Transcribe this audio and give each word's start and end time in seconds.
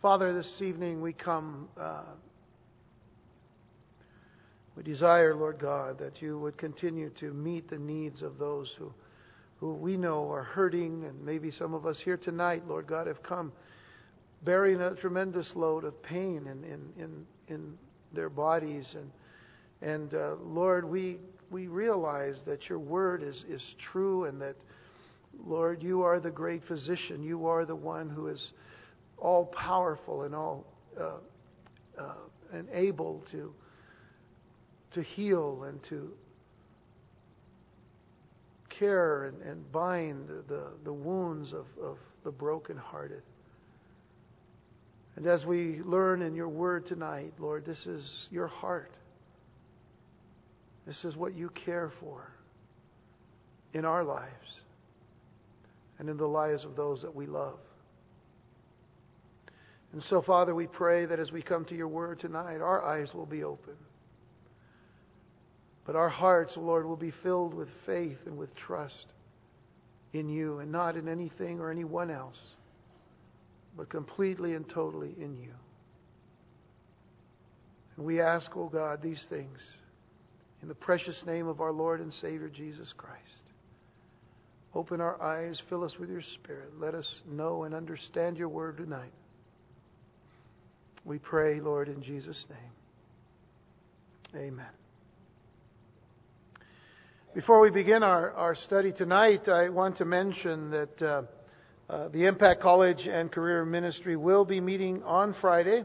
Father, 0.00 0.32
this 0.32 0.62
evening 0.62 1.02
we 1.02 1.12
come. 1.12 1.66
Uh, 1.76 2.04
we 4.76 4.84
desire, 4.84 5.34
Lord 5.34 5.58
God, 5.58 5.98
that 5.98 6.22
you 6.22 6.38
would 6.38 6.56
continue 6.56 7.10
to 7.18 7.34
meet 7.34 7.68
the 7.68 7.78
needs 7.78 8.22
of 8.22 8.38
those 8.38 8.72
who, 8.78 8.92
who 9.58 9.74
we 9.74 9.96
know 9.96 10.30
are 10.30 10.44
hurting, 10.44 11.04
and 11.04 11.20
maybe 11.20 11.50
some 11.50 11.74
of 11.74 11.84
us 11.84 11.98
here 12.04 12.16
tonight, 12.16 12.62
Lord 12.68 12.86
God, 12.86 13.08
have 13.08 13.24
come 13.24 13.50
bearing 14.44 14.80
a 14.80 14.94
tremendous 14.94 15.50
load 15.56 15.82
of 15.82 16.00
pain 16.04 16.46
in, 16.46 16.62
in, 16.62 16.80
in, 16.96 17.26
in 17.48 17.74
their 18.14 18.30
bodies. 18.30 18.86
And, 18.94 19.10
and 19.82 20.14
uh, 20.14 20.36
Lord, 20.40 20.88
we, 20.88 21.16
we 21.50 21.66
realize 21.66 22.36
that 22.46 22.68
your 22.68 22.78
word 22.78 23.24
is, 23.24 23.42
is 23.48 23.62
true 23.90 24.26
and 24.26 24.40
that, 24.42 24.54
Lord, 25.44 25.82
you 25.82 26.02
are 26.02 26.20
the 26.20 26.30
great 26.30 26.62
physician. 26.68 27.24
You 27.24 27.48
are 27.48 27.64
the 27.64 27.74
one 27.74 28.08
who 28.08 28.28
is 28.28 28.52
all 29.20 29.46
powerful 29.46 30.22
and 30.22 30.34
all 30.34 30.64
uh, 30.98 31.18
uh, 31.98 32.14
and 32.52 32.68
able 32.72 33.22
to 33.30 33.52
to 34.92 35.02
heal 35.02 35.64
and 35.64 35.80
to 35.88 36.10
care 38.78 39.24
and, 39.24 39.42
and 39.42 39.70
bind 39.72 40.28
the, 40.28 40.44
the, 40.48 40.66
the 40.84 40.92
wounds 40.92 41.52
of, 41.52 41.66
of 41.82 41.98
the 42.24 42.30
brokenhearted. 42.30 43.22
And 45.16 45.26
as 45.26 45.44
we 45.44 45.80
learn 45.84 46.22
in 46.22 46.34
your 46.34 46.48
word 46.48 46.86
tonight, 46.86 47.32
Lord, 47.38 47.66
this 47.66 47.84
is 47.86 48.08
your 48.30 48.46
heart. 48.46 48.96
This 50.86 51.04
is 51.04 51.16
what 51.16 51.34
you 51.34 51.50
care 51.50 51.92
for 52.00 52.30
in 53.74 53.84
our 53.84 54.04
lives 54.04 54.62
and 55.98 56.08
in 56.08 56.16
the 56.16 56.26
lives 56.26 56.64
of 56.64 56.76
those 56.76 57.02
that 57.02 57.14
we 57.14 57.26
love. 57.26 57.58
And 59.92 60.02
so, 60.10 60.22
Father, 60.22 60.54
we 60.54 60.66
pray 60.66 61.06
that 61.06 61.18
as 61.18 61.32
we 61.32 61.42
come 61.42 61.64
to 61.66 61.74
your 61.74 61.88
word 61.88 62.20
tonight, 62.20 62.60
our 62.60 62.84
eyes 62.84 63.08
will 63.14 63.26
be 63.26 63.42
open. 63.42 63.74
But 65.86 65.96
our 65.96 66.10
hearts, 66.10 66.52
Lord, 66.56 66.84
will 66.84 66.96
be 66.96 67.12
filled 67.22 67.54
with 67.54 67.68
faith 67.86 68.18
and 68.26 68.36
with 68.36 68.54
trust 68.54 69.06
in 70.12 70.28
you 70.28 70.58
and 70.58 70.70
not 70.70 70.96
in 70.96 71.08
anything 71.08 71.60
or 71.60 71.70
anyone 71.70 72.10
else, 72.10 72.38
but 73.76 73.88
completely 73.88 74.54
and 74.54 74.68
totally 74.68 75.14
in 75.18 75.36
you. 75.38 75.52
And 77.96 78.04
we 78.04 78.20
ask, 78.20 78.54
O 78.54 78.64
oh 78.64 78.68
God, 78.68 79.00
these 79.02 79.24
things 79.30 79.58
in 80.60 80.68
the 80.68 80.74
precious 80.74 81.22
name 81.26 81.46
of 81.46 81.60
our 81.60 81.72
Lord 81.72 82.00
and 82.00 82.12
Savior 82.14 82.48
Jesus 82.48 82.92
Christ. 82.96 83.52
Open 84.74 85.00
our 85.00 85.20
eyes, 85.22 85.60
fill 85.68 85.84
us 85.84 85.94
with 85.98 86.10
your 86.10 86.22
Spirit. 86.34 86.72
Let 86.78 86.94
us 86.94 87.06
know 87.26 87.64
and 87.64 87.74
understand 87.74 88.36
your 88.36 88.48
word 88.48 88.76
tonight. 88.76 89.12
We 91.08 91.18
pray, 91.18 91.58
Lord, 91.58 91.88
in 91.88 92.02
Jesus' 92.02 92.44
name. 92.50 94.42
Amen. 94.42 94.66
Before 97.34 97.60
we 97.60 97.70
begin 97.70 98.02
our, 98.02 98.32
our 98.32 98.54
study 98.54 98.92
tonight, 98.92 99.48
I 99.48 99.70
want 99.70 99.96
to 99.96 100.04
mention 100.04 100.70
that 100.70 101.00
uh, 101.02 101.22
uh, 101.88 102.08
the 102.08 102.26
Impact 102.26 102.60
College 102.60 103.06
and 103.10 103.32
Career 103.32 103.64
Ministry 103.64 104.16
will 104.16 104.44
be 104.44 104.60
meeting 104.60 105.02
on 105.02 105.34
Friday. 105.40 105.82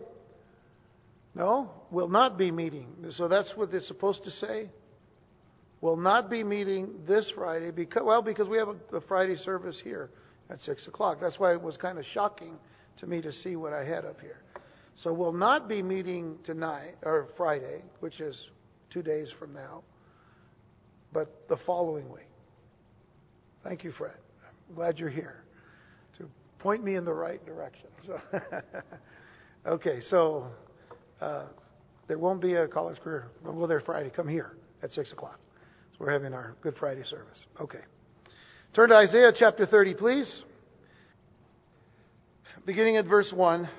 No, 1.36 1.72
will 1.90 2.10
not 2.10 2.38
be 2.38 2.52
meeting. 2.52 2.88
So 3.16 3.30
that's 3.30 3.50
what 3.56 3.72
they're 3.72 3.80
supposed 3.80 4.26
to 4.26 4.32
say. 4.32 4.72
Will 5.80 5.96
not 5.96 6.30
be 6.30 6.44
meeting 6.44 6.96
this 7.08 7.32
Friday 7.34 7.72
because 7.72 8.04
well 8.04 8.22
because 8.22 8.50
we 8.50 8.58
have 8.58 8.68
a, 8.68 8.98
a 8.98 9.02
Friday 9.08 9.38
service 9.38 9.78
here 9.86 10.10
at 10.50 10.60
six 10.60 10.86
o'clock. 10.86 11.20
That's 11.22 11.40
why 11.40 11.54
it 11.54 11.62
was 11.62 11.78
kind 11.78 11.98
of 11.98 12.04
shocking 12.14 12.56
to 13.00 13.08
me 13.08 13.22
to 13.22 13.32
see 13.32 13.56
what 13.56 13.72
I 13.72 13.86
had 13.86 14.04
up 14.04 14.20
here. 14.20 14.42
So 15.02 15.12
we'll 15.12 15.34
not 15.34 15.68
be 15.68 15.82
meeting 15.82 16.38
tonight 16.46 16.96
or 17.04 17.28
Friday, 17.36 17.82
which 18.00 18.20
is 18.20 18.38
two 18.92 19.02
days 19.02 19.28
from 19.40 19.54
now, 19.54 19.82
but 21.12 21.48
the 21.50 21.58
following 21.66 22.10
week. 22.12 22.30
Thank 23.64 23.84
you, 23.84 23.92
Fred. 23.92 24.14
I'm 24.70 24.76
glad 24.76 25.00
you're 25.00 25.10
here 25.10 25.44
to 26.18 26.30
point 26.60 26.84
me 26.84 26.96
in 26.96 27.06
the 27.06 27.14
right 27.14 27.44
direction. 27.46 27.88
So 28.06 28.20
okay, 29.68 30.02
so 30.10 30.48
uh, 31.22 31.46
there 32.08 32.20
won't 32.20 32.42
be 32.42 32.54
a 32.54 32.68
college 32.68 33.00
career. 33.00 33.28
Don't 33.44 33.58
go 33.58 33.66
there 33.66 33.82
Friday. 33.82 34.12
Come 34.16 34.28
here 34.28 34.58
at 34.84 34.92
six 34.92 35.12
o'clock. 35.12 35.40
So 35.94 35.98
we're 36.00 36.12
having 36.12 36.34
our 36.34 36.56
Good 36.62 36.76
Friday 36.80 37.04
service. 37.10 37.38
Okay. 37.60 37.80
Turn 38.76 38.90
to 38.90 38.96
Isaiah 38.96 39.32
chapter 39.38 39.66
30, 39.66 39.94
please. 39.94 40.40
Beginning 42.66 42.98
at 42.98 43.06
verse 43.06 43.32
1. 43.32 43.70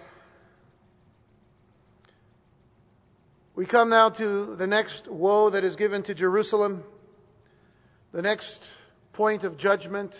We 3.57 3.67
come 3.67 3.89
now 3.89 4.09
to 4.09 4.57
the 4.59 4.67
next 4.67 5.07
woe 5.09 5.51
that 5.51 5.63
is 5.63 5.77
given 5.77 6.03
to 6.05 6.15
Jerusalem, 6.15 6.83
the 8.13 8.21
next 8.21 8.59
point 9.13 9.45
of 9.45 9.57
judgment 9.57 10.13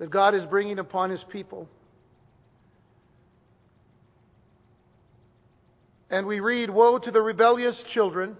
that 0.00 0.10
God 0.10 0.34
is 0.34 0.44
bringing 0.46 0.80
upon 0.80 1.10
His 1.10 1.24
people. 1.30 1.68
And 6.10 6.26
we 6.26 6.40
read, 6.40 6.68
Woe 6.68 6.98
to 6.98 7.10
the 7.12 7.22
rebellious 7.22 7.80
children. 7.94 8.36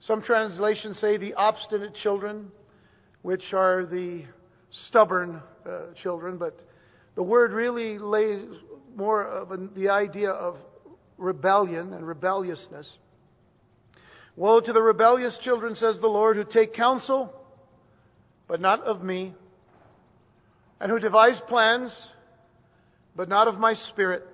Some 0.00 0.20
translations 0.20 0.98
say 1.00 1.16
the 1.16 1.32
obstinate 1.34 1.94
children, 2.02 2.52
which 3.22 3.54
are 3.54 3.86
the 3.86 4.24
stubborn 4.88 5.40
uh, 5.66 5.94
children, 6.02 6.36
but 6.36 6.60
the 7.14 7.22
word 7.22 7.52
really 7.52 7.98
lays 7.98 8.44
more 8.94 9.24
of 9.24 9.74
the 9.74 9.88
idea 9.88 10.30
of 10.30 10.56
rebellion 11.18 11.92
and 11.92 12.06
rebelliousness. 12.06 12.88
Woe 14.36 14.60
to 14.60 14.72
the 14.72 14.82
rebellious 14.82 15.36
children, 15.42 15.74
says 15.74 15.96
the 16.00 16.06
Lord, 16.06 16.36
who 16.36 16.44
take 16.44 16.72
counsel, 16.72 17.32
but 18.46 18.60
not 18.60 18.82
of 18.84 19.02
me, 19.02 19.34
and 20.80 20.90
who 20.90 21.00
devise 21.00 21.40
plans, 21.48 21.92
but 23.16 23.28
not 23.28 23.48
of 23.48 23.58
my 23.58 23.74
spirit, 23.90 24.24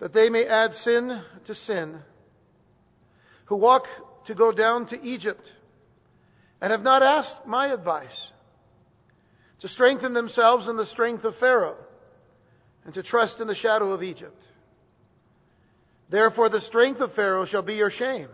that 0.00 0.12
they 0.12 0.28
may 0.28 0.44
add 0.44 0.72
sin 0.84 1.22
to 1.46 1.54
sin, 1.54 2.00
who 3.46 3.56
walk 3.56 3.84
to 4.26 4.34
go 4.34 4.50
down 4.50 4.86
to 4.86 5.00
Egypt, 5.00 5.48
and 6.60 6.72
have 6.72 6.82
not 6.82 7.02
asked 7.02 7.46
my 7.46 7.72
advice, 7.72 8.08
to 9.60 9.68
strengthen 9.68 10.14
themselves 10.14 10.68
in 10.68 10.76
the 10.76 10.86
strength 10.86 11.24
of 11.24 11.34
Pharaoh, 11.38 11.76
and 12.84 12.92
to 12.94 13.02
trust 13.04 13.40
in 13.40 13.46
the 13.46 13.54
shadow 13.54 13.92
of 13.92 14.02
Egypt. 14.02 14.46
Therefore, 16.10 16.48
the 16.48 16.62
strength 16.68 17.00
of 17.00 17.14
Pharaoh 17.14 17.46
shall 17.46 17.62
be 17.62 17.74
your 17.74 17.90
shame, 17.90 18.28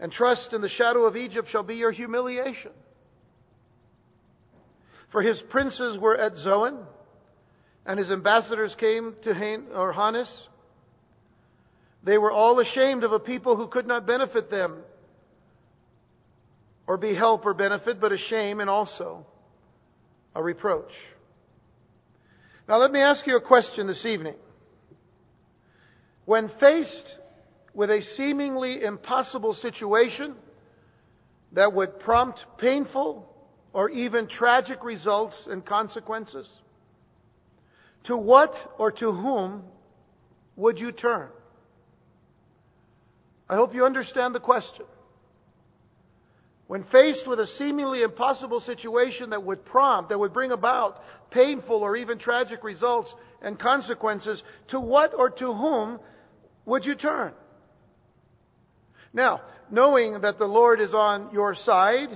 and 0.00 0.10
trust 0.10 0.52
in 0.52 0.60
the 0.60 0.68
shadow 0.68 1.04
of 1.04 1.16
Egypt 1.16 1.48
shall 1.50 1.62
be 1.62 1.76
your 1.76 1.92
humiliation. 1.92 2.72
For 5.12 5.22
his 5.22 5.40
princes 5.50 5.98
were 5.98 6.16
at 6.16 6.36
Zoan, 6.38 6.78
and 7.86 7.98
his 7.98 8.10
ambassadors 8.10 8.74
came 8.78 9.14
to 9.22 9.34
Han- 9.34 9.68
or 9.74 9.92
Hanes. 9.92 10.28
They 12.02 12.18
were 12.18 12.32
all 12.32 12.58
ashamed 12.60 13.04
of 13.04 13.12
a 13.12 13.18
people 13.18 13.56
who 13.56 13.68
could 13.68 13.86
not 13.86 14.06
benefit 14.06 14.50
them, 14.50 14.82
or 16.86 16.96
be 16.96 17.14
help 17.14 17.46
or 17.46 17.54
benefit, 17.54 18.00
but 18.00 18.10
a 18.10 18.18
shame 18.28 18.60
and 18.60 18.68
also 18.68 19.26
a 20.34 20.42
reproach. 20.42 20.90
Now, 22.68 22.78
let 22.78 22.90
me 22.90 23.00
ask 23.00 23.26
you 23.26 23.36
a 23.36 23.40
question 23.40 23.86
this 23.86 24.04
evening. 24.04 24.34
When 26.30 26.48
faced 26.60 27.18
with 27.74 27.90
a 27.90 28.02
seemingly 28.16 28.84
impossible 28.84 29.52
situation 29.52 30.36
that 31.54 31.72
would 31.72 31.98
prompt 31.98 32.38
painful 32.56 33.28
or 33.72 33.90
even 33.90 34.28
tragic 34.28 34.84
results 34.84 35.34
and 35.50 35.66
consequences, 35.66 36.48
to 38.04 38.16
what 38.16 38.52
or 38.78 38.92
to 38.92 39.10
whom 39.10 39.64
would 40.54 40.78
you 40.78 40.92
turn? 40.92 41.30
I 43.48 43.56
hope 43.56 43.74
you 43.74 43.84
understand 43.84 44.32
the 44.32 44.38
question. 44.38 44.84
When 46.68 46.84
faced 46.92 47.26
with 47.26 47.40
a 47.40 47.48
seemingly 47.58 48.02
impossible 48.02 48.60
situation 48.60 49.30
that 49.30 49.42
would 49.42 49.64
prompt, 49.64 50.10
that 50.10 50.18
would 50.20 50.32
bring 50.32 50.52
about 50.52 51.00
painful 51.32 51.78
or 51.78 51.96
even 51.96 52.20
tragic 52.20 52.62
results 52.62 53.12
and 53.42 53.58
consequences, 53.58 54.40
to 54.68 54.78
what 54.78 55.12
or 55.12 55.28
to 55.30 55.52
whom 55.52 55.98
would 56.70 56.84
you 56.84 56.94
turn? 56.94 57.32
Now, 59.12 59.42
knowing 59.70 60.20
that 60.22 60.38
the 60.38 60.46
Lord 60.46 60.80
is 60.80 60.94
on 60.94 61.30
your 61.32 61.54
side 61.54 62.08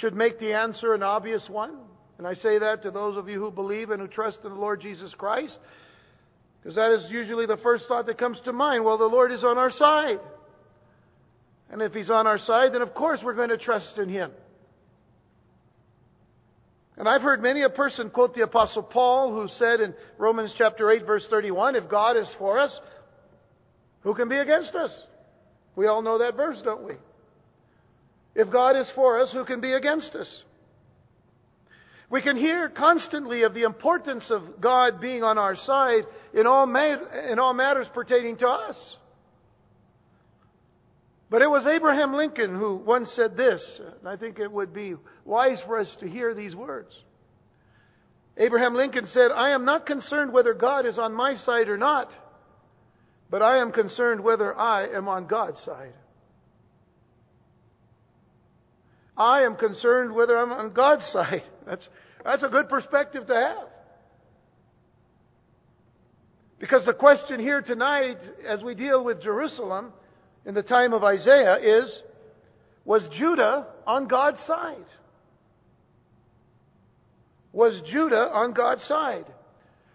should 0.00 0.14
make 0.14 0.38
the 0.38 0.54
answer 0.54 0.94
an 0.94 1.02
obvious 1.02 1.44
one. 1.48 1.76
And 2.18 2.26
I 2.26 2.34
say 2.34 2.58
that 2.58 2.82
to 2.82 2.90
those 2.90 3.16
of 3.16 3.28
you 3.28 3.40
who 3.40 3.50
believe 3.50 3.90
and 3.90 4.00
who 4.00 4.08
trust 4.08 4.38
in 4.44 4.50
the 4.50 4.58
Lord 4.58 4.80
Jesus 4.80 5.12
Christ, 5.18 5.58
because 6.62 6.76
that 6.76 6.92
is 6.92 7.10
usually 7.10 7.46
the 7.46 7.56
first 7.58 7.84
thought 7.88 8.06
that 8.06 8.18
comes 8.18 8.38
to 8.44 8.52
mind. 8.52 8.84
Well, 8.84 8.98
the 8.98 9.04
Lord 9.04 9.32
is 9.32 9.42
on 9.42 9.58
our 9.58 9.72
side. 9.72 10.20
And 11.70 11.82
if 11.82 11.92
He's 11.92 12.10
on 12.10 12.26
our 12.26 12.38
side, 12.38 12.72
then 12.72 12.82
of 12.82 12.94
course 12.94 13.20
we're 13.24 13.34
going 13.34 13.48
to 13.48 13.58
trust 13.58 13.98
in 13.98 14.08
Him. 14.08 14.30
And 16.96 17.08
I've 17.08 17.22
heard 17.22 17.42
many 17.42 17.62
a 17.62 17.70
person 17.70 18.10
quote 18.10 18.34
the 18.34 18.42
Apostle 18.42 18.82
Paul, 18.82 19.32
who 19.32 19.48
said 19.58 19.80
in 19.80 19.94
Romans 20.18 20.52
chapter 20.56 20.90
8, 20.90 21.06
verse 21.06 21.24
31, 21.30 21.74
If 21.74 21.88
God 21.88 22.16
is 22.16 22.28
for 22.38 22.58
us, 22.58 22.70
who 24.02 24.14
can 24.14 24.28
be 24.28 24.36
against 24.36 24.74
us? 24.74 24.90
We 25.76 25.86
all 25.86 26.02
know 26.02 26.18
that 26.18 26.36
verse, 26.36 26.58
don't 26.64 26.84
we? 26.84 26.94
If 28.34 28.50
God 28.50 28.76
is 28.76 28.86
for 28.94 29.20
us, 29.20 29.30
who 29.32 29.44
can 29.44 29.60
be 29.60 29.72
against 29.72 30.14
us? 30.14 30.28
We 32.10 32.20
can 32.20 32.36
hear 32.36 32.68
constantly 32.68 33.42
of 33.42 33.54
the 33.54 33.62
importance 33.62 34.24
of 34.28 34.60
God 34.60 35.00
being 35.00 35.22
on 35.22 35.38
our 35.38 35.56
side 35.56 36.02
in 36.34 36.46
all, 36.46 36.66
ma- 36.66 36.98
in 37.30 37.38
all 37.38 37.54
matters 37.54 37.86
pertaining 37.94 38.36
to 38.38 38.48
us. 38.48 38.76
But 41.30 41.40
it 41.40 41.48
was 41.48 41.66
Abraham 41.66 42.12
Lincoln 42.12 42.54
who 42.54 42.76
once 42.76 43.08
said 43.16 43.34
this, 43.38 43.62
and 43.98 44.06
I 44.06 44.16
think 44.16 44.38
it 44.38 44.52
would 44.52 44.74
be 44.74 44.94
wise 45.24 45.58
for 45.66 45.78
us 45.78 45.88
to 46.00 46.06
hear 46.06 46.34
these 46.34 46.54
words. 46.54 46.94
Abraham 48.36 48.74
Lincoln 48.74 49.08
said, 49.14 49.30
I 49.30 49.50
am 49.50 49.64
not 49.64 49.86
concerned 49.86 50.34
whether 50.34 50.52
God 50.52 50.84
is 50.84 50.98
on 50.98 51.14
my 51.14 51.36
side 51.46 51.70
or 51.70 51.78
not, 51.78 52.10
but 53.32 53.40
I 53.40 53.62
am 53.62 53.72
concerned 53.72 54.22
whether 54.22 54.54
I 54.54 54.88
am 54.88 55.08
on 55.08 55.26
God's 55.26 55.58
side. 55.64 55.94
I 59.16 59.40
am 59.40 59.56
concerned 59.56 60.14
whether 60.14 60.36
I'm 60.36 60.52
on 60.52 60.74
God's 60.74 61.04
side. 61.14 61.42
That's, 61.66 61.88
that's 62.22 62.42
a 62.42 62.48
good 62.48 62.68
perspective 62.68 63.26
to 63.28 63.34
have. 63.34 63.68
Because 66.60 66.84
the 66.84 66.92
question 66.92 67.40
here 67.40 67.62
tonight, 67.62 68.18
as 68.46 68.62
we 68.62 68.74
deal 68.74 69.02
with 69.02 69.22
Jerusalem 69.22 69.94
in 70.44 70.54
the 70.54 70.62
time 70.62 70.92
of 70.92 71.02
Isaiah, 71.02 71.56
is 71.56 71.90
Was 72.84 73.02
Judah 73.18 73.66
on 73.86 74.08
God's 74.08 74.40
side? 74.46 74.84
Was 77.54 77.80
Judah 77.90 78.28
on 78.30 78.52
God's 78.52 78.82
side? 78.84 79.24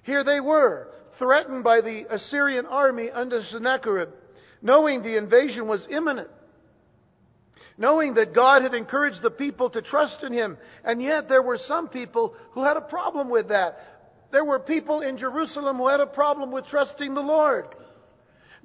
Here 0.01 0.24
they 0.24 0.39
were, 0.39 0.88
threatened 1.19 1.63
by 1.63 1.81
the 1.81 2.03
Assyrian 2.09 2.65
army 2.65 3.09
under 3.13 3.41
Sennacherib, 3.51 4.09
knowing 4.61 5.03
the 5.03 5.17
invasion 5.17 5.67
was 5.67 5.85
imminent 5.89 6.29
knowing 7.77 8.15
that 8.15 8.33
God 8.33 8.63
had 8.63 8.73
encouraged 8.73 9.21
the 9.21 9.29
people 9.29 9.69
to 9.69 9.81
trust 9.81 10.23
in 10.23 10.33
Him. 10.33 10.57
And 10.83 11.01
yet 11.01 11.29
there 11.29 11.43
were 11.43 11.59
some 11.67 11.87
people 11.87 12.33
who 12.51 12.63
had 12.63 12.77
a 12.77 12.81
problem 12.81 13.29
with 13.29 13.49
that. 13.49 13.77
There 14.31 14.45
were 14.45 14.59
people 14.59 15.01
in 15.01 15.17
Jerusalem 15.17 15.77
who 15.77 15.87
had 15.87 15.99
a 15.99 16.07
problem 16.07 16.51
with 16.51 16.67
trusting 16.67 17.13
the 17.13 17.21
Lord. 17.21 17.67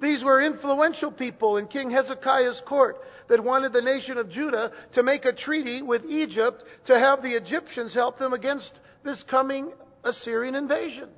These 0.00 0.25
were 0.25 0.43
influential 0.43 1.12
people 1.12 1.58
in 1.58 1.69
King 1.69 1.90
Hezekiah's 1.90 2.60
court 2.66 2.96
that 3.28 3.44
wanted 3.44 3.72
the 3.72 3.82
nation 3.82 4.19
of 4.19 4.31
Judah 4.31 4.72
to 4.94 5.02
make 5.02 5.25
a 5.25 5.32
treaty 5.32 5.82
with 5.82 6.04
Egypt 6.04 6.64
to 6.87 6.99
have 6.99 7.22
the 7.22 7.37
Egyptians 7.37 7.94
help 7.94 8.19
them 8.19 8.32
against 8.32 8.81
this 9.04 9.22
coming 9.31 9.72
Assyrian 10.02 10.56
invasion. 10.56 11.08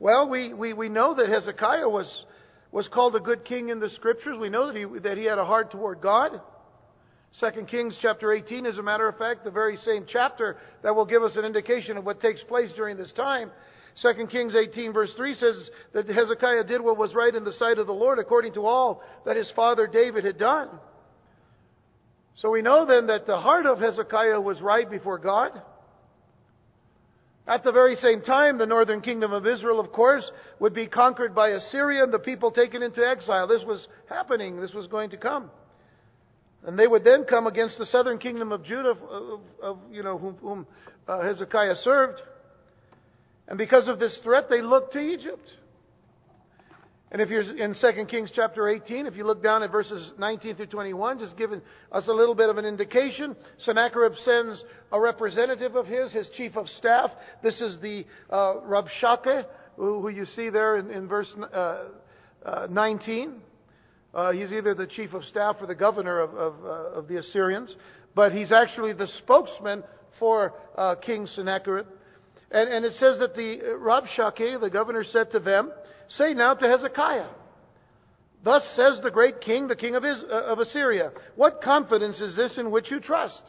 Well, 0.00 0.28
we, 0.28 0.52
we, 0.52 0.72
we 0.72 0.88
know 0.88 1.14
that 1.14 1.28
Hezekiah 1.28 1.88
was 1.88 2.08
was 2.74 2.88
called 2.88 3.14
a 3.14 3.20
good 3.20 3.44
king 3.44 3.68
in 3.68 3.78
the 3.78 3.88
scriptures. 3.90 4.36
We 4.36 4.48
know 4.48 4.66
that 4.66 4.76
he, 4.76 4.98
that 5.04 5.16
he 5.16 5.24
had 5.26 5.38
a 5.38 5.44
heart 5.44 5.70
toward 5.70 6.00
God. 6.00 6.40
2 7.38 7.66
Kings 7.66 7.96
chapter 8.02 8.32
18, 8.32 8.66
as 8.66 8.78
a 8.78 8.82
matter 8.82 9.08
of 9.08 9.16
fact, 9.16 9.44
the 9.44 9.50
very 9.50 9.76
same 9.76 10.06
chapter 10.08 10.56
that 10.82 10.94
will 10.94 11.04
give 11.04 11.22
us 11.22 11.36
an 11.36 11.44
indication 11.44 11.96
of 11.96 12.04
what 12.04 12.20
takes 12.20 12.42
place 12.44 12.72
during 12.74 12.96
this 12.96 13.12
time. 13.12 13.52
2 14.02 14.26
Kings 14.26 14.56
18 14.56 14.92
verse 14.92 15.12
3 15.16 15.34
says 15.34 15.70
that 15.92 16.08
Hezekiah 16.08 16.64
did 16.64 16.80
what 16.80 16.98
was 16.98 17.14
right 17.14 17.32
in 17.32 17.44
the 17.44 17.52
sight 17.52 17.78
of 17.78 17.86
the 17.86 17.92
Lord 17.92 18.18
according 18.18 18.54
to 18.54 18.66
all 18.66 19.02
that 19.24 19.36
his 19.36 19.50
father 19.54 19.86
David 19.86 20.24
had 20.24 20.36
done. 20.36 20.68
So 22.38 22.50
we 22.50 22.60
know 22.60 22.86
then 22.86 23.06
that 23.06 23.26
the 23.26 23.38
heart 23.38 23.66
of 23.66 23.78
Hezekiah 23.78 24.40
was 24.40 24.60
right 24.60 24.90
before 24.90 25.18
God. 25.18 25.62
At 27.46 27.62
the 27.62 27.72
very 27.72 27.96
same 27.96 28.22
time, 28.22 28.56
the 28.56 28.66
northern 28.66 29.02
kingdom 29.02 29.32
of 29.32 29.46
Israel, 29.46 29.78
of 29.78 29.92
course, 29.92 30.24
would 30.60 30.72
be 30.72 30.86
conquered 30.86 31.34
by 31.34 31.50
Assyria 31.50 32.02
and 32.02 32.12
the 32.12 32.18
people 32.18 32.50
taken 32.50 32.82
into 32.82 33.06
exile. 33.06 33.46
This 33.46 33.62
was 33.66 33.86
happening. 34.08 34.60
This 34.60 34.72
was 34.72 34.86
going 34.86 35.10
to 35.10 35.18
come. 35.18 35.50
And 36.66 36.78
they 36.78 36.86
would 36.86 37.04
then 37.04 37.24
come 37.24 37.46
against 37.46 37.76
the 37.76 37.84
southern 37.86 38.18
kingdom 38.18 38.50
of 38.50 38.64
Judah, 38.64 38.94
of, 39.10 39.40
of 39.62 39.78
you 39.92 40.02
know, 40.02 40.16
whom, 40.16 40.34
whom 40.36 40.66
uh, 41.06 41.20
Hezekiah 41.20 41.76
served. 41.82 42.22
And 43.46 43.58
because 43.58 43.88
of 43.88 43.98
this 43.98 44.16
threat, 44.22 44.44
they 44.48 44.62
looked 44.62 44.94
to 44.94 45.00
Egypt. 45.00 45.46
And 47.14 47.22
if 47.22 47.28
you're 47.28 47.42
in 47.42 47.76
2 47.80 48.06
Kings 48.06 48.32
chapter 48.34 48.68
18, 48.68 49.06
if 49.06 49.14
you 49.14 49.24
look 49.24 49.40
down 49.40 49.62
at 49.62 49.70
verses 49.70 50.10
19 50.18 50.56
through 50.56 50.66
21, 50.66 51.20
just 51.20 51.36
giving 51.36 51.62
us 51.92 52.08
a 52.08 52.12
little 52.12 52.34
bit 52.34 52.50
of 52.50 52.58
an 52.58 52.64
indication, 52.64 53.36
Sennacherib 53.58 54.14
sends 54.24 54.64
a 54.90 54.98
representative 54.98 55.76
of 55.76 55.86
his, 55.86 56.10
his 56.10 56.28
chief 56.36 56.56
of 56.56 56.66
staff. 56.70 57.10
This 57.40 57.60
is 57.60 57.78
the 57.80 58.04
uh, 58.30 58.54
Rabshakeh, 58.66 59.44
who, 59.76 60.00
who, 60.00 60.08
you 60.08 60.24
see 60.24 60.50
there 60.50 60.78
in, 60.78 60.90
in 60.90 61.06
verse 61.06 61.32
uh, 61.38 61.84
uh, 62.44 62.66
19. 62.68 63.34
Uh, 64.12 64.32
he's 64.32 64.50
either 64.50 64.74
the 64.74 64.88
chief 64.88 65.14
of 65.14 65.22
staff 65.26 65.54
or 65.60 65.68
the 65.68 65.74
governor 65.76 66.18
of, 66.18 66.34
of, 66.34 66.54
uh, 66.64 66.98
of 66.98 67.06
the 67.06 67.18
Assyrians, 67.18 67.76
but 68.16 68.32
he's 68.32 68.50
actually 68.50 68.92
the 68.92 69.06
spokesman 69.18 69.84
for 70.18 70.52
uh, 70.76 70.96
King 70.96 71.28
Sennacherib. 71.28 71.86
And, 72.50 72.68
and, 72.72 72.84
it 72.84 72.94
says 72.94 73.20
that 73.20 73.36
the 73.36 73.60
Rabshakeh, 73.80 74.60
the 74.60 74.68
governor, 74.68 75.04
said 75.12 75.30
to 75.30 75.38
them, 75.38 75.70
Say 76.08 76.34
now 76.34 76.54
to 76.54 76.68
Hezekiah, 76.68 77.28
Thus 78.44 78.62
says 78.76 79.00
the 79.02 79.10
great 79.10 79.40
king, 79.40 79.68
the 79.68 79.76
king 79.76 79.94
of, 79.94 80.04
uh, 80.04 80.34
of 80.34 80.58
Assyria, 80.58 81.12
What 81.34 81.62
confidence 81.62 82.20
is 82.20 82.36
this 82.36 82.58
in 82.58 82.70
which 82.70 82.90
you 82.90 83.00
trust? 83.00 83.42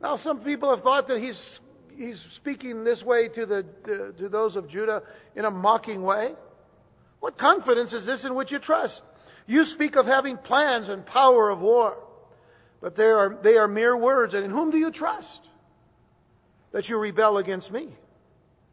Now, 0.00 0.16
some 0.18 0.44
people 0.44 0.72
have 0.72 0.84
thought 0.84 1.08
that 1.08 1.18
he's, 1.18 1.58
he's 1.96 2.20
speaking 2.36 2.84
this 2.84 3.02
way 3.02 3.28
to, 3.28 3.46
the, 3.46 3.66
to, 3.84 4.12
to 4.12 4.28
those 4.28 4.54
of 4.54 4.68
Judah 4.68 5.02
in 5.34 5.44
a 5.44 5.50
mocking 5.50 6.02
way. 6.02 6.34
What 7.18 7.36
confidence 7.36 7.92
is 7.92 8.06
this 8.06 8.24
in 8.24 8.36
which 8.36 8.52
you 8.52 8.60
trust? 8.60 9.00
You 9.48 9.64
speak 9.74 9.96
of 9.96 10.06
having 10.06 10.36
plans 10.36 10.88
and 10.88 11.04
power 11.04 11.50
of 11.50 11.58
war, 11.58 11.96
but 12.80 12.96
they 12.96 13.02
are, 13.02 13.40
they 13.42 13.56
are 13.56 13.66
mere 13.66 13.96
words. 13.96 14.34
And 14.34 14.44
in 14.44 14.52
whom 14.52 14.70
do 14.70 14.78
you 14.78 14.92
trust 14.92 15.40
that 16.70 16.88
you 16.88 16.96
rebel 16.96 17.38
against 17.38 17.72
me? 17.72 17.88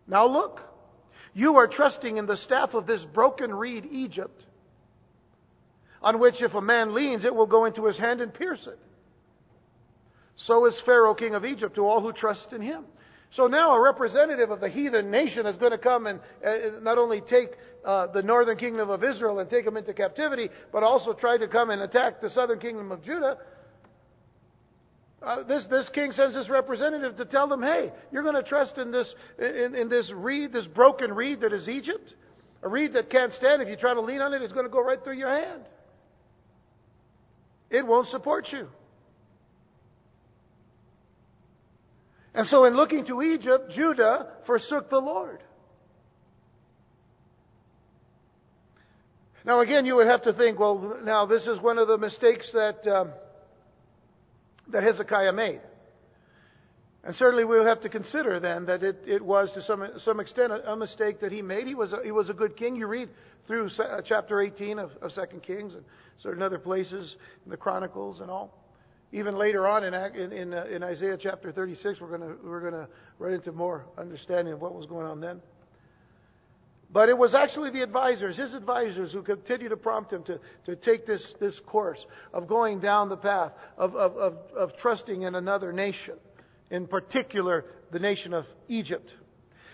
Now 0.08 0.28
look. 0.28 0.60
You 1.36 1.58
are 1.58 1.68
trusting 1.68 2.16
in 2.16 2.26
the 2.26 2.38
staff 2.38 2.74
of 2.74 2.88
this 2.88 3.02
broken 3.14 3.54
reed, 3.54 3.86
Egypt, 3.92 4.46
on 6.02 6.20
which 6.20 6.36
if 6.42 6.54
a 6.54 6.62
man 6.62 6.96
leans, 6.96 7.26
it 7.26 7.36
will 7.36 7.46
go 7.46 7.66
into 7.66 7.86
his 7.86 7.98
hand 7.98 8.22
and 8.22 8.34
pierce 8.34 8.66
it. 8.66 8.80
So 10.48 10.66
is 10.66 10.74
Pharaoh, 10.86 11.14
king 11.14 11.36
of 11.36 11.44
Egypt, 11.44 11.76
to 11.76 11.82
all 11.82 12.02
who 12.02 12.14
trust 12.14 12.54
in 12.54 12.62
him. 12.62 12.86
So 13.34 13.48
now 13.48 13.74
a 13.74 13.82
representative 13.82 14.50
of 14.50 14.62
the 14.62 14.70
heathen 14.70 15.12
nation 15.12 15.46
is 15.46 15.58
going 15.58 15.74
to 15.74 15.78
come 15.78 16.08
and 16.08 16.22
uh, 16.46 16.80
not 16.82 16.98
only 16.98 17.20
take 17.20 17.50
uh, 17.84 18.08
the 18.08 18.22
northern 18.22 18.58
kingdom 18.58 18.90
of 18.90 19.04
Israel 19.04 19.40
and 19.40 19.50
take 19.50 19.66
them 19.66 19.76
into 19.76 19.94
captivity, 19.94 20.50
but 20.72 20.84
also 20.84 21.12
try 21.12 21.38
to 21.38 21.50
come 21.50 21.70
and 21.70 21.82
attack 21.82 22.22
the 22.22 22.30
southern 22.30 22.60
kingdom 22.60 22.94
of 22.94 23.04
Judah. 23.04 23.38
Uh, 25.22 25.44
this, 25.44 25.66
this 25.70 25.90
king 25.94 26.12
sends 26.12 26.36
his 26.36 26.50
representative 26.50 27.16
to 27.18 27.26
tell 27.26 27.48
them, 27.48 27.62
hey, 27.62 27.92
you're 28.12 28.24
going 28.24 28.36
to 28.36 28.48
trust 28.48 28.78
in 28.78 28.92
this, 28.92 29.12
in, 29.40 29.74
in 29.76 29.90
this 29.90 30.12
reed, 30.14 30.52
this 30.54 30.68
broken 30.68 31.14
reed 31.14 31.42
that 31.42 31.54
is 31.54 31.68
Egypt? 31.68 32.14
A 32.62 32.70
reed 32.70 32.94
that 32.94 33.10
can't 33.10 33.32
stand. 33.34 33.62
If 33.62 33.70
you 33.70 33.76
try 33.76 33.94
to 33.94 34.02
lean 34.02 34.22
on 34.22 34.34
it, 34.34 34.42
it's 34.42 34.54
going 34.54 34.66
to 34.66 34.72
go 34.72 34.84
right 34.84 35.04
through 35.04 35.18
your 35.18 35.30
hand. 35.30 35.64
It 37.70 37.86
won't 37.86 38.08
support 38.10 38.48
you. 38.52 38.68
And 42.34 42.48
so, 42.48 42.66
in 42.66 42.76
looking 42.76 43.06
to 43.06 43.22
Egypt, 43.22 43.72
Judah 43.74 44.28
forsook 44.46 44.90
the 44.90 44.98
Lord. 44.98 45.42
Now, 49.46 49.62
again, 49.62 49.86
you 49.86 49.96
would 49.96 50.08
have 50.08 50.24
to 50.24 50.34
think, 50.34 50.60
well, 50.60 51.00
now 51.04 51.26
this 51.26 51.44
is 51.44 51.60
one 51.62 51.78
of 51.78 51.88
the 51.88 51.98
mistakes 51.98 52.50
that. 52.54 52.86
Um, 52.88 53.12
that 54.72 54.84
Hezekiah 54.84 55.34
made. 55.34 55.62
And 57.04 57.16
certainly 57.16 57.46
we'll 57.46 57.66
have 57.66 57.82
to 57.82 57.90
consider 57.90 58.40
then 58.40 58.66
that 58.66 58.82
it, 58.82 58.98
it 59.06 59.24
was 59.24 59.52
to 59.54 59.62
some, 59.62 59.86
some 59.98 60.20
extent 60.20 60.52
a, 60.52 60.72
a, 60.72 60.76
mistake 60.76 61.20
that 61.22 61.32
he 61.32 61.44
made. 61.44 61.68
He 61.68 61.76
was 61.76 61.94
a, 61.94 61.98
he 62.04 62.12
was 62.12 62.32
a 62.32 62.34
good 62.34 62.58
king. 62.58 62.76
You 62.76 62.88
read 62.88 63.10
through 63.46 63.70
uh, 63.80 64.02
chapter 64.04 64.42
18 64.42 64.80
of, 64.80 64.90
of 65.04 65.12
2 65.14 65.40
Kings 65.42 65.76
and 65.76 65.86
certain 66.24 66.42
other 66.42 66.58
places 66.58 67.16
in 67.46 67.52
the 67.52 67.58
Chronicles 67.58 68.22
and 68.22 68.32
all. 68.32 68.58
Even 69.12 69.38
later 69.38 69.68
on 69.68 69.84
in, 69.84 69.94
in, 69.94 70.32
in, 70.32 70.54
uh, 70.54 70.66
in 70.66 70.82
Isaiah 70.82 71.16
chapter 71.22 71.52
36, 71.52 72.02
we're 72.02 72.18
going 72.18 72.38
we're 72.44 72.60
going 72.60 72.74
to 72.74 72.88
run 73.20 73.34
into 73.34 73.52
more 73.52 73.86
understanding 74.00 74.54
of 74.54 74.62
what 74.62 74.74
was 74.74 74.88
going 74.88 75.06
on 75.06 75.22
then. 75.22 75.42
But 76.96 77.10
it 77.10 77.18
was 77.18 77.36
actually 77.36 77.72
the 77.72 77.82
advisors, 77.82 78.38
his 78.38 78.54
advisors, 78.54 79.12
who 79.12 79.22
continued 79.22 79.72
to 79.72 79.76
prompt 79.76 80.14
him 80.14 80.24
to, 80.24 80.40
to 80.66 80.78
take 80.78 81.06
this, 81.06 81.22
this 81.42 81.60
course 81.68 82.00
of 82.34 82.48
going 82.48 82.80
down 82.80 83.10
the 83.10 83.18
path 83.18 83.52
of, 83.78 83.94
of, 83.98 84.16
of, 84.16 84.34
of 84.56 84.78
trusting 84.78 85.24
in 85.24 85.36
another 85.36 85.74
nation, 85.74 86.14
in 86.72 86.88
particular 86.88 87.66
the 87.92 88.00
nation 88.00 88.34
of 88.34 88.46
Egypt. 88.70 89.14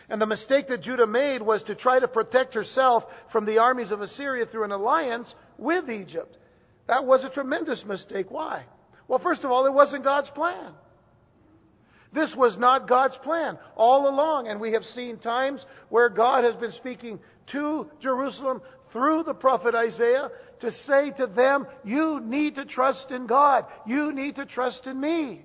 And 0.10 0.20
the 0.20 0.25
mistake 0.25 0.68
that 0.70 0.82
Judah 0.82 1.06
made 1.06 1.44
was 1.44 1.62
to 1.68 1.75
try 1.75 2.00
to 2.00 2.08
protect 2.08 2.56
herself 2.56 3.04
from 3.32 3.46
the 3.46 3.60
armies 3.60 3.92
of 3.92 4.01
Assyria 4.01 4.48
through 4.48 4.63
an 4.63 4.72
alliance 4.72 5.32
with 5.60 5.92
Egypt. 5.92 6.40
That 6.88 7.06
was 7.06 7.24
a 7.24 7.30
tremendous 7.30 7.84
mistake. 7.86 8.32
Why? 8.32 8.66
Well, 9.08 9.20
first 9.20 9.44
of 9.44 9.51
all, 9.51 9.68
it 9.68 9.74
wasn't 9.74 10.04
God's 10.04 10.32
plan. 10.32 10.74
This 12.13 12.30
was 12.36 12.58
not 12.58 12.89
God's 12.89 13.18
plan 13.24 13.58
all 13.75 14.10
along. 14.10 14.48
And 14.48 14.60
we 14.60 14.74
have 14.74 14.84
seen 14.96 15.18
times 15.18 15.65
where 15.89 16.10
God 16.10 16.44
has 16.44 16.56
been 16.56 16.74
speaking 16.74 17.20
to 17.51 17.89
Jerusalem 18.01 18.62
through 18.91 19.24
the 19.24 19.34
prophet 19.34 19.75
Isaiah 19.75 20.30
to 20.60 20.72
say 20.88 21.12
to 21.18 21.27
them, 21.27 21.65
You 21.84 22.20
need 22.22 22.56
to 22.56 22.65
trust 22.65 23.12
in 23.12 23.27
God. 23.27 23.65
You 23.88 24.13
need 24.13 24.36
to 24.36 24.46
trust 24.46 24.86
in 24.86 25.00
me. 25.00 25.44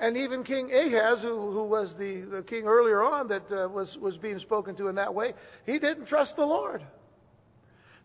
And 0.00 0.16
even 0.16 0.44
King 0.44 0.70
Ahaz, 0.72 1.22
who, 1.22 1.50
who 1.52 1.64
was 1.64 1.94
the, 1.98 2.26
the 2.30 2.42
king 2.42 2.64
earlier 2.64 3.02
on 3.02 3.28
that 3.28 3.50
uh, 3.50 3.68
was, 3.68 3.96
was 4.00 4.16
being 4.18 4.38
spoken 4.38 4.76
to 4.76 4.88
in 4.88 4.96
that 4.96 5.14
way, 5.14 5.32
he 5.66 5.78
didn't 5.78 6.06
trust 6.06 6.34
the 6.36 6.44
Lord. 6.44 6.84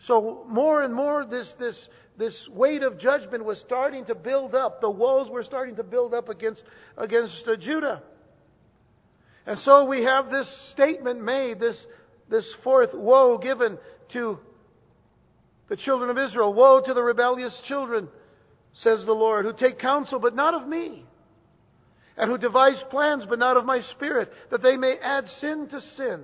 So 0.07 0.45
more 0.47 0.83
and 0.83 0.93
more 0.93 1.25
this, 1.25 1.47
this, 1.59 1.75
this 2.17 2.33
weight 2.53 2.83
of 2.83 2.99
judgment 2.99 3.43
was 3.43 3.59
starting 3.65 4.05
to 4.05 4.15
build 4.15 4.55
up. 4.55 4.81
The 4.81 4.89
woes 4.89 5.29
were 5.29 5.43
starting 5.43 5.75
to 5.75 5.83
build 5.83 6.13
up 6.13 6.29
against, 6.29 6.63
against 6.97 7.43
uh, 7.47 7.55
Judah. 7.57 8.01
And 9.45 9.59
so 9.59 9.85
we 9.85 10.03
have 10.03 10.29
this 10.29 10.47
statement 10.73 11.23
made, 11.23 11.59
this, 11.59 11.77
this 12.29 12.45
fourth 12.63 12.93
woe 12.93 13.37
given 13.37 13.77
to 14.13 14.39
the 15.69 15.75
children 15.75 16.09
of 16.09 16.17
Israel. 16.17 16.53
Woe 16.53 16.81
to 16.85 16.93
the 16.93 17.03
rebellious 17.03 17.57
children, 17.67 18.07
says 18.83 18.99
the 19.05 19.11
Lord, 19.11 19.45
who 19.45 19.53
take 19.53 19.79
counsel, 19.79 20.19
but 20.19 20.35
not 20.35 20.53
of 20.53 20.67
me, 20.67 21.05
and 22.15 22.29
who 22.29 22.37
devise 22.37 22.81
plans, 22.89 23.23
but 23.27 23.39
not 23.39 23.57
of 23.57 23.65
my 23.65 23.81
spirit, 23.95 24.31
that 24.51 24.61
they 24.61 24.77
may 24.77 24.95
add 25.01 25.25
sin 25.41 25.67
to 25.69 25.81
sin 25.97 26.23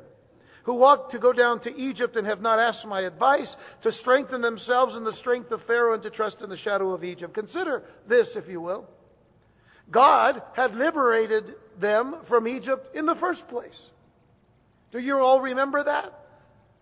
who 0.66 0.74
walk 0.74 1.12
to 1.12 1.20
go 1.20 1.32
down 1.32 1.60
to 1.62 1.76
Egypt 1.76 2.16
and 2.16 2.26
have 2.28 2.42
not 2.42 2.60
asked 2.60 2.86
my 2.86 3.02
advice, 3.02 3.54
to 3.84 3.92
strengthen 3.92 4.42
themselves 4.42 4.96
in 4.96 5.04
the 5.04 5.16
strength 5.20 5.52
of 5.52 5.62
Pharaoh 5.68 5.94
and 5.94 6.04
to 6.04 6.10
trust 6.10 6.42
in 6.42 6.50
the 6.50 6.58
shadow 6.58 6.92
of 6.92 7.04
Egypt. 7.04 7.34
Consider 7.34 7.84
this, 8.10 8.30
if 8.36 8.48
you 8.48 8.60
will. 8.60 8.90
God 9.92 10.42
had 10.56 10.74
liberated 10.74 11.54
them 11.80 12.16
from 12.28 12.48
Egypt 12.48 12.90
in 12.96 13.06
the 13.06 13.16
first 13.16 13.48
place. 13.48 13.78
Do 14.92 15.00
you 15.00 15.18
all 15.18 15.40
remember 15.40 15.84
that? 15.84 16.25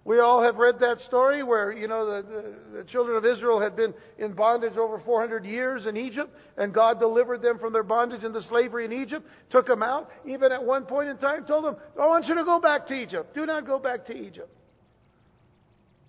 We 0.05 0.19
all 0.19 0.43
have 0.43 0.57
read 0.57 0.79
that 0.79 0.99
story 1.07 1.43
where, 1.43 1.71
you 1.71 1.87
know, 1.87 2.05
the, 2.05 2.27
the, 2.27 2.77
the, 2.79 2.83
children 2.83 3.15
of 3.15 3.25
Israel 3.25 3.61
had 3.61 3.73
been 3.73 3.93
in 4.17 4.33
bondage 4.33 4.75
over 4.75 4.99
400 4.99 5.45
years 5.45 5.85
in 5.85 5.95
Egypt, 5.95 6.29
and 6.57 6.73
God 6.73 6.99
delivered 6.99 7.41
them 7.41 7.57
from 7.57 7.71
their 7.71 7.83
bondage 7.83 8.21
into 8.21 8.41
slavery 8.49 8.83
in 8.83 8.91
Egypt, 8.91 9.25
took 9.49 9.65
them 9.65 9.81
out, 9.81 10.09
even 10.25 10.51
at 10.51 10.61
one 10.61 10.85
point 10.85 11.07
in 11.07 11.17
time 11.17 11.45
told 11.45 11.63
them, 11.63 11.77
I 11.97 12.05
want 12.07 12.25
you 12.25 12.35
to 12.35 12.43
go 12.43 12.59
back 12.59 12.87
to 12.87 12.93
Egypt. 12.93 13.33
Do 13.33 13.45
not 13.45 13.65
go 13.65 13.79
back 13.79 14.05
to 14.07 14.13
Egypt. 14.13 14.49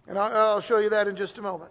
And 0.09 0.19
I'll 0.19 0.63
show 0.63 0.79
you 0.79 0.91
that 0.91 1.07
in 1.07 1.17
just 1.17 1.39
a 1.39 1.43
moment. 1.43 1.71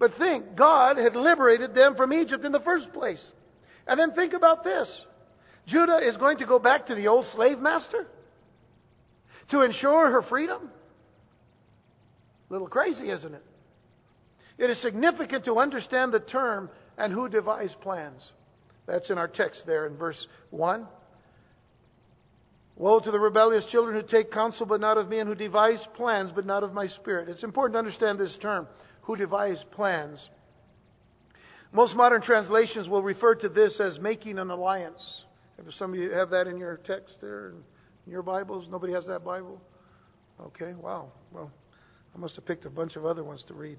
But 0.00 0.12
think, 0.18 0.56
God 0.56 0.98
had 0.98 1.14
liberated 1.14 1.74
them 1.74 1.94
from 1.94 2.12
Egypt 2.12 2.44
in 2.44 2.50
the 2.50 2.60
first 2.60 2.92
place. 2.92 3.22
And 3.86 4.00
then 4.00 4.12
think 4.12 4.32
about 4.32 4.64
this 4.64 4.88
Judah 5.68 5.98
is 5.98 6.16
going 6.16 6.38
to 6.38 6.46
go 6.46 6.58
back 6.58 6.88
to 6.88 6.94
the 6.96 7.06
old 7.06 7.26
slave 7.34 7.60
master? 7.60 8.06
To 9.50 9.62
ensure 9.62 10.10
her 10.10 10.22
freedom? 10.22 10.70
A 12.48 12.52
little 12.52 12.68
crazy, 12.68 13.10
isn't 13.10 13.34
it? 13.34 13.44
It 14.58 14.70
is 14.70 14.80
significant 14.82 15.44
to 15.44 15.58
understand 15.58 16.12
the 16.12 16.20
term 16.20 16.70
and 16.96 17.12
who 17.12 17.28
devised 17.28 17.80
plans. 17.80 18.22
That's 18.86 19.10
in 19.10 19.18
our 19.18 19.28
text 19.28 19.62
there 19.66 19.86
in 19.86 19.96
verse 19.96 20.26
1. 20.50 20.86
Woe 22.76 23.00
to 23.00 23.10
the 23.10 23.18
rebellious 23.18 23.64
children 23.70 24.00
who 24.00 24.06
take 24.06 24.30
counsel 24.30 24.66
but 24.66 24.80
not 24.80 24.98
of 24.98 25.08
me 25.08 25.18
and 25.18 25.28
who 25.28 25.34
devise 25.34 25.80
plans 25.96 26.30
but 26.34 26.46
not 26.46 26.62
of 26.62 26.74
my 26.74 26.86
spirit. 26.88 27.28
It's 27.28 27.42
important 27.42 27.74
to 27.74 27.78
understand 27.78 28.18
this 28.18 28.36
term, 28.40 28.68
who 29.02 29.16
devise 29.16 29.58
plans. 29.72 30.18
Most 31.72 31.94
modern 31.94 32.22
translations 32.22 32.88
will 32.88 33.02
refer 33.02 33.34
to 33.34 33.48
this 33.48 33.80
as 33.80 33.98
making 33.98 34.38
an 34.38 34.50
alliance. 34.50 35.00
If 35.58 35.74
some 35.74 35.92
of 35.92 35.98
you 35.98 36.10
have 36.10 36.30
that 36.30 36.46
in 36.46 36.58
your 36.58 36.76
text 36.76 37.16
there, 37.20 37.54
your 38.06 38.22
Bibles? 38.22 38.66
Nobody 38.70 38.92
has 38.92 39.06
that 39.06 39.24
Bible? 39.24 39.60
Okay, 40.40 40.74
wow. 40.74 41.10
Well, 41.32 41.50
I 42.14 42.18
must 42.18 42.36
have 42.36 42.46
picked 42.46 42.64
a 42.64 42.70
bunch 42.70 42.96
of 42.96 43.04
other 43.04 43.24
ones 43.24 43.44
to 43.48 43.54
read. 43.54 43.78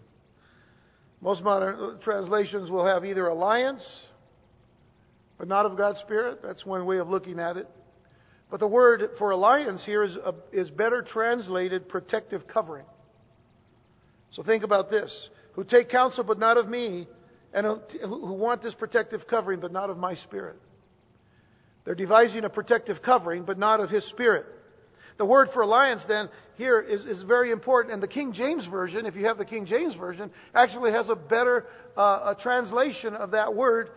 Most 1.22 1.42
modern 1.42 1.76
uh, 1.80 2.04
translations 2.04 2.70
will 2.70 2.86
have 2.86 3.06
either 3.06 3.28
alliance, 3.28 3.84
but 5.38 5.48
not 5.48 5.66
of 5.66 5.78
God's 5.78 6.00
Spirit. 6.00 6.40
That's 6.44 6.66
one 6.66 6.86
way 6.86 6.98
of 6.98 7.10
looking 7.10 7.40
at 7.40 7.58
it. 7.58 7.68
But 8.52 8.60
the 8.60 8.68
word 8.68 9.02
for 9.18 9.32
alliance 9.32 9.82
here 9.86 10.04
is, 10.04 10.16
a, 10.16 10.34
is 10.52 10.70
better 10.70 11.02
translated 11.02 11.90
protective 11.90 12.48
covering. 12.48 12.86
So 14.34 14.44
think 14.44 14.64
about 14.64 14.90
this 14.90 15.12
who 15.54 15.64
take 15.64 15.90
counsel, 15.90 16.24
but 16.24 16.38
not 16.38 16.58
of 16.58 16.70
me, 16.70 17.08
and 17.54 17.66
who 18.04 18.34
want 18.34 18.62
this 18.62 18.76
protective 18.76 19.22
covering, 19.28 19.60
but 19.60 19.72
not 19.72 19.90
of 19.90 19.98
my 19.98 20.16
Spirit. 20.16 20.58
They're 21.88 21.96
devising 21.96 22.44
a 22.44 22.50
protective 22.50 22.98
covering, 23.02 23.46
but 23.46 23.58
not 23.58 23.80
of 23.80 23.90
His 23.90 24.04
Spirit. 24.10 24.46
The 25.18 25.24
word 25.24 25.48
for 25.54 25.62
alliance, 25.62 26.02
then, 26.06 26.28
here 26.58 26.82
is, 26.82 27.00
is 27.06 27.24
very 27.24 27.50
important. 27.50 27.94
And 27.94 28.04
the 28.04 28.10
King 28.10 28.34
James 28.34 28.66
Version, 28.66 29.06
if 29.06 29.16
you 29.16 29.26
have 29.26 29.38
the 29.38 29.46
King 29.46 29.66
James 29.66 29.96
Version, 29.96 30.30
actually 30.54 30.92
has 30.92 31.08
a 31.08 31.16
better 31.16 31.64
uh, 31.96 32.36
a 32.36 32.38
translation 32.44 33.16
of 33.16 33.32
that 33.32 33.56
word 33.56 33.88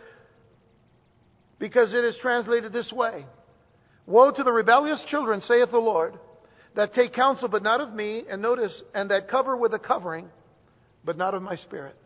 because 1.59 1.93
it 1.93 2.05
is 2.05 2.15
translated 2.23 2.73
this 2.73 2.93
way 2.93 3.27
Woe 4.07 4.31
to 4.31 4.45
the 4.45 4.53
rebellious 4.53 5.03
children, 5.11 5.43
saith 5.49 5.73
the 5.73 5.79
Lord, 5.79 6.15
that 6.77 6.95
take 6.95 7.13
counsel, 7.13 7.49
but 7.49 7.65
not 7.65 7.81
of 7.81 7.93
me, 7.93 8.23
and 8.31 8.41
notice, 8.41 8.83
and 8.95 9.11
that 9.11 9.29
cover 9.29 9.57
with 9.57 9.75
a 9.75 9.81
covering, 9.81 10.29
but 11.05 11.19
not 11.19 11.35
of 11.35 11.43
my 11.43 11.57
spirit, 11.57 11.97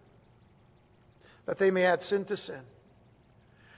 that 1.45 1.59
they 1.59 1.71
may 1.71 1.85
add 1.85 2.00
sin 2.09 2.25
to 2.25 2.38
sin. 2.38 2.62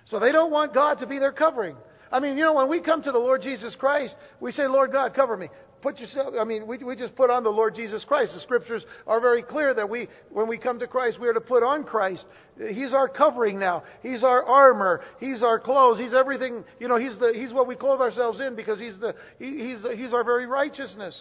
So 0.05 0.21
they 0.21 0.31
don't 0.31 0.53
want 0.53 0.73
God 0.73 1.01
to 1.01 1.07
be 1.09 1.19
their 1.19 1.33
covering. 1.33 1.75
I 2.11 2.21
mean, 2.21 2.37
you 2.37 2.45
know, 2.45 2.55
when 2.55 2.69
we 2.69 2.81
come 2.81 3.03
to 3.03 3.13
the 3.13 3.19
Lord 3.19 3.43
Jesus 3.43 3.75
Christ, 3.79 4.15
we 4.41 4.53
say, 4.53 4.67
Lord 4.67 4.93
God, 4.93 5.15
cover 5.15 5.37
me. 5.37 5.49
Put 5.83 5.99
yourself, 5.99 6.35
I 6.41 6.45
mean, 6.45 6.67
we, 6.67 6.79
we 6.79 6.97
just 6.97 7.15
put 7.15 7.31
on 7.31 7.45
the 7.45 7.51
Lord 7.51 7.75
Jesus 7.75 8.05
Christ. 8.05 8.33
The 8.35 8.41
scriptures 8.41 8.85
are 9.07 9.21
very 9.21 9.43
clear 9.43 9.75
that 9.75 9.89
we, 9.89 10.09
when 10.31 10.49
we 10.49 10.59
come 10.59 10.79
to 10.81 10.87
Christ, 10.87 11.21
we 11.21 11.29
are 11.29 11.35
to 11.35 11.41
put 11.41 11.63
on 11.63 11.85
Christ. 11.85 12.25
He's 12.59 12.93
our 12.93 13.09
covering 13.09 13.59
now. 13.59 13.85
He's 14.03 14.25
our 14.25 14.43
armor. 14.43 15.03
He's 15.21 15.43
our 15.43 15.61
clothes. 15.61 16.01
He's 16.01 16.15
everything, 16.15 16.65
you 16.81 16.89
know, 16.89 16.97
He's 16.97 17.19
the, 17.19 17.33
He's 17.35 17.53
what 17.53 17.69
we 17.69 17.77
clothe 17.77 18.01
ourselves 18.01 18.41
in 18.41 18.57
because 18.57 18.81
He's 18.81 18.99
the, 18.99 19.15
he, 19.39 19.69
He's, 19.69 19.87
He's 19.97 20.13
our 20.13 20.25
very 20.25 20.47
righteousness. 20.47 21.15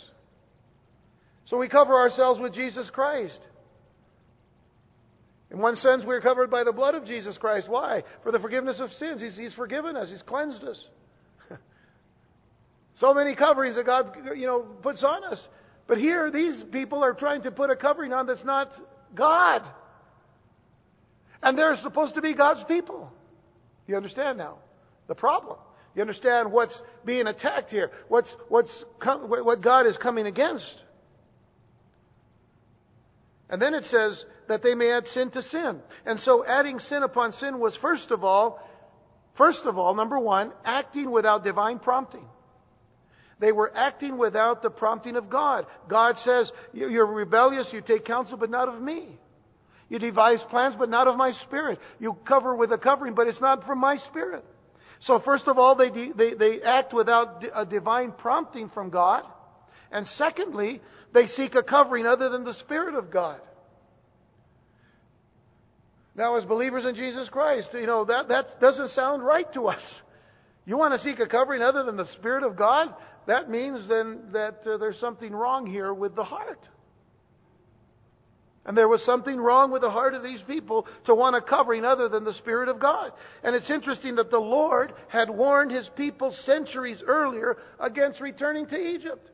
So 1.48 1.58
we 1.58 1.70
cover 1.70 1.94
ourselves 1.94 2.40
with 2.40 2.54
Jesus 2.54 2.90
Christ. 2.92 3.40
In 5.56 5.62
one 5.62 5.78
sense, 5.78 6.04
we're 6.06 6.20
covered 6.20 6.52
by 6.52 6.66
the 6.66 6.74
blood 6.74 6.96
of 6.96 7.06
Jesus 7.06 7.38
Christ. 7.38 7.70
Why? 7.70 8.04
For 8.24 8.34
the 8.34 8.40
forgiveness 8.40 8.82
of 8.82 8.90
sins. 9.00 9.22
He's, 9.22 9.38
he's 9.38 9.54
forgiven 9.54 9.96
us. 9.96 10.10
He's 10.10 10.22
cleansed 10.24 10.62
us. 10.66 10.78
so 13.00 13.14
many 13.14 13.38
coverings 13.38 13.78
that 13.78 13.86
God, 13.86 14.18
you 14.36 14.48
know, 14.48 14.64
puts 14.84 15.02
on 15.02 15.24
us. 15.24 15.42
But 15.88 15.98
here, 15.98 16.30
these 16.30 16.62
people 16.74 17.02
are 17.06 17.14
trying 17.14 17.42
to 17.44 17.52
put 17.52 17.70
a 17.70 17.76
covering 17.78 18.12
on 18.12 18.28
that's 18.28 18.44
not 18.44 18.70
God. 19.16 19.62
And 21.42 21.58
they're 21.58 21.78
supposed 21.84 22.16
to 22.16 22.22
be 22.22 22.34
God's 22.34 22.66
people. 22.68 23.10
You 23.88 23.96
understand 23.96 24.38
now 24.38 24.58
the 25.08 25.16
problem. 25.16 25.58
You 25.96 26.02
understand 26.02 26.52
what's 26.52 26.78
being 27.06 27.28
attacked 27.28 27.72
here. 27.72 27.92
What's, 28.10 28.36
what's, 28.50 28.84
what 29.02 29.62
God 29.62 29.86
is 29.86 29.96
coming 30.04 30.28
against. 30.28 30.76
And 33.50 33.62
then 33.62 33.74
it 33.74 33.86
says 33.90 34.22
that 34.48 34.64
they 34.64 34.76
may 34.76 34.92
add 34.92 35.06
sin 35.14 35.32
to 35.32 35.42
sin. 35.44 35.80
And 36.06 36.20
so 36.22 36.46
adding 36.46 36.80
sin 36.80 37.04
upon 37.04 37.34
sin 37.34 37.60
was 37.60 37.78
first 37.82 38.12
of 38.12 38.24
all, 38.24 38.60
first 39.38 39.62
of 39.66 39.78
all, 39.78 39.96
number 39.96 40.20
one, 40.20 40.52
acting 40.64 41.12
without 41.12 41.44
divine 41.44 41.80
prompting. 41.80 42.26
They 43.40 43.52
were 43.52 43.76
acting 43.76 44.18
without 44.18 44.62
the 44.62 44.70
prompting 44.70 45.18
of 45.18 45.30
God. 45.30 45.66
God 45.90 46.16
says, 46.24 46.50
You're 46.74 47.06
rebellious, 47.06 47.68
you 47.72 47.82
take 47.82 48.06
counsel, 48.06 48.38
but 48.38 48.50
not 48.50 48.70
of 48.70 48.82
me. 48.82 49.20
You 49.90 50.00
devise 50.00 50.40
plans, 50.50 50.76
but 50.78 50.90
not 50.90 51.08
of 51.08 51.16
my 51.16 51.32
spirit. 51.44 51.80
You 52.00 52.18
cover 52.28 52.56
with 52.56 52.72
a 52.72 52.78
covering, 52.78 53.14
but 53.14 53.28
it's 53.28 53.42
not 53.42 53.66
from 53.66 53.80
my 53.80 53.98
spirit. 54.10 54.44
So, 55.06 55.22
first 55.24 55.48
of 55.48 55.60
all, 55.60 55.76
they, 55.76 55.90
they, 55.90 56.34
they 56.34 56.62
act 56.64 56.94
without 56.94 57.44
a 57.54 57.66
divine 57.66 58.14
prompting 58.18 58.70
from 58.70 58.90
God. 58.90 59.24
And 59.92 60.08
secondly, 60.18 60.82
they 61.14 61.28
seek 61.38 61.54
a 61.56 61.62
covering 61.62 62.08
other 62.08 62.30
than 62.30 62.44
the 62.44 62.56
Spirit 62.62 62.96
of 62.96 63.12
God. 63.12 63.40
Now, 66.16 66.38
as 66.38 66.46
believers 66.46 66.86
in 66.86 66.96
Jesus 66.96 67.28
Christ, 67.30 67.70
you 67.74 67.86
know, 67.86 68.06
that, 68.06 68.30
that 68.30 68.46
doesn't 68.62 68.92
sound 68.92 69.24
right 69.24 69.52
to 69.54 69.68
us. 69.68 69.82
You 70.66 70.78
want 70.78 70.94
to 70.94 71.08
seek 71.08 71.20
a 71.20 71.28
covering 71.28 71.62
other 71.62 71.84
than 71.84 71.98
the 71.98 72.08
Spirit 72.18 72.44
of 72.44 72.56
God? 72.56 72.94
That 73.28 73.50
means 73.50 73.88
then 73.90 74.30
that 74.34 74.62
uh, 74.66 74.78
there's 74.78 75.00
something 75.00 75.34
wrong 75.34 75.66
here 75.66 75.94
with 75.94 76.16
the 76.16 76.24
heart. 76.24 76.60
And 78.66 78.76
there 78.76 78.88
was 78.88 79.04
something 79.06 79.38
wrong 79.38 79.72
with 79.72 79.84
the 79.84 79.92
heart 79.92 80.16
of 80.16 80.24
these 80.24 80.40
people 80.48 80.88
to 81.06 81.14
want 81.14 81.36
a 81.36 81.42
covering 81.42 81.86
other 81.86 82.10
than 82.10 82.24
the 82.24 82.34
Spirit 82.36 82.68
of 82.68 82.80
God. 82.80 83.12
And 83.44 83.56
it's 83.56 83.70
interesting 83.70 84.16
that 84.16 84.32
the 84.32 84.40
Lord 84.40 84.94
had 85.08 85.30
warned 85.30 85.72
his 85.72 85.88
people 85.96 86.36
centuries 86.46 87.02
earlier 87.06 87.58
against 87.80 88.22
returning 88.22 88.66
to 88.68 88.76
Egypt. 88.76 89.30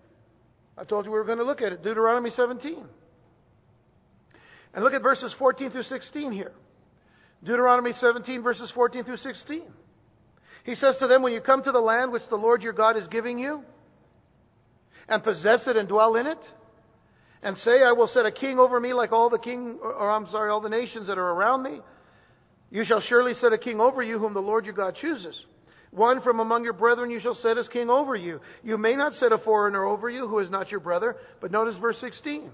I 0.77 0.83
told 0.83 1.05
you 1.05 1.11
we 1.11 1.17
were 1.17 1.25
going 1.25 1.37
to 1.37 1.45
look 1.45 1.61
at 1.61 1.71
it. 1.71 1.81
Deuteronomy 1.81 2.31
17. 2.31 2.83
And 4.73 4.83
look 4.83 4.93
at 4.93 5.01
verses 5.01 5.33
14 5.39 5.71
through 5.71 5.83
16 5.83 6.31
here. 6.33 6.51
Deuteronomy 7.43 7.93
17, 7.99 8.43
verses 8.43 8.71
14 8.75 9.03
through 9.03 9.17
16. 9.17 9.63
He 10.63 10.75
says 10.75 10.95
to 10.99 11.07
them, 11.07 11.23
When 11.23 11.33
you 11.33 11.41
come 11.41 11.63
to 11.63 11.71
the 11.71 11.79
land 11.79 12.11
which 12.11 12.21
the 12.29 12.35
Lord 12.35 12.61
your 12.61 12.73
God 12.73 12.97
is 12.97 13.07
giving 13.07 13.39
you, 13.39 13.63
and 15.07 15.23
possess 15.23 15.61
it 15.65 15.75
and 15.75 15.87
dwell 15.87 16.15
in 16.15 16.27
it, 16.27 16.37
and 17.43 17.57
say, 17.57 17.81
I 17.83 17.91
will 17.93 18.07
set 18.07 18.25
a 18.25 18.31
king 18.31 18.59
over 18.59 18.79
me 18.79 18.93
like 18.93 19.11
all 19.11 19.29
the 19.29 19.39
king, 19.39 19.79
or 19.81 20.11
I'm 20.11 20.29
sorry, 20.29 20.51
all 20.51 20.61
the 20.61 20.69
nations 20.69 21.07
that 21.07 21.17
are 21.17 21.29
around 21.31 21.63
me. 21.63 21.79
You 22.69 22.85
shall 22.85 23.01
surely 23.01 23.33
set 23.33 23.51
a 23.51 23.57
king 23.57 23.79
over 23.79 24.03
you 24.03 24.19
whom 24.19 24.33
the 24.33 24.39
Lord 24.39 24.65
your 24.65 24.75
God 24.75 24.95
chooses. 25.01 25.35
One 25.89 26.21
from 26.21 26.39
among 26.39 26.63
your 26.63 26.73
brethren 26.73 27.09
you 27.09 27.19
shall 27.19 27.35
set 27.35 27.57
as 27.57 27.67
king 27.67 27.89
over 27.89 28.15
you. 28.15 28.39
You 28.63 28.77
may 28.77 28.95
not 28.95 29.13
set 29.15 29.33
a 29.33 29.37
foreigner 29.39 29.83
over 29.83 30.09
you 30.09 30.27
who 30.27 30.39
is 30.39 30.49
not 30.49 30.71
your 30.71 30.79
brother. 30.79 31.17
But 31.41 31.51
notice 31.51 31.75
verse 31.81 31.97
16. 31.99 32.49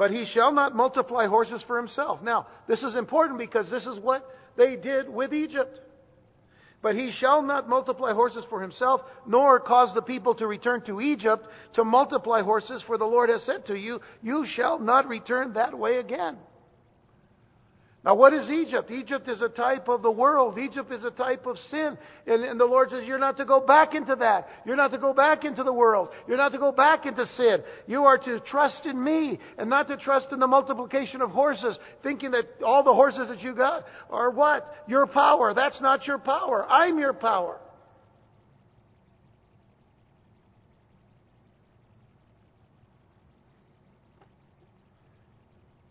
But 0.00 0.12
he 0.12 0.24
shall 0.32 0.50
not 0.50 0.74
multiply 0.74 1.26
horses 1.26 1.62
for 1.66 1.76
himself. 1.76 2.22
Now, 2.22 2.46
this 2.66 2.82
is 2.82 2.96
important 2.96 3.38
because 3.38 3.70
this 3.70 3.84
is 3.84 3.98
what 3.98 4.26
they 4.56 4.74
did 4.74 5.10
with 5.10 5.34
Egypt. 5.34 5.78
But 6.80 6.94
he 6.94 7.12
shall 7.20 7.42
not 7.42 7.68
multiply 7.68 8.14
horses 8.14 8.46
for 8.48 8.62
himself, 8.62 9.02
nor 9.26 9.60
cause 9.60 9.94
the 9.94 10.00
people 10.00 10.34
to 10.36 10.46
return 10.46 10.80
to 10.86 11.02
Egypt 11.02 11.46
to 11.74 11.84
multiply 11.84 12.40
horses, 12.40 12.82
for 12.86 12.96
the 12.96 13.04
Lord 13.04 13.28
has 13.28 13.42
said 13.42 13.66
to 13.66 13.74
you, 13.74 14.00
You 14.22 14.46
shall 14.56 14.78
not 14.78 15.06
return 15.06 15.52
that 15.52 15.76
way 15.78 15.98
again. 15.98 16.38
Now, 18.02 18.14
what 18.14 18.32
is 18.32 18.48
Egypt? 18.48 18.90
Egypt 18.90 19.28
is 19.28 19.42
a 19.42 19.48
type 19.50 19.86
of 19.88 20.00
the 20.00 20.10
world. 20.10 20.58
Egypt 20.58 20.90
is 20.90 21.04
a 21.04 21.10
type 21.10 21.44
of 21.44 21.58
sin. 21.70 21.98
And, 22.26 22.44
and, 22.44 22.58
the 22.58 22.64
Lord 22.64 22.88
says, 22.88 23.04
You're 23.04 23.18
not 23.18 23.36
to 23.36 23.44
go 23.44 23.60
back 23.60 23.94
into 23.94 24.16
that. 24.16 24.48
You're 24.64 24.76
not 24.76 24.90
to 24.92 24.98
go 24.98 25.12
back 25.12 25.44
into 25.44 25.62
the 25.62 25.72
world. 25.72 26.08
You're 26.26 26.38
not 26.38 26.52
to 26.52 26.58
go 26.58 26.72
back 26.72 27.04
into 27.04 27.26
sin. 27.36 27.58
You 27.86 28.04
are 28.04 28.16
to 28.16 28.40
trust 28.40 28.86
in 28.86 29.02
me 29.02 29.38
and 29.58 29.68
not 29.68 29.86
to 29.88 29.98
trust 29.98 30.28
in 30.32 30.38
the 30.38 30.46
multiplication 30.46 31.20
of 31.20 31.30
horses, 31.30 31.76
thinking 32.02 32.30
that 32.30 32.46
all 32.64 32.82
the 32.82 32.94
horses 32.94 33.28
that 33.28 33.42
you 33.42 33.54
got 33.54 33.84
are 34.08 34.30
what? 34.30 34.74
Your 34.88 35.06
power. 35.06 35.52
That's 35.52 35.80
not 35.82 36.06
your 36.06 36.18
power. 36.18 36.66
I'm 36.70 36.98
your 36.98 37.12
power. 37.12 37.60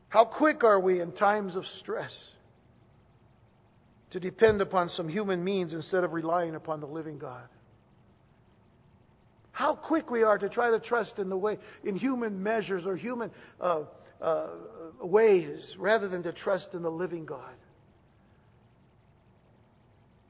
How 0.09 0.25
quick 0.25 0.63
are 0.63 0.79
we 0.79 1.01
in 1.01 1.11
times 1.11 1.55
of 1.55 1.63
stress 1.79 2.11
to 4.11 4.19
depend 4.19 4.61
upon 4.61 4.89
some 4.89 5.07
human 5.07 5.43
means 5.43 5.73
instead 5.73 6.03
of 6.03 6.13
relying 6.13 6.55
upon 6.55 6.81
the 6.81 6.87
living 6.87 7.17
God? 7.17 7.47
How 9.51 9.75
quick 9.75 10.09
we 10.09 10.23
are 10.23 10.37
to 10.37 10.49
try 10.49 10.71
to 10.71 10.79
trust 10.79 11.19
in 11.19 11.29
the 11.29 11.37
way 11.37 11.57
in 11.83 11.95
human 11.95 12.41
measures 12.41 12.85
or 12.85 12.95
human 12.95 13.29
uh, 13.59 13.83
uh, 14.21 14.47
ways 15.01 15.75
rather 15.77 16.07
than 16.07 16.23
to 16.23 16.33
trust 16.33 16.67
in 16.73 16.81
the 16.81 16.91
living 16.91 17.25
God. 17.25 17.53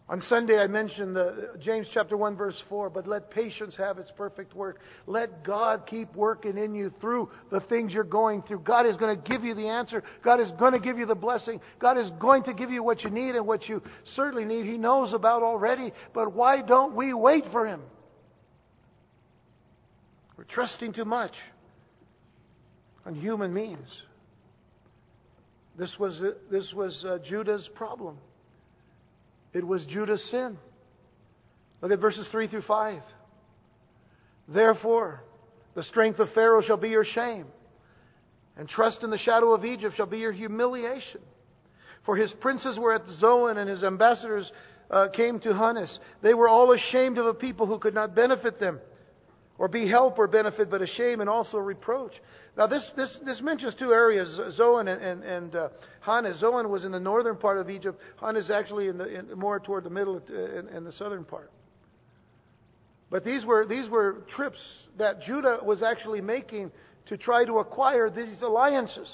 On 0.10 0.24
Sunday, 0.24 0.58
I 0.58 0.66
mentioned 0.66 1.16
the, 1.16 1.52
James 1.60 1.88
chapter 1.94 2.18
1, 2.18 2.36
verse 2.36 2.60
4, 2.68 2.90
but 2.90 3.06
let 3.06 3.30
patience 3.30 3.76
have 3.78 4.00
its 4.00 4.12
perfect 4.18 4.56
work. 4.56 4.80
Let 5.06 5.44
God 5.44 5.84
keep 5.86 6.16
working 6.16 6.58
in 6.58 6.74
you 6.74 6.92
through 7.00 7.30
the 7.52 7.60
things 7.60 7.94
you're 7.94 8.04
going 8.04 8.42
through. 8.42 8.62
God 8.62 8.88
is 8.88 8.98
going 8.98 9.16
to 9.16 9.30
give 9.30 9.44
you 9.44 9.54
the 9.54 9.68
answer. 9.68 10.04
God 10.26 10.40
is 10.40 10.50
going 10.58 10.74
to 10.74 10.80
give 10.80 10.98
you 10.98 11.06
the 11.06 11.14
blessing. 11.14 11.62
God 11.78 12.00
is 12.00 12.10
going 12.20 12.42
to 12.46 12.56
give 12.56 12.72
you 12.72 12.82
what 12.82 13.04
you 13.04 13.12
need 13.12 13.36
and 13.36 13.46
what 13.46 13.70
you 13.70 13.84
certainly 14.16 14.46
need. 14.46 14.66
He 14.66 14.80
knows 14.80 15.14
about 15.14 15.44
already, 15.44 15.94
but 16.12 16.34
why 16.34 16.64
don't 16.64 16.96
we 16.96 17.14
wait 17.14 17.44
for 17.52 17.68
Him? 17.68 17.82
We're 20.38 20.46
trusting 20.46 20.94
too 20.94 21.06
much 21.06 21.34
on 23.06 23.14
human 23.14 23.54
means. 23.54 23.88
This 25.78 25.96
was, 26.00 26.20
this 26.50 26.74
was 26.74 27.06
uh, 27.08 27.20
Judah's 27.30 27.70
problem. 27.76 28.18
It 29.54 29.66
was 29.66 29.86
Judah's 29.86 30.24
sin. 30.30 30.58
Look 31.82 31.92
at 31.92 32.00
verses 32.00 32.28
3 32.32 32.48
through 32.48 32.64
5. 32.64 33.02
Therefore, 34.48 35.24
the 35.76 35.84
strength 35.84 36.20
of 36.20 36.30
Pharaoh 36.34 36.62
shall 36.62 36.78
be 36.78 36.90
your 36.90 37.06
shame, 37.06 37.46
and 38.58 38.68
trust 38.68 39.04
in 39.04 39.10
the 39.10 39.18
shadow 39.18 39.54
of 39.54 39.64
Egypt 39.64 39.96
shall 39.96 40.06
be 40.06 40.18
your 40.20 40.32
humiliation. 40.32 41.22
For 42.06 42.16
his 42.16 42.32
princes 42.42 42.78
were 42.78 42.94
at 42.94 43.04
Zoan, 43.20 43.58
and 43.58 43.70
his 43.70 43.84
ambassadors 43.84 44.52
uh, 44.90 45.08
came 45.16 45.40
to 45.42 45.54
Hanes. 45.54 46.00
They 46.22 46.34
were 46.34 46.50
all 46.50 46.72
ashamed 46.74 47.18
of 47.18 47.28
a 47.28 47.34
people 47.34 47.66
who 47.66 47.80
could 47.80 47.94
not 47.94 48.16
benefit 48.16 48.60
them 48.60 48.80
or 49.60 49.68
be 49.68 49.88
help 49.88 50.18
or 50.18 50.26
benefit, 50.26 50.72
but 50.72 50.82
a 50.82 50.88
shame 50.88 51.20
and 51.20 51.30
also 51.30 51.58
reproach. 51.58 52.14
Now, 52.58 52.66
this, 52.66 52.82
this, 52.96 53.16
this 53.26 53.42
mentions 53.42 53.76
two 53.78 53.92
areas, 53.92 54.56
Zoan 54.56 54.88
and, 54.88 55.02
and, 55.02 55.24
and 55.24 55.56
uh, 55.56 55.70
Hanes. 56.04 56.40
Zoan 56.40 56.70
was 56.70 56.86
in 56.86 56.94
the 56.94 57.00
northern 57.00 57.36
part 57.36 57.58
of 57.58 57.70
Egypt. 57.70 58.00
Hanes 58.22 58.50
actually 58.50 58.88
in 58.88 58.98
the, 58.98 59.20
in, 59.20 59.38
more 59.38 59.60
toward 59.60 59.84
the 59.84 59.90
middle 59.90 60.18
and, 60.18 60.70
and 60.70 60.88
the 60.88 60.94
southern 60.94 61.26
part. 61.26 61.52
But 63.12 63.26
these 63.26 63.44
were, 63.44 63.66
these 63.68 63.90
were 63.90 64.24
trips 64.34 64.60
that 64.98 65.22
Judah 65.24 65.58
was 65.62 65.84
actually 65.84 66.22
making 66.22 66.72
to 67.08 67.18
try 67.18 67.44
to 67.44 67.60
acquire 67.60 68.10
these 68.10 68.42
alliances. 68.42 69.10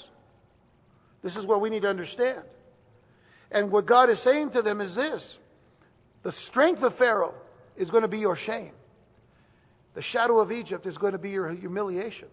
This 1.24 1.34
is 1.34 1.44
what 1.44 1.60
we 1.60 1.70
need 1.70 1.82
to 1.82 1.88
understand. 1.88 2.42
And 3.50 3.72
what 3.72 3.86
God 3.86 4.10
is 4.10 4.22
saying 4.22 4.50
to 4.52 4.62
them 4.62 4.80
is 4.80 4.94
this 4.94 5.26
the 6.22 6.32
strength 6.50 6.82
of 6.82 6.96
Pharaoh 6.98 7.34
is 7.76 7.90
going 7.90 8.02
to 8.02 8.08
be 8.08 8.18
your 8.18 8.36
shame. 8.46 8.72
The 9.96 10.02
shadow 10.02 10.38
of 10.40 10.52
Egypt 10.52 10.86
is 10.86 10.96
going 10.98 11.14
to 11.14 11.18
be 11.18 11.30
your 11.30 11.48
humiliation. 11.48 12.28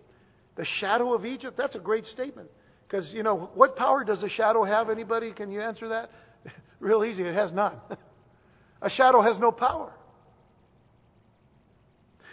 The 0.58 0.65
shadow 0.82 1.13
of 1.13 1.26
Egypt, 1.26 1.58
that's 1.58 1.76
a 1.76 1.80
great 1.80 2.06
statement. 2.06 2.49
Because, 2.86 3.10
you 3.13 3.23
know, 3.23 3.49
what 3.56 3.78
power 3.78 4.04
does 4.04 4.21
a 4.21 4.28
shadow 4.28 4.65
have? 4.65 4.89
Anybody? 4.89 5.32
Can 5.32 5.49
you 5.49 5.62
answer 5.62 5.88
that? 5.88 6.12
Real 6.82 7.06
easy. 7.06 7.23
It 7.23 7.34
has 7.34 7.54
none. 7.54 7.78
a 8.82 8.89
shadow 8.89 9.21
has 9.21 9.39
no 9.39 9.52
power. 9.52 9.93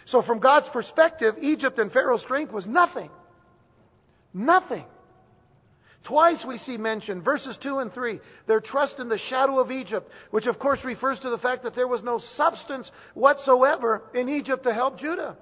So, 0.07 0.21
from 0.21 0.39
God's 0.39 0.67
perspective, 0.73 1.35
Egypt 1.41 1.79
and 1.79 1.91
Pharaoh's 1.93 2.21
strength 2.21 2.51
was 2.51 2.65
nothing. 2.67 3.09
Nothing. 4.33 4.83
Twice 6.03 6.39
we 6.47 6.57
see 6.59 6.77
mentioned, 6.77 7.23
verses 7.23 7.55
2 7.61 7.77
and 7.79 7.93
3, 7.93 8.19
their 8.47 8.59
trust 8.59 8.95
in 8.97 9.07
the 9.07 9.19
shadow 9.29 9.59
of 9.59 9.69
Egypt, 9.69 10.09
which 10.31 10.47
of 10.47 10.57
course 10.57 10.79
refers 10.83 11.19
to 11.19 11.29
the 11.29 11.37
fact 11.37 11.63
that 11.63 11.75
there 11.75 11.87
was 11.87 12.01
no 12.01 12.19
substance 12.35 12.89
whatsoever 13.13 14.03
in 14.15 14.27
Egypt 14.27 14.63
to 14.63 14.73
help 14.73 14.97
Judah. 14.97 15.37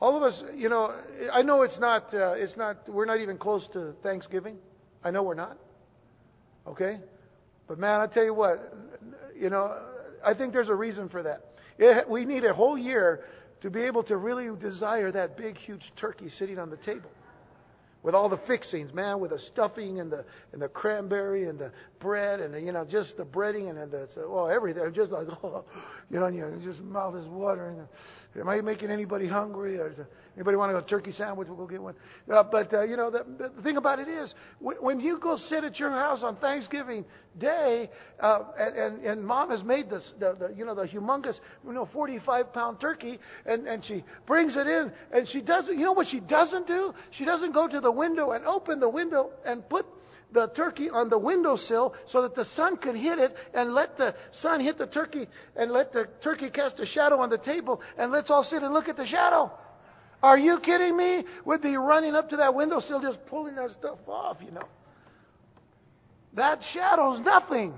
All 0.00 0.16
of 0.16 0.22
us, 0.22 0.42
you 0.54 0.68
know, 0.68 0.90
I 1.32 1.42
know 1.42 1.62
it's 1.62 1.78
not, 1.78 2.12
uh, 2.14 2.32
it's 2.32 2.56
not, 2.56 2.88
we're 2.88 3.04
not 3.04 3.20
even 3.20 3.38
close 3.38 3.66
to 3.74 3.92
Thanksgiving. 4.02 4.56
I 5.02 5.10
know 5.10 5.22
we're 5.22 5.34
not. 5.34 5.58
Okay? 6.66 7.00
But 7.68 7.78
man, 7.78 8.00
I 8.00 8.06
tell 8.06 8.24
you 8.24 8.34
what, 8.34 8.74
you 9.38 9.50
know, 9.50 9.74
I 10.24 10.34
think 10.34 10.52
there's 10.52 10.68
a 10.68 10.74
reason 10.74 11.08
for 11.08 11.22
that. 11.22 11.44
It, 11.78 12.08
we 12.08 12.24
need 12.24 12.44
a 12.44 12.52
whole 12.52 12.76
year 12.76 13.20
to 13.62 13.70
be 13.70 13.82
able 13.82 14.02
to 14.04 14.16
really 14.16 14.48
desire 14.58 15.12
that 15.12 15.36
big, 15.36 15.56
huge 15.56 15.82
turkey 16.00 16.28
sitting 16.38 16.58
on 16.58 16.70
the 16.70 16.78
table 16.78 17.10
with 18.02 18.14
all 18.14 18.28
the 18.28 18.40
fixings, 18.46 18.92
man, 18.94 19.20
with 19.20 19.30
the 19.30 19.38
stuffing 19.52 20.00
and 20.00 20.10
the 20.10 20.24
and 20.52 20.62
the 20.62 20.68
cranberry 20.68 21.48
and 21.48 21.58
the 21.58 21.70
bread 22.00 22.40
and 22.40 22.54
the, 22.54 22.60
you 22.60 22.72
know 22.72 22.84
just 22.84 23.16
the 23.16 23.24
breading 23.24 23.68
and 23.70 23.90
the 23.92 24.08
oh 24.18 24.46
everything. 24.46 24.82
Just 24.94 25.12
like 25.12 25.26
oh, 25.42 25.64
you 26.10 26.18
know, 26.18 26.28
your 26.28 26.50
just 26.64 26.80
mouth 26.80 27.14
is 27.16 27.26
watering. 27.26 27.86
Am 28.38 28.48
I 28.48 28.60
making 28.60 28.90
anybody 28.90 29.26
hungry? 29.26 29.76
Or 29.76 29.92
anybody 30.36 30.56
want 30.56 30.70
go 30.72 30.80
turkey 30.82 31.10
sandwich? 31.10 31.48
We'll 31.48 31.56
go 31.56 31.66
get 31.66 31.82
one. 31.82 31.94
Uh, 32.32 32.44
but 32.44 32.72
uh, 32.72 32.82
you 32.82 32.96
know, 32.96 33.10
the, 33.10 33.24
the 33.56 33.62
thing 33.62 33.76
about 33.76 33.98
it 33.98 34.06
is, 34.06 34.32
when 34.60 35.00
you 35.00 35.18
go 35.18 35.36
sit 35.48 35.64
at 35.64 35.80
your 35.80 35.90
house 35.90 36.20
on 36.22 36.36
Thanksgiving 36.36 37.04
Day, 37.38 37.90
uh, 38.20 38.40
and, 38.56 38.76
and 38.76 39.04
and 39.04 39.26
mom 39.26 39.50
has 39.50 39.64
made 39.64 39.90
this, 39.90 40.12
the, 40.20 40.36
the 40.38 40.54
you 40.56 40.64
know 40.64 40.76
the 40.76 40.86
humongous 40.86 41.34
you 41.64 41.72
know 41.72 41.88
45 41.92 42.52
pound 42.52 42.80
turkey, 42.80 43.18
and 43.46 43.66
and 43.66 43.84
she 43.84 44.04
brings 44.28 44.54
it 44.56 44.66
in, 44.66 44.92
and 45.12 45.28
she 45.32 45.40
doesn't. 45.40 45.76
You 45.76 45.84
know 45.84 45.92
what 45.92 46.06
she 46.08 46.20
doesn't 46.20 46.68
do? 46.68 46.94
She 47.18 47.24
doesn't 47.24 47.52
go 47.52 47.66
to 47.66 47.80
the 47.80 47.92
window 47.92 48.30
and 48.30 48.44
open 48.46 48.78
the 48.78 48.88
window 48.88 49.30
and 49.44 49.68
put 49.68 49.86
the 50.32 50.48
turkey 50.56 50.88
on 50.90 51.08
the 51.08 51.18
windowsill 51.18 51.94
so 52.12 52.22
that 52.22 52.34
the 52.34 52.44
sun 52.56 52.76
could 52.76 52.96
hit 52.96 53.18
it 53.18 53.34
and 53.54 53.74
let 53.74 53.96
the 53.96 54.14
sun 54.42 54.60
hit 54.60 54.78
the 54.78 54.86
turkey 54.86 55.26
and 55.56 55.70
let 55.70 55.92
the 55.92 56.06
turkey 56.22 56.50
cast 56.50 56.78
a 56.80 56.86
shadow 56.86 57.20
on 57.20 57.30
the 57.30 57.38
table 57.38 57.80
and 57.98 58.12
let's 58.12 58.30
all 58.30 58.44
sit 58.44 58.62
and 58.62 58.72
look 58.72 58.88
at 58.88 58.96
the 58.96 59.06
shadow. 59.06 59.50
Are 60.22 60.38
you 60.38 60.60
kidding 60.60 60.96
me? 60.96 61.24
We'd 61.44 61.62
be 61.62 61.76
running 61.76 62.14
up 62.14 62.28
to 62.30 62.36
that 62.36 62.54
windowsill 62.54 63.00
just 63.00 63.18
pulling 63.26 63.54
that 63.56 63.70
stuff 63.78 63.98
off, 64.06 64.36
you 64.44 64.50
know. 64.50 64.68
That 66.34 66.60
shadow's 66.72 67.20
nothing. 67.24 67.74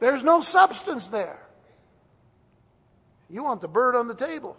There's 0.00 0.22
no 0.22 0.44
substance 0.52 1.04
there. 1.10 1.40
You 3.30 3.42
want 3.42 3.62
the 3.62 3.68
bird 3.68 3.96
on 3.96 4.06
the 4.06 4.14
table. 4.14 4.56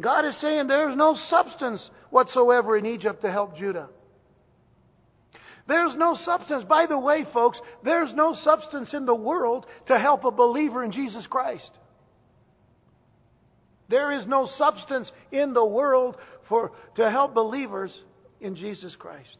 God 0.00 0.24
is 0.24 0.34
saying 0.40 0.68
there's 0.68 0.96
no 0.96 1.16
substance 1.28 1.82
whatsoever 2.10 2.76
in 2.76 2.86
Egypt 2.86 3.20
to 3.22 3.30
help 3.30 3.56
Judah. 3.56 3.88
There's 5.68 5.94
no 5.96 6.16
substance. 6.24 6.64
By 6.68 6.86
the 6.86 6.98
way, 6.98 7.24
folks, 7.32 7.60
there's 7.84 8.12
no 8.14 8.34
substance 8.34 8.92
in 8.94 9.06
the 9.06 9.14
world 9.14 9.66
to 9.86 9.98
help 9.98 10.24
a 10.24 10.30
believer 10.30 10.84
in 10.84 10.92
Jesus 10.92 11.26
Christ. 11.26 11.70
There 13.88 14.10
is 14.12 14.26
no 14.26 14.48
substance 14.56 15.10
in 15.30 15.52
the 15.52 15.64
world 15.64 16.16
for, 16.48 16.72
to 16.96 17.10
help 17.10 17.34
believers 17.34 17.92
in 18.40 18.56
Jesus 18.56 18.96
Christ. 18.98 19.36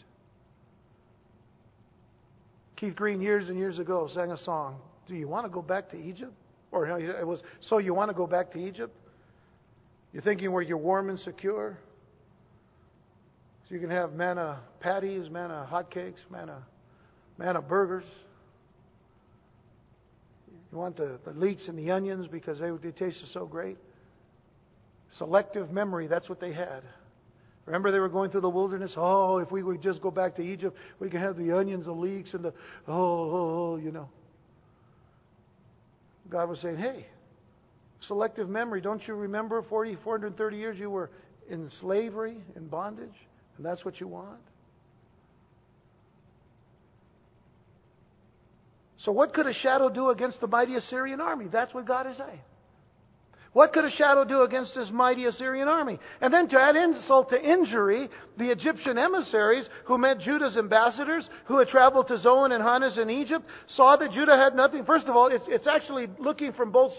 Keith 2.77 2.95
Green, 2.95 3.21
years 3.21 3.49
and 3.49 3.59
years 3.59 3.79
ago, 3.79 4.09
sang 4.13 4.33
a 4.33 4.39
song 4.39 4.77
Do 5.07 5.15
you 5.15 5.29
want 5.29 5.47
to 5.47 5.51
go 5.51 5.63
back 5.63 5.91
to 5.91 5.97
Egypt? 5.97 6.33
Or 6.71 6.87
it 6.87 7.27
was, 7.27 7.43
So 7.61 7.79
you 7.79 7.95
want 7.95 8.11
to 8.11 8.15
go 8.15 8.27
back 8.27 8.53
to 8.53 8.59
Egypt? 8.59 8.95
You're 10.13 10.23
thinking 10.23 10.53
where 10.53 10.63
you're 10.63 10.79
warm 10.79 11.09
and 11.09 11.19
secure? 11.19 11.79
So 13.69 13.75
you 13.75 13.81
can 13.81 13.91
have 13.91 14.13
manna 14.13 14.61
patties, 14.81 15.31
manna 15.31 15.67
hotcakes, 15.71 16.19
manna, 16.31 16.63
manna 17.39 17.63
burgers. 17.63 18.05
You 20.71 20.79
want 20.79 20.97
the, 20.97 21.19
the 21.25 21.33
leeks 21.33 21.69
and 21.69 21.79
the 21.79 21.91
onions 21.91 22.27
because 22.27 22.59
they, 22.59 22.71
they 22.71 22.93
tasted 22.93 23.29
so 23.33 23.47
great. 23.47 23.77
Selective 25.19 25.71
memory, 25.71 26.07
that's 26.07 26.29
what 26.29 26.41
they 26.41 26.53
had. 26.53 26.83
Remember, 27.67 27.93
they 27.93 28.01
were 28.01 28.09
going 28.09 28.31
through 28.31 28.41
the 28.41 28.51
wilderness. 28.51 28.93
Oh, 28.97 29.39
if 29.39 29.53
we 29.53 29.63
would 29.63 29.83
just 29.83 30.01
go 30.01 30.11
back 30.11 30.35
to 30.37 30.43
Egypt, 30.43 30.77
we 30.99 31.09
could 31.09 31.21
have 31.21 31.37
the 31.37 31.57
onions, 31.57 31.85
the 31.85 31.93
leeks, 31.93 32.35
and 32.35 32.45
the 32.45 32.53
oh, 32.89 32.95
oh, 32.95 33.73
oh, 33.73 33.77
you 33.77 33.93
know. 33.93 34.09
God 36.29 36.49
was 36.49 36.59
saying, 36.61 36.79
hey, 36.79 37.07
selective 38.09 38.49
memory. 38.49 38.81
Don't 38.81 39.07
you 39.07 39.15
remember 39.15 39.63
40, 39.63 39.99
430 40.03 40.57
years 40.57 40.79
you 40.79 40.91
were 40.91 41.11
in 41.49 41.71
slavery, 41.81 42.39
in 42.57 42.67
bondage? 42.67 43.11
And 43.57 43.67
that's 43.67 43.85
what 43.85 44.01
you 44.01 44.09
want? 44.09 44.41
So, 49.05 49.13
what 49.13 49.35
could 49.35 49.47
a 49.47 49.55
shadow 49.55 49.89
do 49.89 50.11
against 50.11 50.41
the 50.41 50.47
mighty 50.47 50.77
Assyrian 50.77 51.21
army? 51.21 51.47
That's 51.51 51.75
what 51.75 51.87
God 51.87 52.07
is 52.07 52.17
saying. 52.17 52.41
What 53.53 53.75
could 53.75 53.85
a 53.85 53.91
shadow 53.91 54.25
do 54.25 54.43
against 54.43 54.75
this 54.75 54.89
mighty 54.91 55.27
Assyrian 55.27 55.69
army? 55.69 55.99
And 56.23 56.33
then 56.33 56.49
to 56.49 56.59
add 56.59 56.75
insult 56.75 57.29
to 57.31 57.37
injury, 57.39 58.09
the 58.39 58.51
Egyptian 58.51 58.97
emissaries 58.97 59.69
who 59.85 59.99
met 59.99 60.21
Judah's 60.21 60.57
ambassadors, 60.57 61.29
who 61.47 61.59
had 61.59 61.69
traveled 61.69 62.09
to 62.09 62.19
Zoan 62.19 62.53
and 62.53 62.65
Hanes 62.65 62.97
in 62.97 63.11
Egypt, 63.11 63.45
saw 63.77 63.97
that 63.97 64.13
Judah 64.13 64.37
had 64.37 64.55
nothing. 64.55 64.87
First 64.87 65.07
of 65.07 65.17
all, 65.17 65.27
it's, 65.27 65.45
it's 65.49 65.67
actually 65.67 66.07
looking 66.19 66.55
from 66.55 66.73
both, 66.73 66.93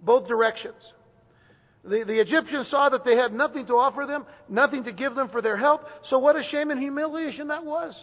both 0.00 0.26
directions. 0.26 0.74
The, 1.84 2.04
the 2.06 2.20
Egyptians 2.20 2.68
saw 2.70 2.88
that 2.90 3.04
they 3.04 3.16
had 3.16 3.32
nothing 3.32 3.66
to 3.66 3.74
offer 3.74 4.06
them, 4.06 4.24
nothing 4.48 4.84
to 4.84 4.92
give 4.92 5.14
them 5.14 5.28
for 5.28 5.42
their 5.42 5.56
help. 5.56 5.82
So 6.08 6.18
what 6.18 6.36
a 6.36 6.42
shame 6.50 6.70
and 6.70 6.78
humiliation 6.78 7.48
that 7.48 7.64
was. 7.64 7.98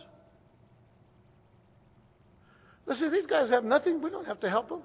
Listen, 2.86 3.12
these 3.12 3.26
guys 3.26 3.50
have 3.50 3.64
nothing. 3.64 4.02
We 4.02 4.10
don't 4.10 4.26
have 4.26 4.40
to 4.42 4.50
help 4.50 4.68
them. 4.68 4.82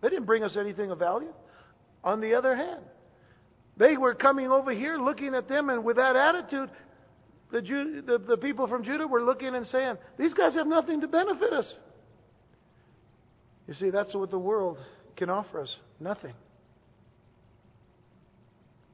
They 0.00 0.08
didn't 0.08 0.24
bring 0.24 0.42
us 0.42 0.56
anything 0.58 0.90
of 0.90 0.98
value. 0.98 1.32
On 2.04 2.20
the 2.20 2.34
other 2.34 2.54
hand, 2.56 2.80
they 3.76 3.96
were 3.96 4.14
coming 4.14 4.50
over 4.50 4.72
here 4.72 4.96
looking 4.98 5.34
at 5.34 5.48
them, 5.48 5.68
and 5.68 5.84
with 5.84 5.96
that 5.96 6.16
attitude, 6.16 6.70
the, 7.50 7.60
Jew, 7.60 8.02
the, 8.02 8.18
the 8.18 8.36
people 8.36 8.68
from 8.68 8.84
Judah 8.84 9.06
were 9.06 9.22
looking 9.22 9.54
and 9.54 9.66
saying, 9.66 9.96
These 10.18 10.32
guys 10.34 10.54
have 10.54 10.66
nothing 10.66 11.00
to 11.00 11.08
benefit 11.08 11.52
us. 11.52 11.66
You 13.66 13.74
see, 13.74 13.90
that's 13.90 14.14
what 14.14 14.30
the 14.30 14.38
world 14.38 14.78
can 15.16 15.28
offer 15.28 15.60
us 15.60 15.76
nothing. 16.00 16.34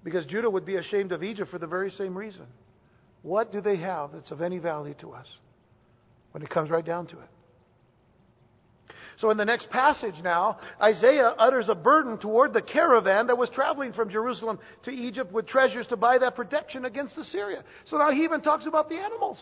Because 0.05 0.27
Judah 0.27 0.51
would 0.51 0.67
be 0.67 0.77
ashamed 0.77 1.13
of 1.13 1.23
Egypt 1.23 1.51
for 1.51 1.59
the 1.59 1.67
very 1.67 1.91
same 1.91 2.17
reason. 2.17 2.47
What 3.23 3.51
do 3.51 3.63
they 3.63 3.77
have 3.77 4.13
that's 4.13 4.31
of 4.31 4.43
any 4.43 4.59
value 4.59 4.95
to 5.01 5.13
us 5.13 5.27
when 6.33 6.43
it 6.43 6.51
comes 6.51 6.71
right 6.71 6.85
down 6.85 7.07
to 7.07 7.19
it? 7.19 7.29
So 9.21 9.31
in 9.31 9.37
the 9.37 9.45
next 9.45 9.71
passage 9.71 10.17
now, 10.23 10.59
Isaiah 10.83 11.35
utters 11.39 11.69
a 11.69 11.75
burden 11.75 12.19
toward 12.19 12.53
the 12.53 12.61
caravan 12.61 13.29
that 13.29 13.39
was 13.39 13.49
traveling 13.55 13.93
from 13.93 14.11
Jerusalem 14.11 14.59
to 14.85 14.91
Egypt 14.91 15.33
with 15.33 15.47
treasures 15.47 15.87
to 15.89 15.97
buy 15.97 16.19
that 16.19 16.35
protection 16.35 16.85
against 16.85 17.17
Assyria. 17.17 17.65
So 17.87 17.97
now 17.97 18.11
he 18.11 18.25
even 18.25 18.43
talks 18.43 18.67
about 18.67 18.89
the 18.89 18.97
animals. 18.97 19.39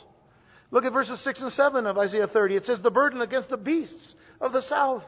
Look 0.71 0.85
at 0.85 0.93
verses 0.93 1.21
6 1.25 1.41
and 1.41 1.53
7 1.53 1.87
of 1.87 1.99
Isaiah 1.99 2.27
30. 2.27 2.57
It 2.57 2.67
says, 2.67 2.79
The 2.83 2.91
burden 2.91 3.23
against 3.23 3.49
the 3.49 3.57
beasts 3.57 4.15
of 4.41 4.53
the 4.53 4.63
south. 4.69 5.03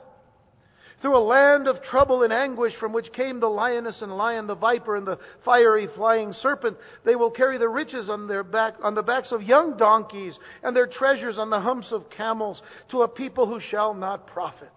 Through 1.05 1.19
a 1.19 1.19
land 1.19 1.69
of 1.69 1.83
trouble 1.83 2.23
and 2.23 2.33
anguish 2.33 2.73
from 2.81 2.95
which 2.95 3.13
came 3.13 3.39
the 3.39 3.47
lioness 3.47 4.01
and 4.01 4.17
lion, 4.17 4.47
the 4.47 4.55
viper 4.55 4.97
and 4.97 5.07
the 5.07 5.19
fiery 5.45 5.87
flying 5.95 6.33
serpent, 6.33 6.79
they 7.05 7.15
will 7.15 7.31
carry 7.31 7.59
the 7.59 7.69
riches 7.69 8.09
on 8.09 8.27
their 8.27 8.43
back, 8.43 8.77
on 8.83 8.95
the 8.95 9.03
backs 9.03 9.31
of 9.31 9.43
young 9.43 9.77
donkeys 9.77 10.35
and 10.63 10.75
their 10.75 10.87
treasures 10.87 11.37
on 11.37 11.51
the 11.51 11.61
humps 11.61 11.89
of 11.93 12.09
camels 12.09 12.63
to 12.91 13.03
a 13.03 13.09
people 13.09 13.47
who 13.47 13.61
shall 13.61 13.93
not 13.93 14.27
profit. 14.29 14.73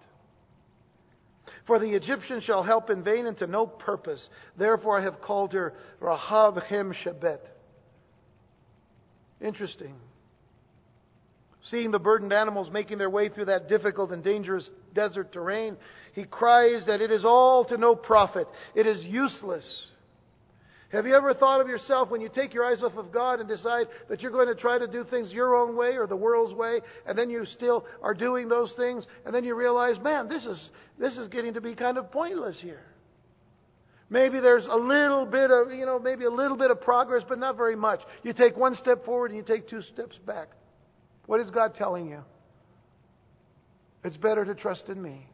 For 1.66 1.80
the 1.80 1.96
Egyptian 1.96 2.42
shall 2.42 2.62
help 2.62 2.90
in 2.90 3.06
vain 3.06 3.26
and 3.26 3.38
to 3.38 3.48
no 3.48 3.66
purpose. 3.66 4.28
Therefore 4.58 5.00
I 5.00 5.04
have 5.04 5.22
called 5.22 5.54
her 5.54 5.76
Rahab 6.02 6.62
Hem 6.62 6.94
Shebet. 7.06 7.40
Interesting. 9.40 9.96
Seeing 11.70 11.92
the 11.92 12.00
burdened 12.00 12.32
animals 12.32 12.70
making 12.72 12.98
their 12.98 13.10
way 13.10 13.28
through 13.28 13.46
that 13.46 13.68
difficult 13.68 14.12
and 14.12 14.24
dangerous 14.24 14.70
desert 14.94 15.34
terrain, 15.34 15.76
he 16.18 16.24
cries 16.24 16.84
that 16.88 17.00
it 17.00 17.12
is 17.12 17.24
all 17.24 17.64
to 17.66 17.78
no 17.78 17.94
profit. 17.94 18.48
It 18.74 18.88
is 18.88 19.06
useless. 19.06 19.64
Have 20.92 21.06
you 21.06 21.16
ever 21.16 21.36
thought 21.36 21.62
of 21.62 21.68
yourself 21.68 22.10
when 22.10 22.22
you 22.22 22.30
take 22.34 22.56
your 22.56 22.66
eyes 22.66 22.82
off 22.82 22.98
of 22.98 23.12
God 23.12 23.40
and 23.40 23.48
decide 23.48 23.86
that 24.10 24.22
you're 24.22 24.32
going 24.32 24.48
to 24.48 24.60
try 24.60 24.80
to 24.80 24.88
do 24.88 25.04
things 25.04 25.32
your 25.32 25.56
own 25.56 25.76
way 25.76 25.96
or 25.96 26.08
the 26.08 26.16
world's 26.16 26.56
way, 26.56 26.82
and 27.06 27.16
then 27.16 27.30
you 27.30 27.46
still 27.46 27.86
are 28.02 28.16
doing 28.16 28.48
those 28.48 28.74
things, 28.78 29.06
and 29.28 29.36
then 29.36 29.44
you 29.44 29.54
realize, 29.54 30.00
man, 30.02 30.28
this 30.28 30.44
is, 30.44 30.60
this 30.98 31.16
is 31.18 31.28
getting 31.28 31.54
to 31.54 31.62
be 31.62 31.76
kind 31.76 32.00
of 32.00 32.12
pointless 32.12 32.58
here. 32.62 32.82
Maybe 34.10 34.40
there's 34.40 34.66
a 34.66 34.76
little 34.76 35.28
bit 35.28 35.52
of, 35.52 35.72
you 35.72 35.86
know, 35.86 36.00
maybe 36.00 36.26
a 36.26 36.32
little 36.32 36.58
bit 36.58 36.72
of 36.72 36.82
progress, 36.82 37.22
but 37.30 37.38
not 37.38 37.58
very 37.58 37.76
much. 37.76 38.00
You 38.24 38.34
take 38.34 38.58
one 38.58 38.76
step 38.78 39.06
forward 39.06 39.30
and 39.30 39.38
you 39.38 39.44
take 39.44 39.70
two 39.70 39.84
steps 39.84 40.18
back. 40.26 40.48
What 41.28 41.42
is 41.42 41.52
God 41.52 41.76
telling 41.76 42.10
you? 42.10 42.24
It's 44.04 44.18
better 44.18 44.46
to 44.46 44.56
trust 44.56 44.90
in 44.90 45.00
me. 45.00 45.28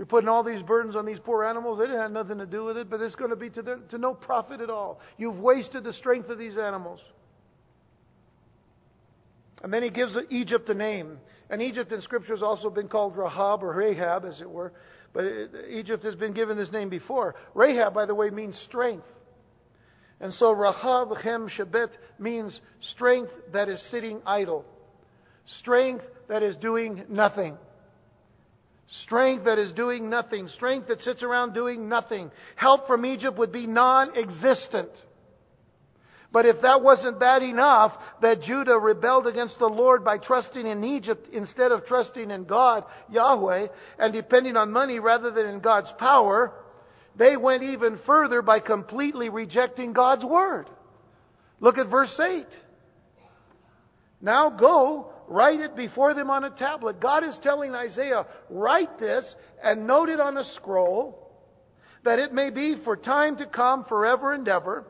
You're 0.00 0.06
putting 0.06 0.30
all 0.30 0.42
these 0.42 0.62
burdens 0.62 0.96
on 0.96 1.04
these 1.04 1.18
poor 1.22 1.44
animals. 1.44 1.78
They 1.78 1.84
didn't 1.84 2.00
have 2.00 2.10
nothing 2.10 2.38
to 2.38 2.46
do 2.46 2.64
with 2.64 2.78
it, 2.78 2.88
but 2.88 3.02
it's 3.02 3.14
going 3.16 3.28
to 3.28 3.36
be 3.36 3.50
to, 3.50 3.60
their, 3.60 3.76
to 3.90 3.98
no 3.98 4.14
profit 4.14 4.62
at 4.62 4.70
all. 4.70 4.98
You've 5.18 5.36
wasted 5.36 5.84
the 5.84 5.92
strength 5.92 6.30
of 6.30 6.38
these 6.38 6.56
animals. 6.56 7.00
And 9.62 9.70
then 9.70 9.82
he 9.82 9.90
gives 9.90 10.16
Egypt 10.30 10.70
a 10.70 10.74
name. 10.74 11.18
And 11.50 11.60
Egypt 11.60 11.92
in 11.92 12.00
Scripture 12.00 12.32
has 12.32 12.42
also 12.42 12.70
been 12.70 12.88
called 12.88 13.14
Rahab 13.14 13.62
or 13.62 13.74
Rahab, 13.74 14.24
as 14.24 14.40
it 14.40 14.48
were. 14.48 14.72
But 15.12 15.24
Egypt 15.68 16.02
has 16.04 16.14
been 16.14 16.32
given 16.32 16.56
this 16.56 16.72
name 16.72 16.88
before. 16.88 17.34
Rahab, 17.54 17.92
by 17.92 18.06
the 18.06 18.14
way, 18.14 18.30
means 18.30 18.58
strength. 18.66 19.04
And 20.18 20.32
so 20.38 20.52
Rahab 20.52 21.14
Hem 21.18 21.46
Shebet 21.58 21.90
means 22.18 22.58
strength 22.94 23.32
that 23.52 23.68
is 23.68 23.78
sitting 23.90 24.22
idle, 24.24 24.64
strength 25.58 26.04
that 26.30 26.42
is 26.42 26.56
doing 26.56 27.04
nothing. 27.10 27.58
Strength 29.04 29.44
that 29.44 29.58
is 29.58 29.72
doing 29.72 30.10
nothing. 30.10 30.48
Strength 30.56 30.88
that 30.88 31.00
sits 31.02 31.22
around 31.22 31.54
doing 31.54 31.88
nothing. 31.88 32.30
Help 32.56 32.86
from 32.86 33.06
Egypt 33.06 33.38
would 33.38 33.52
be 33.52 33.66
non 33.66 34.16
existent. 34.16 34.90
But 36.32 36.46
if 36.46 36.62
that 36.62 36.82
wasn't 36.82 37.18
bad 37.18 37.42
enough, 37.42 37.92
that 38.22 38.42
Judah 38.42 38.78
rebelled 38.78 39.26
against 39.26 39.58
the 39.58 39.66
Lord 39.66 40.04
by 40.04 40.18
trusting 40.18 40.64
in 40.64 40.84
Egypt 40.84 41.28
instead 41.32 41.72
of 41.72 41.86
trusting 41.86 42.30
in 42.30 42.44
God, 42.44 42.84
Yahweh, 43.10 43.66
and 43.98 44.12
depending 44.12 44.56
on 44.56 44.70
money 44.70 45.00
rather 45.00 45.32
than 45.32 45.46
in 45.46 45.60
God's 45.60 45.90
power, 45.98 46.52
they 47.16 47.36
went 47.36 47.64
even 47.64 47.98
further 48.06 48.42
by 48.42 48.60
completely 48.60 49.28
rejecting 49.28 49.92
God's 49.92 50.24
word. 50.24 50.68
Look 51.58 51.78
at 51.78 51.88
verse 51.88 52.16
8. 52.18 52.46
Now 54.20 54.50
go, 54.50 55.12
write 55.30 55.60
it 55.60 55.76
before 55.76 56.12
them 56.12 56.28
on 56.28 56.44
a 56.44 56.50
tablet. 56.50 57.00
God 57.00 57.24
is 57.24 57.38
telling 57.42 57.74
Isaiah, 57.74 58.26
write 58.50 58.98
this 58.98 59.24
and 59.62 59.86
note 59.86 60.10
it 60.10 60.20
on 60.20 60.36
a 60.36 60.44
scroll, 60.56 61.30
that 62.04 62.18
it 62.18 62.34
may 62.34 62.50
be 62.50 62.76
for 62.84 62.96
time 62.96 63.36
to 63.38 63.46
come, 63.46 63.84
forever 63.88 64.34
and 64.34 64.46
ever, 64.48 64.84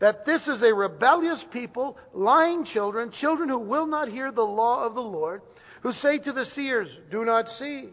that 0.00 0.26
this 0.26 0.42
is 0.42 0.62
a 0.62 0.74
rebellious 0.74 1.42
people, 1.52 1.96
lying 2.12 2.66
children, 2.66 3.10
children 3.20 3.48
who 3.48 3.58
will 3.58 3.86
not 3.86 4.08
hear 4.08 4.30
the 4.30 4.42
law 4.42 4.84
of 4.84 4.94
the 4.94 5.00
Lord, 5.00 5.40
who 5.82 5.92
say 5.92 6.18
to 6.18 6.32
the 6.32 6.44
seers, 6.54 6.88
Do 7.10 7.24
not 7.24 7.46
see 7.58 7.88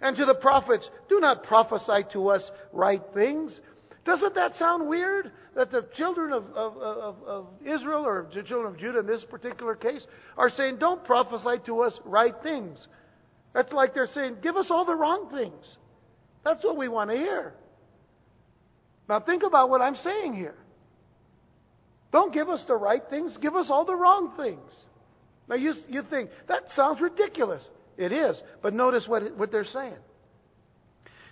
and 0.00 0.16
to 0.16 0.24
the 0.24 0.34
prophets, 0.34 0.88
Do 1.08 1.20
not 1.20 1.44
prophesy 1.44 2.06
to 2.12 2.28
us 2.28 2.42
right 2.72 3.02
things. 3.14 3.58
Doesn't 4.06 4.36
that 4.36 4.54
sound 4.54 4.88
weird? 4.88 5.32
That 5.56 5.72
the 5.72 5.86
children 5.96 6.32
of, 6.32 6.44
of, 6.54 6.76
of, 6.76 7.16
of, 7.26 7.46
Israel, 7.62 8.06
or 8.06 8.28
the 8.32 8.42
children 8.42 8.72
of 8.72 8.78
Judah 8.78 9.00
in 9.00 9.06
this 9.06 9.24
particular 9.28 9.74
case, 9.74 10.06
are 10.36 10.48
saying, 10.48 10.76
Don't 10.78 11.04
prophesy 11.04 11.62
to 11.66 11.80
us 11.80 11.98
right 12.04 12.34
things. 12.42 12.78
That's 13.52 13.72
like 13.72 13.94
they're 13.94 14.08
saying, 14.14 14.36
Give 14.42 14.56
us 14.56 14.66
all 14.70 14.84
the 14.84 14.94
wrong 14.94 15.28
things. 15.32 15.64
That's 16.44 16.62
what 16.62 16.76
we 16.76 16.88
want 16.88 17.10
to 17.10 17.16
hear. 17.16 17.54
Now 19.08 19.20
think 19.20 19.42
about 19.42 19.70
what 19.70 19.80
I'm 19.80 19.96
saying 20.04 20.34
here. 20.34 20.54
Don't 22.12 22.32
give 22.32 22.48
us 22.48 22.62
the 22.68 22.76
right 22.76 23.02
things, 23.10 23.36
give 23.42 23.56
us 23.56 23.66
all 23.68 23.84
the 23.84 23.96
wrong 23.96 24.34
things. 24.36 24.72
Now 25.48 25.56
you, 25.56 25.74
you 25.88 26.02
think, 26.08 26.30
that 26.48 26.62
sounds 26.76 27.00
ridiculous. 27.00 27.62
It 27.96 28.12
is. 28.12 28.36
But 28.62 28.74
notice 28.74 29.04
what, 29.06 29.36
what 29.36 29.50
they're 29.50 29.64
saying. 29.64 29.96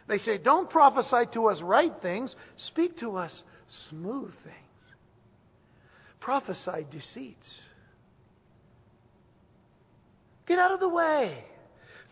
They 0.07 0.19
say, 0.19 0.39
Don't 0.39 0.69
prophesy 0.69 1.31
to 1.35 1.47
us 1.47 1.61
right 1.63 1.93
things, 2.03 2.35
speak 2.69 2.99
to 2.99 3.17
us 3.17 3.35
smooth 3.89 4.33
things, 4.45 4.57
Prophesy 6.21 6.87
deceits. 6.91 7.47
Get 10.47 10.59
out 10.59 10.73
of 10.73 10.81
the 10.81 10.89
way. 10.89 11.45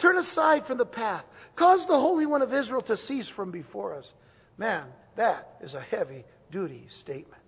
Turn 0.01 0.19
aside 0.19 0.67
from 0.67 0.79
the 0.79 0.87
path. 0.87 1.25
Cause 1.57 1.81
the 1.87 1.99
Holy 1.99 2.27
One 2.27 2.43
of 2.43 2.53
Israel 2.53 2.83
to 2.83 2.97
cease 3.09 3.29
from 3.37 3.51
before 3.51 3.95
us. 3.95 4.11
Man, 4.57 4.85
that 5.17 5.57
is 5.63 5.75
a 5.75 5.81
heavy 5.81 6.25
duty 6.51 6.87
statement. 7.03 7.43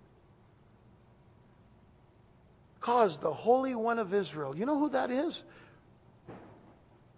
Cause 2.80 3.16
the 3.22 3.32
Holy 3.32 3.74
One 3.74 3.98
of 3.98 4.12
Israel. 4.12 4.54
You 4.54 4.66
know 4.66 4.78
who 4.78 4.90
that 4.90 5.10
is? 5.10 5.34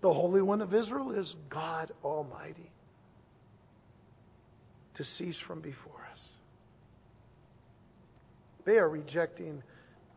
The 0.01 0.13
Holy 0.13 0.43
One 0.43 0.61
of 0.61 0.73
Israel 0.73 1.13
is 1.13 1.35
God 1.51 1.91
Almighty. 2.05 2.71
To 4.97 5.05
cease 5.19 5.37
from 5.47 5.61
before 5.61 6.07
us. 6.13 6.21
They 8.65 8.79
are 8.79 8.89
rejecting 8.89 9.63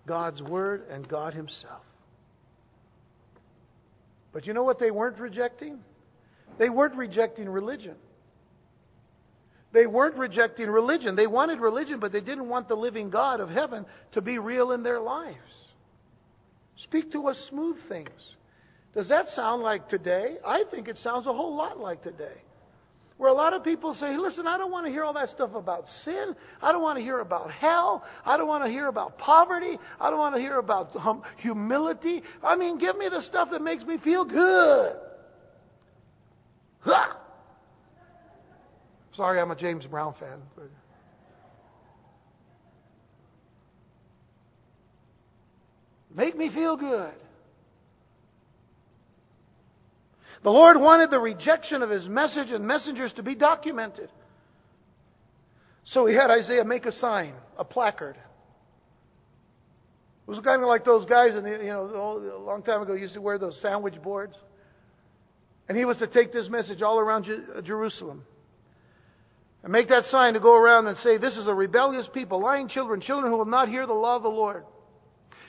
God's 0.07 0.41
Word 0.41 0.83
and 0.89 1.07
God 1.07 1.33
Himself. 1.33 1.83
But 4.31 4.47
you 4.47 4.53
know 4.53 4.63
what 4.63 4.79
they 4.79 4.91
weren't 4.91 5.19
rejecting? 5.19 5.79
They 6.57 6.69
weren't 6.69 6.95
rejecting 6.95 7.49
religion. 7.49 7.95
They 9.71 9.85
weren't 9.85 10.15
rejecting 10.15 10.67
religion. 10.67 11.15
They 11.15 11.27
wanted 11.27 11.59
religion, 11.59 11.99
but 11.99 12.11
they 12.11 12.21
didn't 12.21 12.49
want 12.49 12.67
the 12.67 12.75
living 12.75 13.09
God 13.09 13.39
of 13.39 13.49
heaven 13.49 13.85
to 14.13 14.21
be 14.21 14.39
real 14.39 14.71
in 14.71 14.81
their 14.81 14.99
lives. 14.99 15.37
Speak 16.83 17.11
to 17.11 17.27
us 17.27 17.37
smooth 17.49 17.77
things. 17.87 18.09
Does 18.95 19.09
that 19.09 19.25
sound 19.35 19.61
like 19.61 19.89
today? 19.89 20.37
I 20.45 20.63
think 20.71 20.87
it 20.87 20.97
sounds 21.03 21.27
a 21.27 21.33
whole 21.33 21.55
lot 21.55 21.79
like 21.79 22.01
today. 22.01 22.41
Where 23.19 23.29
a 23.29 23.34
lot 23.34 23.53
of 23.53 23.65
people 23.65 23.93
say, 23.95 24.15
listen, 24.15 24.47
I 24.47 24.58
don't 24.58 24.71
want 24.71 24.86
to 24.86 24.91
hear 24.93 25.03
all 25.03 25.12
that 25.15 25.27
stuff 25.27 25.53
about 25.53 25.84
sin. 26.05 26.34
I 26.62 26.71
don't 26.71 26.82
want 26.82 26.97
to 26.99 27.03
hear 27.03 27.19
about 27.19 27.51
hell. 27.51 28.01
I 28.25 28.38
don't 28.38 28.47
want 28.47 28.63
to 28.63 28.69
hear 28.69 28.88
about 28.88 29.17
poverty. 29.17 29.77
I 29.99 30.10
don't 30.10 30.19
want 30.19 30.36
to 30.36 30.41
hear 30.41 30.58
about 30.58 30.91
hum- 30.91 31.23
humility. 31.36 32.23
I 32.41 32.55
mean, 32.55 32.77
give 32.77 32.97
me 32.97 33.10
the 33.10 33.21
stuff 33.23 33.49
that 33.51 33.62
makes 33.62 33.84
me 33.84 33.97
feel 33.97 34.23
good. 34.23 34.93
Ha! 36.86 37.17
Sorry, 39.17 39.41
I'm 39.41 39.51
a 39.51 39.55
James 39.58 39.86
Brown 39.86 40.15
fan. 40.17 40.39
But... 40.55 40.71
Make 46.15 46.38
me 46.38 46.49
feel 46.53 46.77
good. 46.77 47.12
The 50.43 50.49
Lord 50.49 50.80
wanted 50.80 51.12
the 51.12 51.19
rejection 51.19 51.82
of 51.82 51.89
his 51.89 52.08
message 52.08 52.49
and 52.49 52.65
messengers 52.65 53.12
to 53.13 53.23
be 53.23 53.36
documented. 53.36 54.10
So 55.93 56.06
he 56.06 56.15
had 56.15 56.30
Isaiah 56.30 56.63
make 56.63 56.86
a 56.86 56.91
sign, 56.93 57.34
a 57.58 57.65
placard. 57.65 58.15
It 58.15 60.32
was 60.32 60.39
kind 60.41 60.62
of 60.62 60.67
like 60.67 60.86
those 60.86 61.06
guys 61.06 61.36
in 61.36 61.43
the, 61.43 61.49
you 61.49 61.65
know, 61.65 62.38
a 62.38 62.43
long 62.43 62.62
time 62.62 62.82
ago 62.82 62.93
used 62.93 63.15
to 63.15 63.21
wear 63.21 63.38
those 63.38 63.60
sandwich 63.62 64.02
boards. 64.02 64.38
And 65.67 65.78
he 65.78 65.86
was 65.86 65.97
to 65.97 66.08
take 66.08 66.32
this 66.32 66.47
message 66.49 66.82
all 66.82 66.99
around 66.99 67.25
uh, 67.25 67.62
Jerusalem. 67.62 68.23
And 69.63 69.71
make 69.71 69.89
that 69.89 70.06
sign 70.06 70.36
to 70.36 70.39
go 70.39 70.56
around 70.56 70.88
and 70.88 70.97
say, 71.04 71.17
This 71.17 71.36
is 71.36 71.47
a 71.47 71.54
rebellious 71.54 72.08
people, 72.13 72.41
lying 72.41 72.69
children, 72.69 73.02
children 73.02 73.32
who 73.32 73.38
will 73.38 73.45
not 73.45 73.67
hear 73.67 73.86
the 73.86 73.93
law 73.93 74.15
of 74.15 74.23
the 74.23 74.30
Lord. 74.30 74.63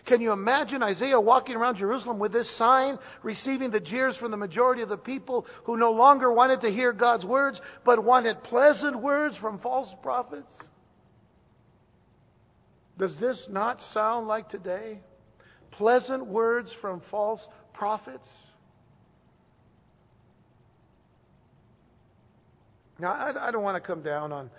Can 0.07 0.21
you 0.21 0.33
imagine 0.33 0.83
Isaiah 0.83 1.21
walking 1.21 1.57
around 1.57 1.77
Jerusalem 1.77 2.19
with 2.19 2.33
this 2.33 2.49
sign, 2.57 2.99
receiving 3.23 3.71
the 3.71 3.81
jeers 3.81 4.17
from 4.17 4.31
the 4.31 4.37
majority 4.37 4.83
of 4.83 4.89
the 4.89 4.97
people 4.97 5.47
who 5.65 5.77
no 5.77 5.93
longer 5.93 6.33
wanted 6.33 6.63
to 6.63 6.71
hear 6.71 6.93
God's 6.93 7.25
words, 7.25 7.61
but 7.85 8.03
wanted 8.03 8.43
pleasant 8.45 9.01
words 9.01 9.37
from 9.39 9.59
false 9.59 9.89
prophets? 10.03 10.53
Does 12.99 13.15
this 13.21 13.47
not 13.51 13.79
sound 13.95 14.27
like 14.29 14.49
today? 14.49 15.01
Pleasant 15.73 16.27
words 16.27 16.71
from 16.81 17.03
false 17.11 17.47
prophets? 17.73 18.29
Now, 22.99 23.13
I, 23.13 23.49
I 23.49 23.51
don't 23.51 23.63
want 23.63 23.83
to 23.83 23.87
come 23.87 24.03
down 24.03 24.33
on 24.33 24.51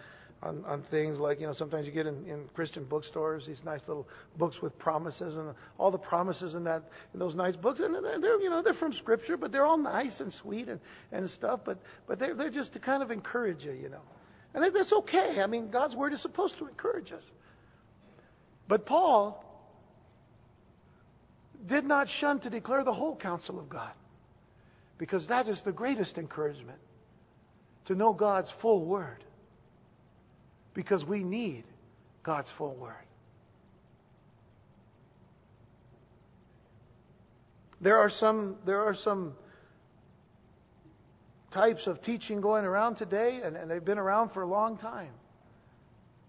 on, 0.43 0.63
on 0.65 0.83
things 0.89 1.19
like, 1.19 1.39
you 1.39 1.45
know, 1.45 1.53
sometimes 1.53 1.85
you 1.85 1.91
get 1.91 2.07
in, 2.07 2.25
in 2.25 2.45
Christian 2.55 2.83
bookstores 2.83 3.45
these 3.45 3.61
nice 3.63 3.81
little 3.87 4.07
books 4.37 4.57
with 4.61 4.77
promises 4.79 5.37
and 5.37 5.53
all 5.77 5.91
the 5.91 5.97
promises 5.97 6.55
in 6.55 6.63
that 6.63 6.83
in 7.13 7.19
those 7.19 7.35
nice 7.35 7.55
books, 7.55 7.79
and 7.79 7.93
they're 7.93 8.41
you 8.41 8.49
know 8.49 8.61
they're 8.63 8.73
from 8.73 8.93
Scripture, 8.93 9.37
but 9.37 9.51
they're 9.51 9.65
all 9.65 9.77
nice 9.77 10.19
and 10.19 10.33
sweet 10.41 10.67
and, 10.67 10.79
and 11.11 11.29
stuff, 11.31 11.59
but 11.63 11.79
but 12.07 12.17
they're 12.17 12.35
they're 12.35 12.49
just 12.49 12.73
to 12.73 12.79
kind 12.79 13.03
of 13.03 13.11
encourage 13.11 13.63
you, 13.63 13.71
you 13.71 13.89
know, 13.89 14.01
and 14.55 14.75
that's 14.75 14.91
okay. 14.91 15.39
I 15.43 15.47
mean, 15.47 15.69
God's 15.69 15.95
word 15.95 16.13
is 16.13 16.21
supposed 16.21 16.57
to 16.57 16.67
encourage 16.67 17.11
us. 17.11 17.23
But 18.67 18.85
Paul 18.85 19.45
did 21.67 21.85
not 21.85 22.07
shun 22.19 22.39
to 22.39 22.49
declare 22.49 22.83
the 22.83 22.93
whole 22.93 23.15
counsel 23.15 23.59
of 23.59 23.69
God, 23.69 23.91
because 24.97 25.27
that 25.27 25.47
is 25.47 25.61
the 25.65 25.71
greatest 25.71 26.17
encouragement 26.17 26.79
to 27.85 27.93
know 27.93 28.13
God's 28.13 28.49
full 28.61 28.83
word 28.85 29.23
because 30.73 31.03
we 31.05 31.23
need 31.23 31.63
God's 32.23 32.49
full 32.57 32.75
word. 32.75 32.95
There 37.81 37.97
are 37.97 38.11
some 38.19 38.57
there 38.65 38.81
are 38.81 38.95
some 39.03 39.33
types 41.53 41.81
of 41.87 42.01
teaching 42.03 42.39
going 42.39 42.63
around 42.63 42.95
today, 42.95 43.41
and, 43.43 43.57
and 43.57 43.69
they've 43.69 43.83
been 43.83 43.97
around 43.97 44.31
for 44.31 44.43
a 44.43 44.47
long 44.47 44.77
time. 44.77 45.11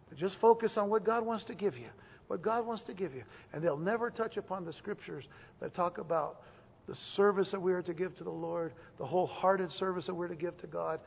But 0.09 0.19
just 0.19 0.37
focus 0.41 0.73
on 0.77 0.91
what 0.91 1.05
God 1.05 1.25
wants 1.25 1.45
to 1.45 1.55
give 1.55 1.77
you. 1.77 1.89
What 2.27 2.43
God 2.43 2.67
wants 2.67 2.85
to 2.85 2.95
give 2.95 3.15
you. 3.15 3.23
And 3.53 3.63
they'll 3.63 3.77
never 3.77 4.11
touch 4.11 4.37
upon 4.37 4.65
the 4.65 4.73
scriptures 4.73 5.25
that 5.61 5.75
talk 5.75 5.99
about 5.99 6.41
the 6.89 6.97
service 7.17 7.51
that 7.53 7.63
we 7.63 7.73
are 7.73 7.83
to 7.83 7.95
give 7.95 8.15
to 8.17 8.25
the 8.25 8.31
Lord, 8.31 8.73
the 8.99 9.07
wholehearted 9.07 9.71
service 9.73 10.07
that 10.07 10.15
we're 10.15 10.29
to 10.29 10.35
give 10.35 10.57
to 10.59 10.67
God, 10.67 11.01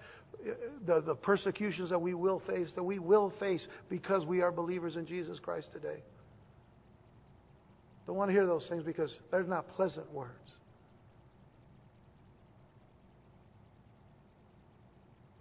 eh, 0.46 0.52
the, 0.86 1.02
the 1.02 1.16
persecutions 1.16 1.90
that 1.90 2.00
we 2.00 2.14
will 2.14 2.42
face, 2.48 2.70
that 2.76 2.84
we 2.84 3.00
will 3.00 3.34
face 3.40 3.66
because 3.90 4.26
we 4.26 4.42
are 4.42 4.52
believers 4.52 4.96
in 4.96 5.06
Jesus 5.06 5.38
Christ 5.40 5.70
today. 5.74 6.02
Don't 8.08 8.16
want 8.16 8.30
to 8.30 8.34
hear 8.34 8.46
those 8.46 8.66
things 8.70 8.84
because 8.84 9.14
they're 9.32 9.44
not 9.44 9.68
pleasant 9.70 10.12
words. 10.14 10.32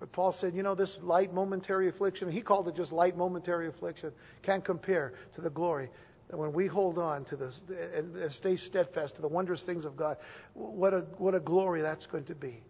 But 0.01 0.13
Paul 0.13 0.35
said, 0.39 0.55
you 0.55 0.63
know, 0.63 0.75
this 0.75 0.95
light 1.03 1.33
momentary 1.33 1.89
affliction, 1.89 2.31
he 2.31 2.43
called 2.43 2.69
it 2.69 2.77
just 2.77 2.93
light 2.93 3.17
momentary 3.17 3.69
affliction, 3.69 4.13
can't 4.43 4.65
compare 4.65 5.15
to 5.35 5.41
the 5.41 5.51
glory 5.51 5.91
when 6.39 6.53
we 6.53 6.67
hold 6.67 6.99
on 6.99 7.25
to 7.27 7.37
this 7.37 7.59
and 7.97 8.33
stay 8.35 8.57
steadfast 8.57 9.17
to 9.17 9.23
the 9.23 9.29
wondrous 9.29 9.63
things 9.65 9.85
of 9.85 9.97
God, 9.97 10.17
what 10.55 10.93
a, 10.93 11.01
what 11.19 11.35
a 11.35 11.41
glory 11.41 11.83
that's 11.83 12.07
going 12.07 12.25
to 12.25 12.35
be. 12.35 12.63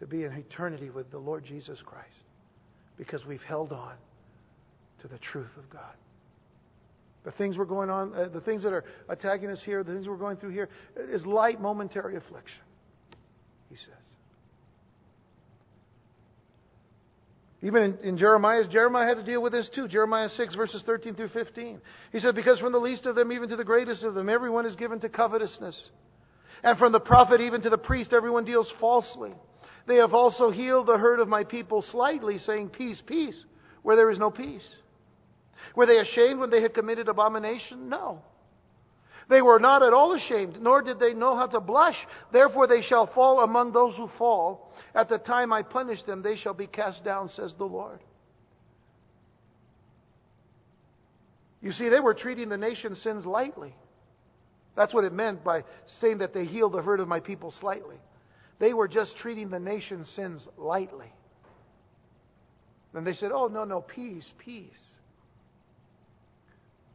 To 0.00 0.06
be 0.06 0.24
in 0.24 0.32
eternity 0.32 0.90
with 0.90 1.10
the 1.10 1.18
Lord 1.18 1.44
Jesus 1.44 1.80
Christ. 1.84 2.08
Because 2.96 3.24
we've 3.24 3.42
held 3.42 3.72
on 3.72 3.94
to 5.00 5.08
the 5.08 5.18
truth 5.18 5.50
of 5.56 5.70
God. 5.70 5.94
The 7.24 7.32
things 7.32 7.56
we're 7.56 7.64
going 7.64 7.90
on, 7.90 8.12
uh, 8.14 8.28
the 8.28 8.40
things 8.40 8.62
that 8.64 8.72
are 8.72 8.84
attacking 9.08 9.50
us 9.50 9.62
here, 9.64 9.82
the 9.82 9.94
things 9.94 10.06
we're 10.06 10.16
going 10.16 10.36
through 10.36 10.50
here, 10.50 10.68
is 10.96 11.24
light 11.24 11.60
momentary 11.60 12.16
affliction, 12.16 12.62
he 13.70 13.76
says. 13.76 14.03
Even 17.64 17.82
in, 17.82 17.98
in 18.02 18.18
Jeremiah, 18.18 18.68
Jeremiah 18.68 19.08
had 19.08 19.16
to 19.16 19.24
deal 19.24 19.42
with 19.42 19.52
this 19.52 19.68
too. 19.74 19.88
Jeremiah 19.88 20.28
6, 20.28 20.54
verses 20.54 20.82
13 20.84 21.14
through 21.14 21.30
15. 21.30 21.80
He 22.12 22.20
said, 22.20 22.34
Because 22.34 22.58
from 22.58 22.72
the 22.72 22.78
least 22.78 23.06
of 23.06 23.16
them 23.16 23.32
even 23.32 23.48
to 23.48 23.56
the 23.56 23.64
greatest 23.64 24.02
of 24.02 24.14
them, 24.14 24.28
everyone 24.28 24.66
is 24.66 24.76
given 24.76 25.00
to 25.00 25.08
covetousness. 25.08 25.74
And 26.62 26.78
from 26.78 26.92
the 26.92 27.00
prophet 27.00 27.40
even 27.40 27.62
to 27.62 27.70
the 27.70 27.78
priest, 27.78 28.12
everyone 28.12 28.44
deals 28.44 28.70
falsely. 28.78 29.32
They 29.86 29.96
have 29.96 30.12
also 30.12 30.50
healed 30.50 30.86
the 30.86 30.98
hurt 30.98 31.20
of 31.20 31.28
my 31.28 31.42
people 31.42 31.82
slightly, 31.90 32.38
saying, 32.38 32.68
Peace, 32.68 33.00
peace, 33.06 33.36
where 33.82 33.96
there 33.96 34.10
is 34.10 34.18
no 34.18 34.30
peace. 34.30 34.62
Were 35.74 35.86
they 35.86 35.98
ashamed 35.98 36.40
when 36.40 36.50
they 36.50 36.60
had 36.60 36.74
committed 36.74 37.08
abomination? 37.08 37.88
No. 37.88 38.20
They 39.28 39.40
were 39.40 39.58
not 39.58 39.82
at 39.82 39.92
all 39.92 40.12
ashamed, 40.14 40.60
nor 40.60 40.82
did 40.82 40.98
they 40.98 41.14
know 41.14 41.36
how 41.36 41.46
to 41.46 41.60
blush. 41.60 41.96
Therefore 42.32 42.66
they 42.66 42.82
shall 42.82 43.06
fall 43.06 43.40
among 43.40 43.72
those 43.72 43.94
who 43.96 44.08
fall. 44.18 44.72
At 44.94 45.08
the 45.08 45.18
time 45.18 45.52
I 45.52 45.62
punish 45.62 46.02
them, 46.02 46.22
they 46.22 46.36
shall 46.36 46.54
be 46.54 46.66
cast 46.66 47.04
down, 47.04 47.30
says 47.30 47.54
the 47.56 47.64
Lord. 47.64 48.00
You 51.62 51.72
see, 51.72 51.88
they 51.88 52.00
were 52.00 52.12
treating 52.12 52.50
the 52.50 52.58
nation's 52.58 53.00
sins 53.02 53.24
lightly. 53.24 53.74
That's 54.76 54.92
what 54.92 55.04
it 55.04 55.12
meant 55.12 55.42
by 55.42 55.64
saying 56.00 56.18
that 56.18 56.34
they 56.34 56.44
healed 56.44 56.72
the 56.72 56.82
hurt 56.82 57.00
of 57.00 57.08
my 57.08 57.20
people 57.20 57.54
slightly. 57.60 57.96
They 58.58 58.74
were 58.74 58.88
just 58.88 59.16
treating 59.16 59.48
the 59.48 59.58
nation's 59.58 60.08
sins 60.10 60.46
lightly. 60.58 61.12
Then 62.92 63.04
they 63.04 63.14
said, 63.14 63.30
Oh, 63.32 63.48
no, 63.48 63.64
no, 63.64 63.80
peace, 63.80 64.30
peace. 64.38 64.70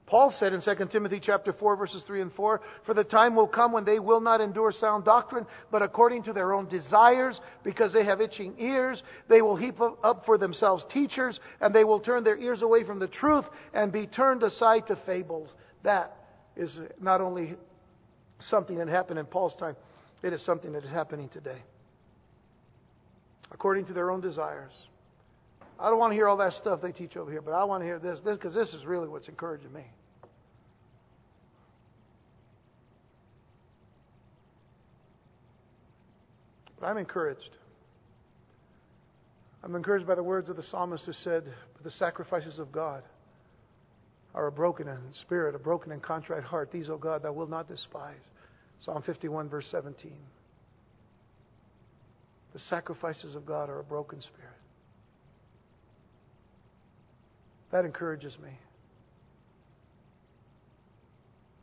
Paul 0.09 0.33
said 0.39 0.53
in 0.53 0.61
2 0.63 0.87
Timothy 0.91 1.21
chapter 1.23 1.53
4 1.53 1.75
verses 1.75 2.01
3 2.07 2.23
and 2.23 2.33
4, 2.33 2.61
For 2.83 2.95
the 2.95 3.03
time 3.03 3.35
will 3.35 3.47
come 3.47 3.71
when 3.71 3.85
they 3.85 3.99
will 3.99 4.19
not 4.19 4.41
endure 4.41 4.71
sound 4.71 5.05
doctrine, 5.05 5.45
but 5.71 5.83
according 5.83 6.23
to 6.23 6.33
their 6.33 6.51
own 6.51 6.67
desires, 6.67 7.39
because 7.63 7.93
they 7.93 8.03
have 8.03 8.19
itching 8.19 8.55
ears, 8.57 9.03
they 9.27 9.43
will 9.43 9.55
heap 9.55 9.79
up 9.79 10.25
for 10.25 10.39
themselves 10.39 10.83
teachers, 10.91 11.39
and 11.61 11.75
they 11.75 11.83
will 11.83 11.99
turn 11.99 12.23
their 12.23 12.39
ears 12.39 12.63
away 12.63 12.83
from 12.83 12.97
the 12.97 13.07
truth 13.07 13.45
and 13.71 13.91
be 13.91 14.07
turned 14.07 14.41
aside 14.41 14.87
to 14.87 14.99
fables. 15.05 15.53
That 15.83 16.17
is 16.57 16.75
not 16.99 17.21
only 17.21 17.55
something 18.39 18.79
that 18.79 18.87
happened 18.87 19.19
in 19.19 19.27
Paul's 19.27 19.55
time, 19.59 19.75
it 20.23 20.33
is 20.33 20.43
something 20.43 20.71
that 20.73 20.83
is 20.83 20.89
happening 20.89 21.29
today. 21.29 21.61
According 23.51 23.85
to 23.85 23.93
their 23.93 24.09
own 24.09 24.21
desires. 24.21 24.73
I 25.79 25.91
don't 25.91 25.99
want 25.99 26.11
to 26.11 26.15
hear 26.15 26.27
all 26.27 26.37
that 26.37 26.53
stuff 26.53 26.81
they 26.81 26.91
teach 26.91 27.15
over 27.15 27.29
here, 27.29 27.43
but 27.43 27.51
I 27.51 27.63
want 27.63 27.81
to 27.81 27.85
hear 27.85 27.99
this 27.99 28.19
because 28.19 28.55
this, 28.55 28.71
this 28.71 28.79
is 28.81 28.87
really 28.87 29.07
what's 29.07 29.27
encouraging 29.27 29.71
me. 29.71 29.85
But 36.79 36.87
I'm 36.87 36.97
encouraged. 36.97 37.49
I'm 39.63 39.75
encouraged 39.75 40.07
by 40.07 40.15
the 40.15 40.23
words 40.23 40.49
of 40.49 40.55
the 40.55 40.63
psalmist 40.63 41.05
who 41.05 41.11
said, 41.11 41.43
But 41.73 41.83
The 41.83 41.91
sacrifices 41.91 42.59
of 42.59 42.71
God 42.71 43.03
are 44.33 44.47
a 44.47 44.51
broken 44.51 44.87
in 44.87 44.97
spirit, 45.21 45.55
a 45.55 45.59
broken 45.59 45.91
and 45.91 46.01
contrite 46.01 46.43
heart. 46.43 46.71
These, 46.71 46.89
O 46.89 46.97
God, 46.97 47.23
thou 47.23 47.33
wilt 47.33 47.49
not 47.49 47.67
despise. 47.67 48.15
Psalm 48.79 49.01
51, 49.05 49.49
verse 49.49 49.67
17. 49.71 50.13
The 52.53 52.59
sacrifices 52.59 53.35
of 53.35 53.45
God 53.45 53.69
are 53.69 53.79
a 53.79 53.83
broken 53.83 54.21
spirit. 54.21 54.45
That 57.71 57.85
encourages 57.85 58.37
me. 58.41 58.49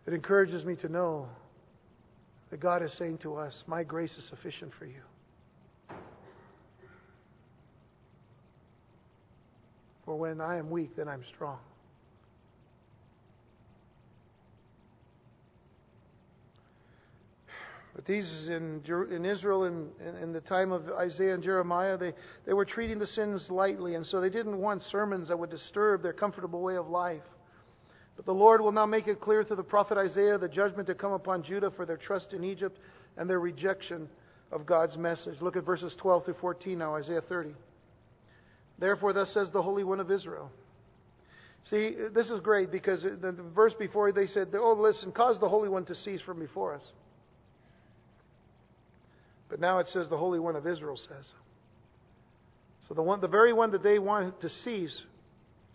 It 0.06 0.12
encourages 0.12 0.64
me 0.64 0.76
to 0.76 0.88
know 0.88 1.28
that 2.50 2.60
God 2.60 2.82
is 2.82 2.92
saying 2.98 3.18
to 3.18 3.36
us, 3.36 3.64
My 3.66 3.82
grace 3.82 4.16
is 4.16 4.24
sufficient 4.28 4.72
for 4.78 4.86
you. 4.86 5.02
For 10.04 10.16
when 10.16 10.40
I 10.40 10.56
am 10.56 10.70
weak, 10.70 10.94
then 10.96 11.08
I'm 11.08 11.24
strong. 11.34 11.58
But 17.96 18.04
these 18.04 18.30
in, 18.46 18.82
in 19.10 19.24
Israel 19.24 19.64
in, 19.64 19.88
in 20.22 20.32
the 20.32 20.42
time 20.42 20.70
of 20.70 20.82
Isaiah 20.90 21.32
and 21.32 21.42
Jeremiah, 21.42 21.96
they, 21.96 22.12
they 22.44 22.52
were 22.52 22.66
treating 22.66 22.98
the 22.98 23.06
sins 23.06 23.46
lightly, 23.48 23.94
and 23.94 24.04
so 24.04 24.20
they 24.20 24.28
didn't 24.28 24.58
want 24.58 24.82
sermons 24.92 25.28
that 25.28 25.38
would 25.38 25.50
disturb 25.50 26.02
their 26.02 26.12
comfortable 26.12 26.60
way 26.60 26.76
of 26.76 26.88
life. 26.88 27.22
But 28.16 28.24
the 28.24 28.32
Lord 28.32 28.60
will 28.60 28.72
now 28.72 28.86
make 28.86 29.06
it 29.08 29.20
clear 29.20 29.44
through 29.44 29.56
the 29.56 29.62
prophet 29.62 29.98
Isaiah 29.98 30.38
the 30.38 30.48
judgment 30.48 30.88
to 30.88 30.94
come 30.94 31.12
upon 31.12 31.42
Judah 31.42 31.70
for 31.70 31.84
their 31.84 31.98
trust 31.98 32.32
in 32.32 32.44
Egypt 32.44 32.78
and 33.16 33.28
their 33.28 33.40
rejection 33.40 34.08
of 34.50 34.64
God's 34.64 34.96
message. 34.96 35.40
Look 35.40 35.56
at 35.56 35.64
verses 35.64 35.94
12 36.00 36.24
through 36.24 36.36
14 36.40 36.78
now, 36.78 36.96
Isaiah 36.96 37.20
30. 37.20 37.54
Therefore, 38.78 39.12
thus 39.12 39.32
says 39.32 39.48
the 39.52 39.62
Holy 39.62 39.84
One 39.84 40.00
of 40.00 40.10
Israel. 40.10 40.50
See, 41.70 41.94
this 42.14 42.30
is 42.30 42.40
great 42.40 42.70
because 42.70 43.02
the 43.02 43.36
verse 43.54 43.74
before 43.78 44.12
they 44.12 44.28
said, 44.28 44.48
Oh, 44.54 44.76
listen, 44.78 45.12
cause 45.12 45.38
the 45.40 45.48
Holy 45.48 45.68
One 45.68 45.84
to 45.86 45.94
cease 45.96 46.20
from 46.22 46.38
before 46.38 46.74
us. 46.74 46.86
But 49.48 49.60
now 49.60 49.78
it 49.78 49.88
says 49.92 50.08
the 50.08 50.16
Holy 50.16 50.38
One 50.38 50.56
of 50.56 50.66
Israel 50.66 50.98
says. 51.08 51.26
So 52.88 52.94
the 52.94 53.02
one, 53.02 53.20
the 53.20 53.28
very 53.28 53.52
one 53.52 53.72
that 53.72 53.82
they 53.82 53.98
want 53.98 54.40
to 54.42 54.48
seize, 54.64 54.94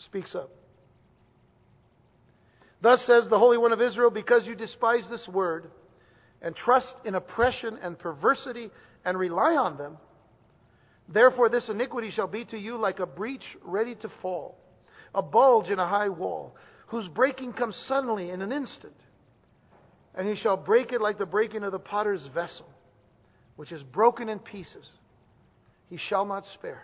speaks 0.06 0.34
up. 0.34 0.50
Thus 2.82 3.00
says 3.06 3.26
the 3.30 3.40
Holy 3.40 3.58
One 3.58 3.72
of 3.72 3.82
Israel, 3.82 4.10
because 4.10 4.46
you 4.46 4.56
despise 4.56 5.04
this 5.10 5.28
word 5.28 5.70
and 6.42 6.56
trust 6.56 6.94
in 7.06 7.16
oppression 7.16 7.78
and 7.82 7.98
perversity 7.98 8.72
and 9.06 9.18
rely 9.18 9.56
on 9.56 9.78
them, 9.78 9.98
therefore 11.08 11.50
this 11.50 11.70
iniquity 11.70 12.12
shall 12.12 12.28
be 12.28 12.46
to 12.46 12.58
you 12.58 12.78
like 12.78 13.00
a 13.00 13.06
breach 13.06 13.44
ready 13.64 13.96
to 13.96 14.10
fall, 14.22 14.58
a 15.14 15.22
bulge 15.22 15.70
in 15.70 15.80
a 15.80 15.88
high 15.88 16.10
wall, 16.10 16.56
whose 16.88 17.08
breaking 17.10 17.54
comes 17.54 17.76
suddenly 17.88 18.32
in 18.32 18.42
an 18.42 18.52
instant. 18.52 18.96
And 20.16 20.28
he 20.28 20.36
shall 20.42 20.58
break 20.58 20.92
it 20.92 21.02
like 21.02 21.18
the 21.18 21.26
breaking 21.26 21.64
of 21.64 21.72
the 21.72 21.80
potter's 21.80 22.28
vessel 22.34 22.66
which 23.62 23.72
is 23.72 23.84
broken 23.84 24.28
in 24.28 24.40
pieces, 24.40 24.88
he 25.90 25.98
shall 26.10 26.26
not 26.26 26.44
spare. 26.56 26.84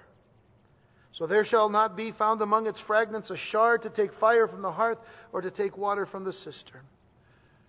So 1.17 1.25
there 1.25 1.45
shall 1.45 1.69
not 1.69 1.97
be 1.97 2.11
found 2.11 2.41
among 2.41 2.67
its 2.67 2.79
fragments 2.85 3.31
a 3.31 3.37
shard 3.51 3.81
to 3.83 3.89
take 3.89 4.11
fire 4.19 4.47
from 4.47 4.61
the 4.61 4.71
hearth 4.71 4.99
or 5.33 5.41
to 5.41 5.49
take 5.49 5.75
water 5.75 6.05
from 6.05 6.23
the 6.23 6.33
cistern. 6.33 6.81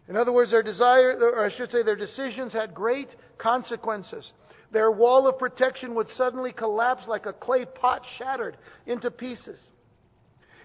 In 0.07 0.17
other 0.17 0.33
words, 0.33 0.51
their 0.51 0.63
desire, 0.63 1.17
or 1.19 1.47
I 1.47 1.57
should 1.57 1.71
say, 1.71 1.83
their 1.83 1.97
decisions 1.97 2.53
had 2.53 2.75
great 2.75 3.09
consequences. 3.39 4.31
Their 4.71 4.91
wall 4.91 5.27
of 5.27 5.39
protection 5.39 5.95
would 5.95 6.09
suddenly 6.17 6.53
collapse 6.53 7.05
like 7.07 7.25
a 7.25 7.33
clay 7.33 7.65
pot 7.65 8.03
shattered 8.19 8.59
into 8.87 9.11
pieces. 9.11 9.59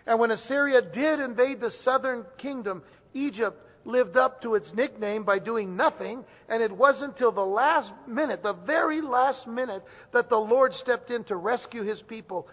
And 0.06 0.20
when 0.20 0.32
Assyria 0.32 0.82
did 0.82 1.22
invade 1.22 1.62
the 1.62 1.72
southern 1.86 2.26
kingdom, 2.38 2.84
Egypt 3.14 3.58
lived 3.86 4.18
up 4.18 4.42
to 4.42 4.56
its 4.56 4.70
nickname 4.74 5.24
by 5.24 5.40
doing 5.40 5.76
nothing, 5.76 6.24
and 6.50 6.62
it 6.62 6.72
wasn't 6.72 7.14
until 7.14 7.32
the 7.32 7.42
last 7.42 7.92
minute, 8.08 8.44
the 8.44 8.54
very 8.54 9.02
last 9.02 9.46
minute, 9.48 9.84
that 10.14 10.30
the 10.30 10.38
Lord 10.38 10.74
stepped 10.82 11.12
in 11.12 11.24
to 11.26 11.36
rescue 11.36 11.84
his 11.84 12.02
people 12.08 12.48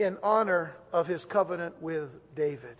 in 0.00 0.16
honor 0.22 0.74
of 0.92 1.06
his 1.06 1.24
covenant 1.30 1.80
with 1.80 2.08
David. 2.34 2.76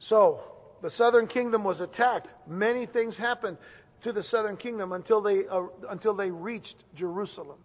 So, 0.00 0.40
the 0.82 0.90
southern 0.90 1.26
kingdom 1.26 1.64
was 1.64 1.80
attacked. 1.80 2.28
Many 2.46 2.86
things 2.86 3.16
happened 3.16 3.56
to 4.02 4.12
the 4.12 4.22
southern 4.24 4.56
kingdom 4.56 4.92
until 4.92 5.22
they, 5.22 5.40
uh, 5.50 5.62
until 5.90 6.14
they 6.14 6.30
reached 6.30 6.76
Jerusalem. 6.94 7.58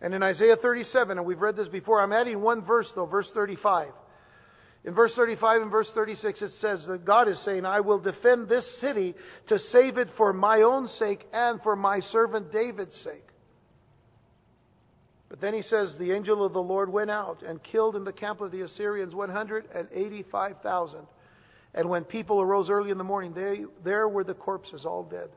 And 0.00 0.14
in 0.14 0.22
Isaiah 0.22 0.56
37, 0.56 1.16
and 1.16 1.26
we've 1.26 1.40
read 1.40 1.56
this 1.56 1.68
before, 1.68 2.00
I'm 2.00 2.12
adding 2.12 2.42
one 2.42 2.62
verse 2.62 2.86
though, 2.94 3.06
verse 3.06 3.28
35. 3.34 3.88
In 4.84 4.94
verse 4.94 5.12
35 5.16 5.62
and 5.62 5.70
verse 5.70 5.88
36, 5.94 6.42
it 6.42 6.50
says 6.60 6.84
that 6.86 7.04
God 7.04 7.28
is 7.28 7.42
saying, 7.44 7.64
I 7.64 7.80
will 7.80 7.98
defend 7.98 8.48
this 8.48 8.64
city 8.80 9.14
to 9.48 9.58
save 9.72 9.98
it 9.98 10.08
for 10.16 10.32
my 10.32 10.62
own 10.62 10.88
sake 10.98 11.26
and 11.32 11.60
for 11.62 11.74
my 11.74 12.00
servant 12.12 12.52
David's 12.52 12.94
sake. 13.02 13.25
But 15.28 15.40
then 15.40 15.54
he 15.54 15.62
says, 15.62 15.94
The 15.98 16.12
angel 16.12 16.44
of 16.44 16.52
the 16.52 16.62
Lord 16.62 16.92
went 16.92 17.10
out 17.10 17.42
and 17.42 17.62
killed 17.62 17.96
in 17.96 18.04
the 18.04 18.12
camp 18.12 18.40
of 18.40 18.52
the 18.52 18.62
Assyrians 18.62 19.14
185,000. 19.14 20.98
And 21.74 21.88
when 21.90 22.04
people 22.04 22.40
arose 22.40 22.70
early 22.70 22.90
in 22.90 22.98
the 22.98 23.04
morning, 23.04 23.34
they, 23.34 23.64
there 23.84 24.08
were 24.08 24.24
the 24.24 24.34
corpses 24.34 24.84
all 24.84 25.02
dead. 25.02 25.28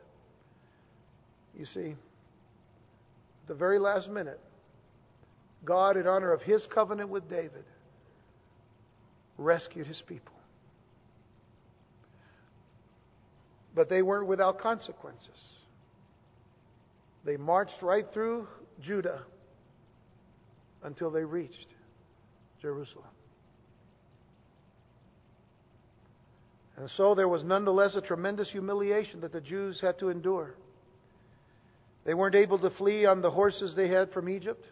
You 1.57 1.65
see, 1.65 1.89
at 1.89 3.47
the 3.47 3.55
very 3.55 3.79
last 3.79 4.09
minute, 4.09 4.39
God, 5.65 5.97
in 5.97 6.07
honor 6.07 6.31
of 6.31 6.41
his 6.41 6.65
covenant 6.73 7.09
with 7.09 7.27
David, 7.29 7.65
rescued 9.37 9.87
his 9.87 10.01
people. 10.07 10.33
But 13.75 13.89
they 13.89 14.01
weren't 14.01 14.27
without 14.27 14.59
consequences. 14.59 15.27
They 17.25 17.37
marched 17.37 17.81
right 17.81 18.05
through 18.13 18.47
Judah 18.81 19.23
until 20.83 21.11
they 21.11 21.23
reached 21.23 21.67
Jerusalem. 22.61 23.05
And 26.77 26.89
so 26.95 27.13
there 27.13 27.27
was 27.27 27.43
nonetheless 27.43 27.95
a 27.95 28.01
tremendous 28.01 28.49
humiliation 28.49 29.19
that 29.21 29.33
the 29.33 29.41
Jews 29.41 29.79
had 29.81 29.99
to 29.99 30.09
endure. 30.09 30.55
They 32.05 32.13
weren't 32.13 32.35
able 32.35 32.57
to 32.59 32.69
flee 32.71 33.05
on 33.05 33.21
the 33.21 33.29
horses 33.29 33.75
they 33.75 33.89
had 33.89 34.11
from 34.13 34.29
Egypt. 34.29 34.65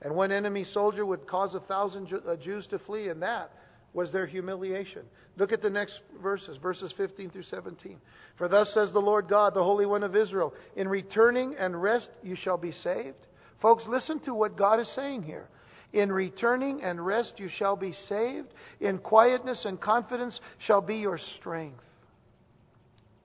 And 0.00 0.14
one 0.14 0.32
enemy 0.32 0.64
soldier 0.72 1.04
would 1.04 1.26
cause 1.26 1.54
a 1.54 1.60
thousand 1.60 2.08
uh, 2.12 2.36
Jews 2.36 2.66
to 2.68 2.78
flee, 2.78 3.08
and 3.08 3.22
that 3.22 3.50
was 3.92 4.12
their 4.12 4.26
humiliation. 4.26 5.02
Look 5.36 5.52
at 5.52 5.62
the 5.62 5.70
next 5.70 6.00
verses, 6.22 6.56
verses 6.62 6.92
15 6.96 7.30
through 7.30 7.44
17. 7.44 7.98
For 8.36 8.48
thus 8.48 8.68
says 8.72 8.92
the 8.92 8.98
Lord 8.98 9.28
God, 9.28 9.54
the 9.54 9.62
Holy 9.64 9.86
One 9.86 10.02
of 10.02 10.14
Israel, 10.14 10.54
in 10.76 10.88
returning 10.88 11.56
and 11.58 11.80
rest 11.80 12.08
you 12.22 12.36
shall 12.36 12.58
be 12.58 12.72
saved. 12.72 13.25
Folks, 13.60 13.84
listen 13.88 14.20
to 14.20 14.34
what 14.34 14.56
God 14.56 14.80
is 14.80 14.88
saying 14.94 15.22
here. 15.22 15.48
In 15.92 16.12
returning 16.12 16.82
and 16.82 17.04
rest 17.04 17.34
you 17.36 17.48
shall 17.48 17.76
be 17.76 17.94
saved. 18.08 18.48
In 18.80 18.98
quietness 18.98 19.64
and 19.64 19.80
confidence 19.80 20.38
shall 20.66 20.80
be 20.80 20.96
your 20.96 21.18
strength. 21.38 21.82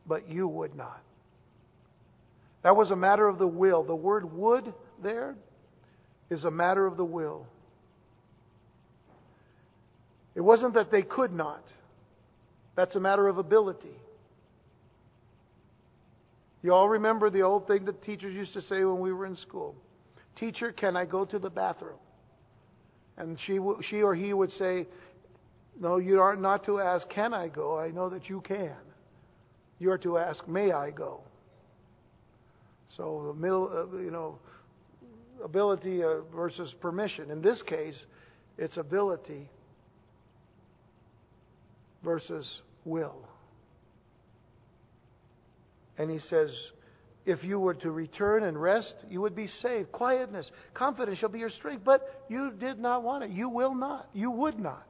But 0.07 0.29
you 0.29 0.47
would 0.47 0.75
not. 0.75 1.01
That 2.63 2.75
was 2.75 2.91
a 2.91 2.95
matter 2.95 3.27
of 3.27 3.39
the 3.39 3.47
will. 3.47 3.83
The 3.83 3.95
word 3.95 4.31
would 4.33 4.73
there 5.01 5.35
is 6.29 6.43
a 6.45 6.51
matter 6.51 6.85
of 6.85 6.95
the 6.95 7.03
will. 7.03 7.47
It 10.35 10.41
wasn't 10.41 10.75
that 10.75 10.91
they 10.91 11.01
could 11.01 11.33
not, 11.33 11.63
that's 12.75 12.95
a 12.95 12.99
matter 12.99 13.27
of 13.27 13.37
ability. 13.37 13.97
You 16.63 16.73
all 16.73 16.87
remember 16.87 17.29
the 17.29 17.41
old 17.41 17.67
thing 17.67 17.85
that 17.85 18.01
teachers 18.03 18.33
used 18.33 18.53
to 18.53 18.61
say 18.61 18.85
when 18.85 18.99
we 18.99 19.11
were 19.11 19.25
in 19.25 19.35
school 19.35 19.75
Teacher, 20.37 20.71
can 20.71 20.95
I 20.95 21.05
go 21.05 21.25
to 21.25 21.39
the 21.39 21.49
bathroom? 21.49 21.99
And 23.17 23.37
she, 23.45 23.59
she 23.89 24.01
or 24.01 24.15
he 24.15 24.33
would 24.33 24.51
say, 24.53 24.87
No, 25.79 25.97
you 25.97 26.19
are 26.19 26.35
not 26.35 26.65
to 26.65 26.79
ask, 26.79 27.07
Can 27.09 27.33
I 27.33 27.47
go? 27.47 27.77
I 27.77 27.89
know 27.89 28.09
that 28.09 28.29
you 28.29 28.41
can. 28.41 28.75
You 29.79 29.91
are 29.91 29.97
to 29.99 30.17
ask, 30.17 30.47
May 30.47 30.71
I 30.71 30.91
go? 30.91 31.21
So, 32.97 33.35
the 33.39 33.47
uh, 33.47 33.97
you 33.97 34.11
know, 34.11 34.37
ability 35.43 36.03
uh, 36.03 36.21
versus 36.35 36.73
permission. 36.81 37.31
In 37.31 37.41
this 37.41 37.61
case, 37.63 37.95
it's 38.57 38.77
ability 38.77 39.49
versus 42.03 42.45
will. 42.85 43.27
And 45.97 46.09
he 46.09 46.19
says, 46.19 46.49
if 47.25 47.43
you 47.43 47.59
were 47.59 47.75
to 47.75 47.91
return 47.91 48.43
and 48.43 48.59
rest, 48.59 48.93
you 49.09 49.21
would 49.21 49.35
be 49.35 49.47
saved. 49.61 49.91
Quietness, 49.91 50.49
confidence 50.73 51.19
shall 51.19 51.29
be 51.29 51.39
your 51.39 51.51
strength. 51.51 51.83
But 51.85 52.01
you 52.29 52.51
did 52.51 52.79
not 52.79 53.03
want 53.03 53.23
it. 53.23 53.31
You 53.31 53.49
will 53.49 53.75
not. 53.75 54.09
You 54.13 54.31
would 54.31 54.57
not. 54.57 54.83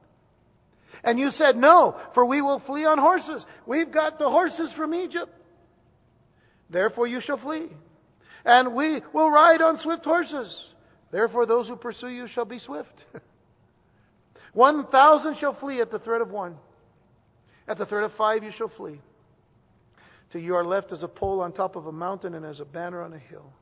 And 1.04 1.18
you 1.18 1.30
said, 1.32 1.56
No, 1.56 1.98
for 2.14 2.24
we 2.24 2.40
will 2.40 2.60
flee 2.66 2.84
on 2.84 2.98
horses. 2.98 3.44
We've 3.66 3.92
got 3.92 4.18
the 4.18 4.30
horses 4.30 4.72
from 4.76 4.94
Egypt. 4.94 5.30
Therefore 6.70 7.06
you 7.06 7.20
shall 7.20 7.38
flee. 7.38 7.68
And 8.44 8.74
we 8.74 9.02
will 9.12 9.30
ride 9.30 9.60
on 9.60 9.78
swift 9.82 10.04
horses. 10.04 10.52
Therefore 11.10 11.44
those 11.44 11.68
who 11.68 11.76
pursue 11.76 12.08
you 12.08 12.28
shall 12.34 12.46
be 12.46 12.58
swift. 12.58 13.04
one 14.54 14.86
thousand 14.86 15.36
shall 15.38 15.54
flee 15.60 15.80
at 15.80 15.90
the 15.90 15.98
threat 15.98 16.22
of 16.22 16.30
one. 16.30 16.56
At 17.68 17.78
the 17.78 17.86
threat 17.86 18.04
of 18.04 18.12
five 18.16 18.42
you 18.42 18.52
shall 18.56 18.72
flee. 18.76 19.00
To 20.32 20.40
you 20.40 20.54
are 20.54 20.64
left 20.64 20.92
as 20.92 21.02
a 21.02 21.08
pole 21.08 21.40
on 21.40 21.52
top 21.52 21.76
of 21.76 21.86
a 21.86 21.92
mountain 21.92 22.34
and 22.34 22.44
as 22.44 22.60
a 22.60 22.64
banner 22.64 23.02
on 23.02 23.12
a 23.12 23.18
hill. 23.18 23.52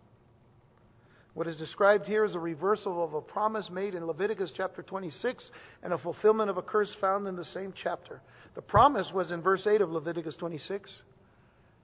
What 1.34 1.46
is 1.46 1.56
described 1.56 2.06
here 2.06 2.24
is 2.24 2.34
a 2.34 2.40
reversal 2.40 3.02
of 3.04 3.14
a 3.14 3.20
promise 3.20 3.68
made 3.70 3.94
in 3.94 4.04
Leviticus 4.06 4.52
chapter 4.56 4.82
26 4.82 5.48
and 5.82 5.92
a 5.92 5.98
fulfillment 5.98 6.50
of 6.50 6.56
a 6.56 6.62
curse 6.62 6.94
found 7.00 7.26
in 7.26 7.36
the 7.36 7.44
same 7.44 7.72
chapter. 7.82 8.20
The 8.54 8.62
promise 8.62 9.06
was 9.14 9.30
in 9.30 9.40
verse 9.40 9.66
8 9.66 9.80
of 9.80 9.90
Leviticus 9.90 10.34
26 10.36 10.90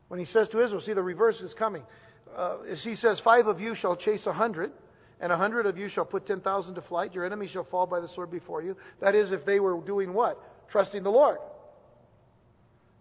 when 0.09 0.21
he 0.21 0.27
says 0.27 0.49
to 0.51 0.63
Israel, 0.63 0.81
see, 0.81 0.93
the 0.93 1.03
reverse 1.03 1.41
is 1.41 1.55
coming. 1.55 1.83
Uh, 2.37 2.59
he 2.83 2.97
says, 2.97 3.21
Five 3.25 3.47
of 3.47 3.61
you 3.61 3.75
shall 3.75 3.97
chase 3.97 4.27
a 4.27 4.33
hundred, 4.33 4.71
and 5.21 5.33
a 5.33 5.37
hundred 5.37 5.67
of 5.67 5.79
you 5.79 5.89
shall 5.89 6.05
put 6.05 6.27
10,000 6.27 6.75
to 6.75 6.83
flight. 6.83 7.15
Your 7.15 7.25
enemies 7.25 7.51
shall 7.51 7.67
fall 7.71 7.87
by 7.87 8.01
the 8.01 8.09
sword 8.15 8.31
before 8.31 8.63
you. 8.63 8.77
That 9.01 9.15
is, 9.15 9.33
if 9.33 9.45
they 9.45 9.59
were 9.59 9.81
doing 9.81 10.13
what? 10.13 10.41
Trusting 10.71 11.03
the 11.03 11.11
Lord. 11.11 11.39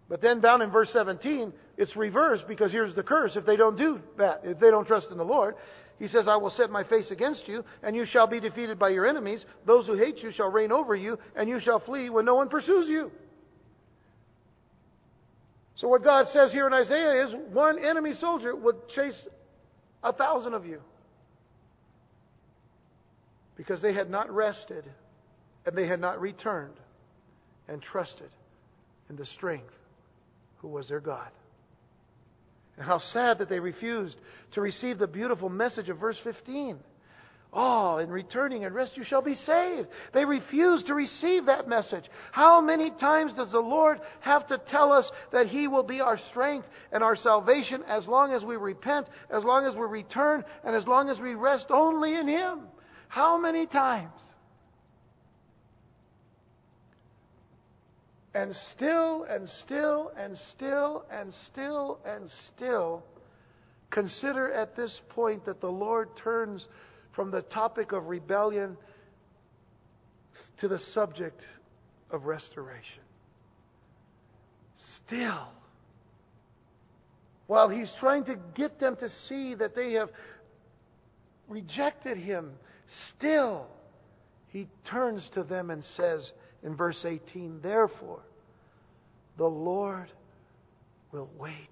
But 0.08 0.20
then 0.20 0.40
down 0.40 0.62
in 0.62 0.70
verse 0.70 0.90
17, 0.92 1.52
it's 1.76 1.94
reversed 1.96 2.44
because 2.48 2.72
here's 2.72 2.94
the 2.94 3.02
curse 3.02 3.32
if 3.36 3.44
they 3.44 3.56
don't 3.56 3.76
do 3.76 4.00
that, 4.18 4.40
if 4.44 4.58
they 4.58 4.70
don't 4.70 4.86
trust 4.86 5.08
in 5.10 5.18
the 5.18 5.24
Lord. 5.24 5.54
He 5.98 6.08
says, 6.08 6.26
I 6.28 6.36
will 6.36 6.50
set 6.50 6.70
my 6.70 6.84
face 6.84 7.10
against 7.10 7.48
you, 7.48 7.64
and 7.82 7.96
you 7.96 8.04
shall 8.04 8.26
be 8.26 8.38
defeated 8.38 8.78
by 8.78 8.90
your 8.90 9.06
enemies. 9.06 9.42
Those 9.66 9.86
who 9.86 9.94
hate 9.94 10.18
you 10.18 10.30
shall 10.30 10.50
reign 10.50 10.70
over 10.70 10.94
you, 10.94 11.18
and 11.34 11.48
you 11.48 11.58
shall 11.58 11.80
flee 11.80 12.10
when 12.10 12.26
no 12.26 12.34
one 12.34 12.50
pursues 12.50 12.86
you. 12.86 13.10
So, 15.76 15.88
what 15.88 16.04
God 16.04 16.26
says 16.32 16.52
here 16.52 16.66
in 16.66 16.72
Isaiah 16.72 17.26
is 17.26 17.34
one 17.52 17.78
enemy 17.78 18.12
soldier 18.20 18.54
would 18.54 18.76
chase 18.94 19.26
a 20.02 20.12
thousand 20.12 20.54
of 20.54 20.66
you. 20.66 20.80
Because 23.56 23.80
they 23.80 23.94
had 23.94 24.10
not 24.10 24.30
rested, 24.30 24.84
and 25.64 25.76
they 25.76 25.86
had 25.86 26.00
not 26.00 26.20
returned 26.20 26.76
and 27.68 27.82
trusted 27.82 28.30
in 29.08 29.16
the 29.16 29.26
strength 29.36 29.72
who 30.58 30.68
was 30.68 30.88
their 30.88 31.00
God. 31.00 31.28
And 32.76 32.86
how 32.86 33.00
sad 33.12 33.38
that 33.38 33.48
they 33.48 33.60
refused 33.60 34.16
to 34.52 34.60
receive 34.60 34.98
the 34.98 35.06
beautiful 35.06 35.48
message 35.48 35.88
of 35.88 35.98
verse 35.98 36.18
15. 36.24 36.78
Oh, 37.52 37.98
in 37.98 38.10
returning 38.10 38.64
and 38.66 38.74
rest 38.74 38.96
you 38.96 39.04
shall 39.04 39.22
be 39.22 39.34
saved. 39.34 39.88
They 40.12 40.26
refused 40.26 40.88
to 40.88 40.94
receive 40.94 41.46
that 41.46 41.68
message. 41.68 42.04
How 42.32 42.60
many 42.60 42.90
times 43.00 43.32
does 43.32 43.50
the 43.50 43.60
Lord 43.60 43.98
have 44.20 44.46
to 44.48 44.58
tell 44.70 44.92
us 44.92 45.08
that 45.32 45.46
He 45.46 45.66
will 45.66 45.82
be 45.82 46.00
our 46.00 46.18
strength 46.30 46.66
and 46.92 47.02
our 47.02 47.16
salvation 47.16 47.82
as 47.88 48.06
long 48.06 48.32
as 48.34 48.42
we 48.42 48.56
repent, 48.56 49.06
as 49.30 49.42
long 49.42 49.64
as 49.64 49.74
we 49.74 49.86
return, 49.86 50.44
and 50.64 50.76
as 50.76 50.86
long 50.86 51.08
as 51.08 51.18
we 51.18 51.34
rest 51.34 51.66
only 51.70 52.14
in 52.14 52.28
Him? 52.28 52.60
How 53.08 53.38
many 53.38 53.66
times? 53.66 54.20
And 58.36 58.54
still 58.74 59.24
and 59.24 59.48
still 59.64 60.12
and 60.14 60.36
still 60.54 61.06
and 61.10 61.32
still 61.46 61.98
and 62.04 62.28
still, 62.54 63.02
consider 63.90 64.52
at 64.52 64.76
this 64.76 64.92
point 65.08 65.46
that 65.46 65.62
the 65.62 65.70
Lord 65.70 66.10
turns 66.22 66.68
from 67.14 67.30
the 67.30 67.40
topic 67.40 67.92
of 67.92 68.08
rebellion 68.08 68.76
to 70.60 70.68
the 70.68 70.78
subject 70.92 71.40
of 72.10 72.24
restoration. 72.24 73.04
Still, 75.06 75.48
while 77.46 77.70
He's 77.70 77.90
trying 78.00 78.24
to 78.24 78.36
get 78.54 78.78
them 78.78 78.96
to 78.96 79.08
see 79.30 79.54
that 79.54 79.74
they 79.74 79.94
have 79.94 80.10
rejected 81.48 82.18
Him, 82.18 82.50
still, 83.16 83.66
He 84.48 84.68
turns 84.90 85.26
to 85.32 85.42
them 85.42 85.70
and 85.70 85.82
says, 85.96 86.30
in 86.62 86.76
verse 86.76 87.04
18, 87.04 87.60
Therefore, 87.62 88.20
the 89.38 89.46
Lord 89.46 90.10
will 91.12 91.30
wait 91.38 91.70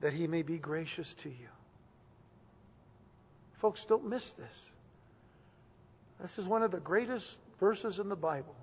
that 0.00 0.12
he 0.12 0.26
may 0.26 0.42
be 0.42 0.58
gracious 0.58 1.06
to 1.22 1.28
you. 1.28 1.48
Folks, 3.60 3.80
don't 3.88 4.08
miss 4.08 4.30
this. 4.36 4.64
This 6.20 6.38
is 6.38 6.46
one 6.46 6.62
of 6.62 6.70
the 6.70 6.80
greatest 6.80 7.24
verses 7.58 7.98
in 7.98 8.08
the 8.08 8.16
Bible 8.16 8.54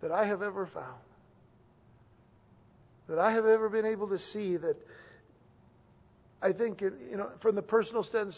that 0.00 0.10
I 0.10 0.26
have 0.26 0.42
ever 0.42 0.66
found. 0.72 1.00
That 3.08 3.18
I 3.18 3.32
have 3.32 3.44
ever 3.44 3.68
been 3.68 3.84
able 3.84 4.08
to 4.08 4.18
see 4.32 4.56
that 4.56 4.76
I 6.40 6.52
think, 6.52 6.80
you 6.80 7.16
know, 7.16 7.30
from 7.40 7.54
the 7.54 7.62
personal 7.62 8.02
sense, 8.04 8.34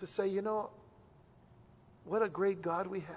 to 0.00 0.06
say, 0.16 0.28
you 0.28 0.42
know, 0.42 0.70
what 2.04 2.22
a 2.22 2.28
great 2.28 2.62
God 2.62 2.86
we 2.86 3.00
have. 3.00 3.16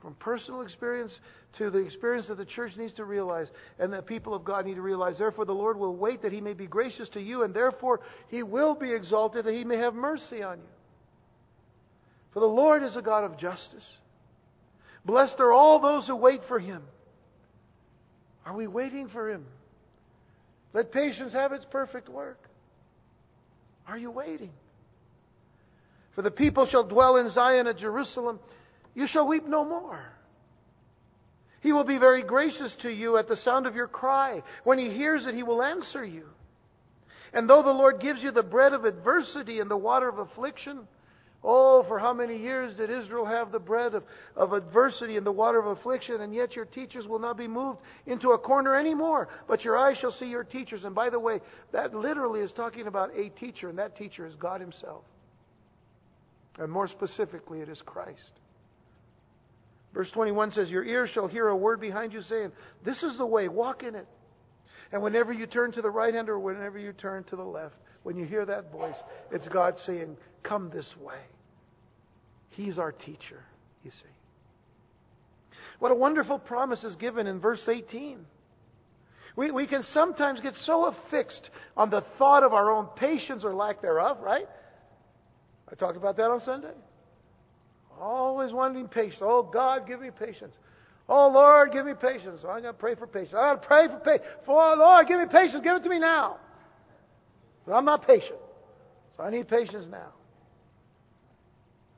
From 0.00 0.14
personal 0.16 0.60
experience 0.60 1.18
to 1.56 1.70
the 1.70 1.78
experience 1.78 2.26
that 2.28 2.36
the 2.36 2.44
church 2.44 2.72
needs 2.76 2.92
to 2.94 3.04
realize 3.04 3.46
and 3.78 3.90
that 3.94 4.06
people 4.06 4.34
of 4.34 4.44
God 4.44 4.66
need 4.66 4.74
to 4.74 4.82
realize. 4.82 5.16
Therefore, 5.16 5.46
the 5.46 5.52
Lord 5.52 5.78
will 5.78 5.96
wait 5.96 6.20
that 6.22 6.32
He 6.32 6.42
may 6.42 6.52
be 6.52 6.66
gracious 6.66 7.08
to 7.14 7.20
you, 7.20 7.42
and 7.42 7.54
therefore 7.54 8.00
He 8.28 8.42
will 8.42 8.74
be 8.74 8.92
exalted 8.92 9.46
that 9.46 9.54
He 9.54 9.64
may 9.64 9.78
have 9.78 9.94
mercy 9.94 10.42
on 10.42 10.58
you. 10.58 10.64
For 12.34 12.40
the 12.40 12.46
Lord 12.46 12.82
is 12.82 12.96
a 12.96 13.02
God 13.02 13.24
of 13.24 13.38
justice. 13.38 13.84
Blessed 15.06 15.36
are 15.38 15.52
all 15.52 15.80
those 15.80 16.06
who 16.06 16.16
wait 16.16 16.40
for 16.48 16.58
Him. 16.58 16.82
Are 18.44 18.54
we 18.54 18.66
waiting 18.66 19.08
for 19.08 19.30
Him? 19.30 19.46
Let 20.74 20.92
patience 20.92 21.32
have 21.32 21.52
its 21.52 21.64
perfect 21.70 22.10
work. 22.10 22.38
Are 23.86 23.96
you 23.96 24.10
waiting? 24.10 24.50
For 26.14 26.22
the 26.22 26.30
people 26.30 26.66
shall 26.66 26.84
dwell 26.84 27.16
in 27.16 27.32
Zion 27.32 27.66
at 27.66 27.78
Jerusalem. 27.78 28.38
You 28.94 29.06
shall 29.06 29.26
weep 29.26 29.46
no 29.46 29.64
more. 29.64 30.00
He 31.60 31.72
will 31.72 31.84
be 31.84 31.98
very 31.98 32.22
gracious 32.22 32.72
to 32.82 32.90
you 32.90 33.16
at 33.16 33.26
the 33.26 33.36
sound 33.36 33.66
of 33.66 33.74
your 33.74 33.88
cry. 33.88 34.42
When 34.64 34.78
he 34.78 34.90
hears 34.90 35.26
it, 35.26 35.34
he 35.34 35.42
will 35.42 35.62
answer 35.62 36.04
you. 36.04 36.26
And 37.32 37.48
though 37.48 37.62
the 37.62 37.70
Lord 37.70 38.00
gives 38.00 38.22
you 38.22 38.30
the 38.30 38.42
bread 38.42 38.72
of 38.74 38.84
adversity 38.84 39.60
and 39.60 39.70
the 39.70 39.76
water 39.76 40.08
of 40.08 40.18
affliction, 40.18 40.86
oh, 41.42 41.82
for 41.88 41.98
how 41.98 42.12
many 42.12 42.36
years 42.36 42.76
did 42.76 42.90
Israel 42.90 43.24
have 43.24 43.50
the 43.50 43.58
bread 43.58 43.94
of, 43.94 44.04
of 44.36 44.52
adversity 44.52 45.16
and 45.16 45.26
the 45.26 45.32
water 45.32 45.58
of 45.58 45.66
affliction, 45.78 46.20
and 46.20 46.34
yet 46.34 46.54
your 46.54 46.66
teachers 46.66 47.06
will 47.08 47.18
not 47.18 47.36
be 47.36 47.48
moved 47.48 47.80
into 48.06 48.30
a 48.30 48.38
corner 48.38 48.76
anymore, 48.76 49.28
but 49.48 49.64
your 49.64 49.76
eyes 49.76 49.96
shall 49.98 50.12
see 50.12 50.26
your 50.26 50.44
teachers. 50.44 50.84
And 50.84 50.94
by 50.94 51.10
the 51.10 51.18
way, 51.18 51.40
that 51.72 51.94
literally 51.94 52.40
is 52.40 52.52
talking 52.52 52.86
about 52.86 53.10
a 53.16 53.30
teacher, 53.30 53.68
and 53.68 53.78
that 53.78 53.96
teacher 53.96 54.26
is 54.26 54.34
God 54.36 54.60
Himself. 54.60 55.02
And 56.58 56.70
more 56.70 56.88
specifically, 56.88 57.60
it 57.60 57.68
is 57.68 57.80
Christ. 57.84 58.20
Verse 59.92 60.10
21 60.12 60.52
says, 60.52 60.68
Your 60.68 60.84
ears 60.84 61.10
shall 61.14 61.28
hear 61.28 61.48
a 61.48 61.56
word 61.56 61.80
behind 61.80 62.12
you 62.12 62.22
saying, 62.22 62.52
This 62.84 63.02
is 63.02 63.16
the 63.18 63.26
way, 63.26 63.48
walk 63.48 63.82
in 63.82 63.94
it. 63.94 64.06
And 64.92 65.02
whenever 65.02 65.32
you 65.32 65.46
turn 65.46 65.72
to 65.72 65.82
the 65.82 65.90
right 65.90 66.14
hand 66.14 66.28
or 66.28 66.38
whenever 66.38 66.78
you 66.78 66.92
turn 66.92 67.24
to 67.24 67.36
the 67.36 67.44
left, 67.44 67.76
when 68.02 68.16
you 68.16 68.24
hear 68.24 68.44
that 68.44 68.70
voice, 68.70 68.96
it's 69.32 69.48
God 69.48 69.74
saying, 69.86 70.16
Come 70.42 70.70
this 70.72 70.88
way. 71.00 71.20
He's 72.50 72.78
our 72.78 72.92
teacher, 72.92 73.42
you 73.82 73.90
see. 73.90 74.14
What 75.78 75.90
a 75.90 75.96
wonderful 75.96 76.38
promise 76.38 76.84
is 76.84 76.94
given 76.96 77.26
in 77.26 77.40
verse 77.40 77.62
18. 77.66 78.24
We, 79.36 79.50
we 79.50 79.66
can 79.66 79.82
sometimes 79.92 80.40
get 80.40 80.54
so 80.64 80.86
affixed 80.86 81.50
on 81.76 81.90
the 81.90 82.04
thought 82.18 82.44
of 82.44 82.52
our 82.52 82.70
own 82.70 82.86
patience 82.96 83.42
or 83.44 83.54
lack 83.54 83.82
thereof, 83.82 84.18
right? 84.22 84.46
I 85.74 85.76
talked 85.76 85.96
about 85.96 86.16
that 86.18 86.30
on 86.30 86.38
Sunday. 86.40 86.68
Always 88.00 88.52
wanting 88.52 88.86
patience. 88.86 89.20
Oh, 89.20 89.42
God, 89.42 89.88
give 89.88 90.00
me 90.00 90.10
patience. 90.16 90.54
Oh, 91.08 91.28
Lord, 91.28 91.72
give 91.72 91.84
me 91.84 91.94
patience. 92.00 92.44
I 92.48 92.60
got 92.60 92.68
to 92.68 92.72
pray 92.74 92.94
for 92.94 93.08
patience. 93.08 93.34
I 93.36 93.54
got 93.54 93.62
to 93.62 93.66
pray 93.66 93.88
for 93.88 93.98
patience. 93.98 94.24
For 94.46 94.76
Lord, 94.76 95.08
give 95.08 95.18
me 95.18 95.26
patience. 95.30 95.62
Give 95.64 95.76
it 95.76 95.82
to 95.82 95.88
me 95.88 95.98
now. 95.98 96.36
I'm 97.72 97.84
not 97.84 98.06
patient. 98.06 98.38
So 99.16 99.24
I 99.24 99.30
need 99.30 99.48
patience 99.48 99.86
now. 99.90 100.12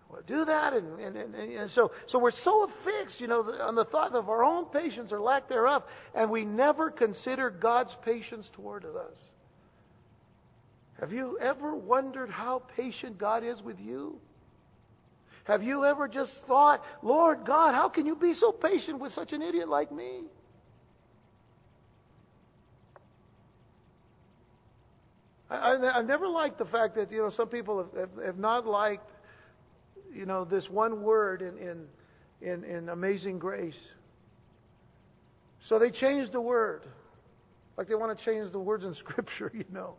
Well, 0.09 0.23
do 0.27 0.45
that, 0.45 0.73
and, 0.73 0.99
and, 0.99 1.17
and, 1.17 1.35
and 1.35 1.71
so 1.73 1.91
so 2.09 2.19
we're 2.21 2.31
so 2.45 2.65
affixed, 2.65 3.21
you 3.21 3.27
know, 3.27 3.41
on 3.41 3.75
the 3.75 3.85
thought 3.87 4.15
of 4.15 4.29
our 4.29 4.45
own 4.45 4.67
patience 4.67 5.11
or 5.11 5.21
lack 5.21 5.49
thereof, 5.49 5.83
and 6.15 6.31
we 6.31 6.45
never 6.45 6.91
consider 6.91 7.51
God's 7.51 7.91
patience 8.05 8.49
toward 8.55 8.85
us. 8.85 9.19
Have 11.01 11.13
you 11.13 11.39
ever 11.41 11.75
wondered 11.75 12.31
how 12.31 12.63
patient 12.77 13.19
God 13.19 13.45
is 13.45 13.61
with 13.63 13.79
you? 13.79 14.19
Have 15.45 15.63
you 15.63 15.85
ever 15.85 16.09
just 16.09 16.33
thought, 16.47 16.83
Lord 17.03 17.47
God, 17.47 17.75
how 17.75 17.89
can 17.89 18.07
you 18.07 18.17
be 18.17 18.35
so 18.35 18.51
patient 18.51 18.99
with 18.99 19.13
such 19.13 19.33
an 19.33 19.43
idiot 19.43 19.69
like 19.69 19.93
me? 19.93 20.23
I, 25.49 25.77
have 25.95 26.07
never 26.07 26.27
liked 26.27 26.59
the 26.59 26.65
fact 26.65 26.97
that 26.97 27.13
you 27.13 27.19
know 27.19 27.31
some 27.31 27.49
people 27.49 27.79
have, 27.79 28.11
have, 28.11 28.25
have, 28.25 28.39
not 28.39 28.67
liked 28.67 29.09
you 30.13 30.27
know 30.27 30.45
this 30.45 30.67
one 30.69 31.03
word 31.03 31.41
in, 31.41 31.57
in 31.59 31.87
in 32.41 32.65
in 32.65 32.89
Amazing 32.89 33.39
Grace. 33.39 33.79
So 35.69 35.79
they 35.79 35.91
changed 35.91 36.33
the 36.33 36.41
word, 36.41 36.83
like 37.77 37.87
they 37.87 37.95
want 37.95 38.19
to 38.19 38.25
change 38.25 38.51
the 38.51 38.59
words 38.59 38.85
in 38.85 38.95
Scripture. 38.99 39.53
You 39.55 39.65
know, 39.71 39.95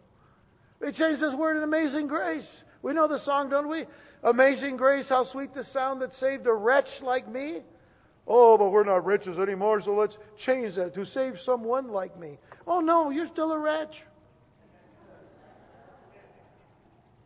they 0.79 0.91
changed 0.91 1.21
this 1.21 1.33
word 1.33 1.57
in 1.57 1.63
Amazing 1.63 2.07
Grace. 2.07 2.47
We 2.81 2.93
know 2.93 3.07
the 3.07 3.19
song, 3.19 3.49
don't 3.49 3.69
we? 3.69 3.85
Amazing 4.23 4.77
grace, 4.77 5.07
how 5.09 5.25
sweet 5.25 5.53
the 5.53 5.63
sound 5.65 6.01
that 6.01 6.13
saved 6.13 6.47
a 6.47 6.53
wretch 6.53 6.87
like 7.01 7.29
me. 7.31 7.61
Oh, 8.27 8.57
but 8.57 8.71
we're 8.71 8.83
not 8.83 9.05
wretches 9.05 9.37
anymore, 9.37 9.81
so 9.83 9.93
let's 9.93 10.17
change 10.45 10.75
that 10.75 10.93
to 10.95 11.05
save 11.05 11.35
someone 11.45 11.89
like 11.89 12.19
me. 12.19 12.37
Oh, 12.65 12.79
no, 12.79 13.09
you're 13.09 13.27
still 13.27 13.51
a 13.51 13.59
wretch. 13.59 13.93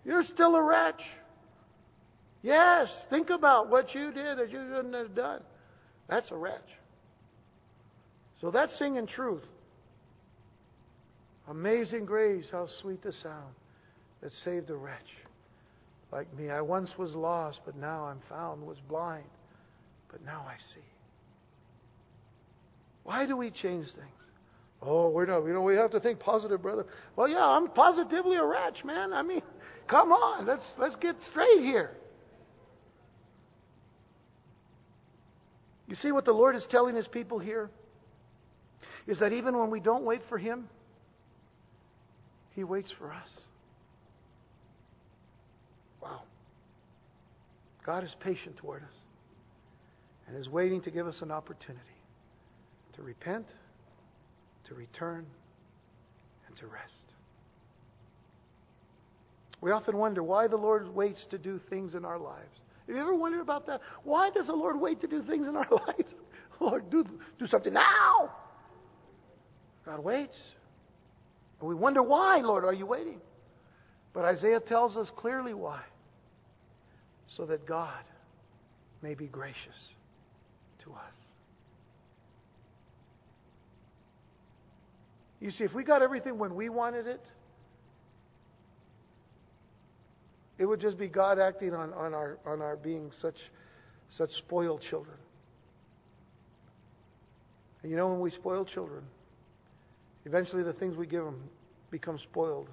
You're 0.05 0.23
still 0.33 0.55
a 0.55 0.61
wretch. 0.63 1.01
Yes, 2.43 2.87
think 3.09 3.29
about 3.29 3.69
what 3.69 3.93
you 3.93 4.11
did 4.11 4.37
that 4.37 4.51
you 4.51 4.59
shouldn't 4.75 4.95
have 4.95 5.15
done. 5.15 5.41
That's 6.07 6.29
a 6.31 6.35
wretch. 6.35 6.67
So 8.41 8.51
that's 8.51 8.77
singing 8.77 9.07
truth. 9.07 9.43
Amazing 11.51 12.05
grace, 12.05 12.45
how 12.49 12.65
sweet 12.81 13.03
the 13.03 13.11
sound 13.11 13.53
that 14.21 14.31
saved 14.45 14.69
a 14.69 14.75
wretch 14.75 15.09
like 16.09 16.33
me. 16.37 16.49
I 16.49 16.61
once 16.61 16.91
was 16.97 17.13
lost, 17.13 17.59
but 17.65 17.75
now 17.75 18.05
I'm 18.05 18.21
found, 18.29 18.65
was 18.65 18.77
blind, 18.87 19.25
but 20.09 20.23
now 20.23 20.45
I 20.47 20.55
see. 20.73 20.85
Why 23.03 23.25
do 23.25 23.35
we 23.35 23.49
change 23.49 23.87
things? 23.87 24.29
Oh, 24.81 25.09
we're 25.09 25.25
not, 25.25 25.43
you 25.43 25.51
know, 25.51 25.61
we 25.61 25.75
have 25.75 25.91
to 25.91 25.99
think 25.99 26.21
positive, 26.21 26.61
brother. 26.61 26.85
Well, 27.17 27.27
yeah, 27.27 27.45
I'm 27.45 27.67
positively 27.67 28.37
a 28.37 28.45
wretch, 28.45 28.85
man. 28.85 29.11
I 29.11 29.21
mean, 29.21 29.41
come 29.89 30.13
on, 30.13 30.47
let's, 30.47 30.63
let's 30.79 30.95
get 31.01 31.17
straight 31.31 31.59
here. 31.59 31.91
You 35.87 35.97
see 36.01 36.13
what 36.13 36.23
the 36.23 36.31
Lord 36.31 36.55
is 36.55 36.63
telling 36.71 36.95
his 36.95 37.07
people 37.09 37.39
here? 37.39 37.69
Is 39.05 39.19
that 39.19 39.33
even 39.33 39.57
when 39.59 39.69
we 39.69 39.81
don't 39.81 40.05
wait 40.05 40.21
for 40.29 40.37
him, 40.37 40.69
he 42.61 42.65
waits 42.65 42.93
for 42.99 43.11
us. 43.11 43.29
Wow. 45.99 46.21
God 47.83 48.03
is 48.03 48.15
patient 48.19 48.57
toward 48.57 48.83
us 48.83 48.95
and 50.27 50.37
is 50.37 50.47
waiting 50.47 50.79
to 50.83 50.91
give 50.91 51.07
us 51.07 51.23
an 51.23 51.31
opportunity 51.31 51.81
to 52.93 53.01
repent, 53.01 53.47
to 54.67 54.75
return, 54.75 55.25
and 56.47 56.55
to 56.57 56.67
rest. 56.67 57.15
We 59.59 59.71
often 59.71 59.97
wonder 59.97 60.21
why 60.21 60.47
the 60.47 60.57
Lord 60.57 60.93
waits 60.93 61.25
to 61.31 61.39
do 61.39 61.59
things 61.67 61.95
in 61.95 62.05
our 62.05 62.19
lives. 62.19 62.59
Have 62.85 62.95
you 62.95 63.01
ever 63.01 63.15
wondered 63.15 63.41
about 63.41 63.65
that? 63.65 63.81
Why 64.03 64.29
does 64.29 64.45
the 64.45 64.53
Lord 64.53 64.79
wait 64.79 65.01
to 65.01 65.07
do 65.07 65.23
things 65.23 65.47
in 65.47 65.55
our 65.55 65.67
lives? 65.87 66.13
Lord, 66.59 66.91
do, 66.91 67.07
do 67.39 67.47
something 67.47 67.73
now. 67.73 68.31
God 69.83 70.03
waits. 70.03 70.37
And 71.61 71.69
we 71.69 71.75
wonder 71.75 72.01
why, 72.01 72.37
Lord, 72.37 72.65
are 72.65 72.73
you 72.73 72.87
waiting? 72.87 73.21
But 74.13 74.25
Isaiah 74.25 74.59
tells 74.59 74.97
us 74.97 75.09
clearly 75.15 75.53
why 75.53 75.81
so 77.37 77.45
that 77.45 77.65
God 77.65 78.03
may 79.01 79.13
be 79.13 79.27
gracious 79.27 79.55
to 80.83 80.91
us. 80.91 80.99
You 85.39 85.51
see, 85.51 85.63
if 85.63 85.73
we 85.73 85.83
got 85.83 86.01
everything 86.01 86.37
when 86.37 86.55
we 86.55 86.69
wanted 86.69 87.07
it, 87.07 87.21
it 90.57 90.65
would 90.65 90.81
just 90.81 90.97
be 90.97 91.07
God 91.07 91.39
acting 91.39 91.73
on, 91.73 91.93
on, 91.93 92.13
our, 92.13 92.37
on 92.45 92.61
our 92.61 92.75
being 92.75 93.11
such, 93.21 93.37
such 94.17 94.29
spoiled 94.33 94.81
children. 94.89 95.17
And 97.81 97.89
you 97.89 97.97
know, 97.97 98.09
when 98.09 98.19
we 98.19 98.29
spoil 98.29 98.65
children, 98.65 99.03
eventually 100.25 100.63
the 100.63 100.73
things 100.73 100.95
we 100.95 101.07
give 101.07 101.23
them 101.23 101.43
become 101.89 102.19
spoiled, 102.19 102.69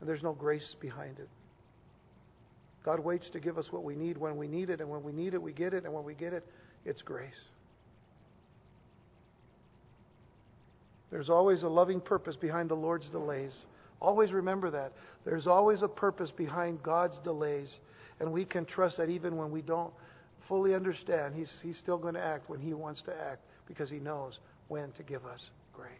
and 0.00 0.08
there's 0.08 0.22
no 0.22 0.32
grace 0.32 0.76
behind 0.80 1.18
it. 1.18 1.28
God 2.84 3.00
waits 3.00 3.28
to 3.30 3.40
give 3.40 3.58
us 3.58 3.66
what 3.70 3.82
we 3.82 3.96
need 3.96 4.16
when 4.16 4.36
we 4.36 4.46
need 4.46 4.70
it, 4.70 4.80
and 4.80 4.88
when 4.88 5.02
we 5.02 5.12
need 5.12 5.34
it, 5.34 5.42
we 5.42 5.52
get 5.52 5.74
it, 5.74 5.84
and 5.84 5.92
when 5.92 6.04
we 6.04 6.14
get 6.14 6.32
it, 6.32 6.46
it's 6.84 7.02
grace. 7.02 7.34
There's 11.10 11.28
always 11.30 11.62
a 11.62 11.68
loving 11.68 12.00
purpose 12.00 12.36
behind 12.36 12.70
the 12.70 12.74
Lord's 12.74 13.08
delays. 13.10 13.52
Always 14.00 14.32
remember 14.32 14.70
that. 14.70 14.92
There's 15.24 15.46
always 15.46 15.82
a 15.82 15.88
purpose 15.88 16.30
behind 16.30 16.82
God's 16.82 17.18
delays, 17.24 17.74
and 18.20 18.32
we 18.32 18.44
can 18.44 18.64
trust 18.64 18.98
that 18.98 19.08
even 19.08 19.36
when 19.36 19.50
we 19.50 19.62
don't 19.62 19.92
fully 20.48 20.74
understand, 20.74 21.34
He's, 21.34 21.50
he's 21.62 21.78
still 21.78 21.98
going 21.98 22.14
to 22.14 22.24
act 22.24 22.48
when 22.48 22.60
He 22.60 22.74
wants 22.74 23.02
to 23.06 23.14
act 23.16 23.40
because 23.66 23.90
He 23.90 23.98
knows 23.98 24.38
when 24.68 24.92
to 24.92 25.02
give 25.02 25.24
us 25.24 25.40
grace. 25.72 25.90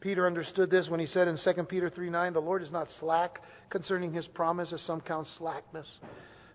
Peter 0.00 0.26
understood 0.26 0.70
this 0.70 0.88
when 0.88 1.00
he 1.00 1.06
said 1.06 1.26
in 1.26 1.38
2 1.42 1.64
Peter 1.64 1.90
3 1.90 2.10
9, 2.10 2.32
The 2.32 2.40
Lord 2.40 2.62
is 2.62 2.70
not 2.70 2.88
slack 3.00 3.40
concerning 3.70 4.12
his 4.12 4.26
promise, 4.28 4.72
as 4.72 4.80
some 4.82 5.00
count 5.00 5.26
slackness, 5.38 5.88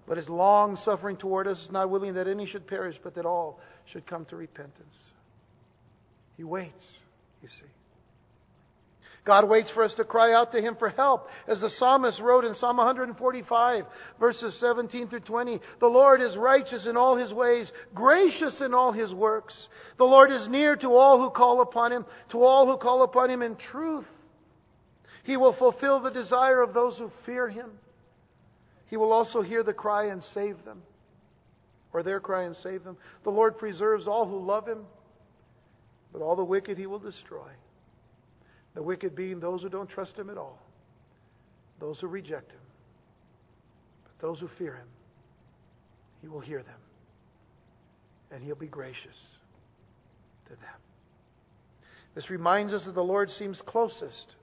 but 0.07 0.17
is 0.17 0.29
long 0.29 0.77
suffering 0.85 1.17
toward 1.17 1.47
us, 1.47 1.67
not 1.71 1.89
willing 1.89 2.13
that 2.13 2.27
any 2.27 2.45
should 2.45 2.67
perish, 2.67 2.95
but 3.03 3.15
that 3.15 3.25
all 3.25 3.59
should 3.91 4.05
come 4.07 4.25
to 4.25 4.35
repentance. 4.35 4.97
He 6.37 6.43
waits, 6.43 6.83
you 7.41 7.49
see. 7.49 7.82
God 9.25 9.47
waits 9.47 9.69
for 9.73 9.83
us 9.83 9.93
to 9.95 10.03
cry 10.03 10.33
out 10.33 10.51
to 10.51 10.61
Him 10.61 10.75
for 10.77 10.89
help. 10.89 11.27
As 11.47 11.59
the 11.61 11.69
psalmist 11.77 12.19
wrote 12.19 12.43
in 12.43 12.55
Psalm 12.55 12.75
145, 12.77 13.85
verses 14.19 14.57
17 14.59 15.07
through 15.07 15.21
20, 15.21 15.61
The 15.79 15.87
Lord 15.87 16.21
is 16.21 16.35
righteous 16.35 16.85
in 16.85 16.97
all 16.97 17.15
His 17.15 17.31
ways, 17.31 17.71
gracious 17.93 18.59
in 18.59 18.73
all 18.73 18.91
His 18.91 19.13
works. 19.13 19.53
The 19.97 20.03
Lord 20.03 20.29
is 20.29 20.49
near 20.49 20.75
to 20.75 20.95
all 20.95 21.19
who 21.19 21.29
call 21.29 21.61
upon 21.61 21.93
Him, 21.93 22.05
to 22.31 22.43
all 22.43 22.65
who 22.65 22.77
call 22.77 23.03
upon 23.03 23.29
Him 23.29 23.41
in 23.41 23.55
truth. 23.71 24.07
He 25.23 25.37
will 25.37 25.55
fulfill 25.57 26.01
the 26.01 26.11
desire 26.11 26.61
of 26.61 26.73
those 26.73 26.97
who 26.97 27.09
fear 27.25 27.47
Him. 27.47 27.71
He 28.87 28.97
will 28.97 29.13
also 29.13 29.41
hear 29.41 29.63
the 29.63 29.73
cry 29.73 30.07
and 30.07 30.21
save 30.33 30.65
them, 30.65 30.81
or 31.93 32.03
their 32.03 32.19
cry 32.19 32.43
and 32.43 32.57
save 32.57 32.83
them. 32.83 32.97
The 33.23 33.29
Lord 33.29 33.57
preserves 33.57 34.05
all 34.05 34.27
who 34.27 34.45
love 34.45 34.67
Him, 34.67 34.79
but 36.11 36.21
all 36.21 36.35
the 36.35 36.43
wicked 36.43 36.77
He 36.77 36.87
will 36.87 36.99
destroy. 36.99 37.47
The 38.75 38.81
wicked 38.81 39.15
being 39.15 39.39
those 39.39 39.61
who 39.61 39.69
don't 39.69 39.89
trust 39.89 40.17
Him 40.17 40.29
at 40.29 40.37
all, 40.37 40.59
those 41.79 41.99
who 41.99 42.07
reject 42.07 42.51
Him. 42.51 42.59
But 44.03 44.27
those 44.27 44.39
who 44.39 44.49
fear 44.57 44.75
Him, 44.75 44.87
He 46.21 46.27
will 46.27 46.39
hear 46.39 46.63
them, 46.63 46.79
and 48.31 48.43
He'll 48.43 48.55
be 48.55 48.67
gracious 48.67 49.17
to 50.45 50.51
them. 50.51 50.79
This 52.15 52.29
reminds 52.29 52.73
us 52.73 52.83
that 52.85 52.95
the 52.95 53.01
Lord 53.01 53.29
seems 53.37 53.61
closest 53.65 54.35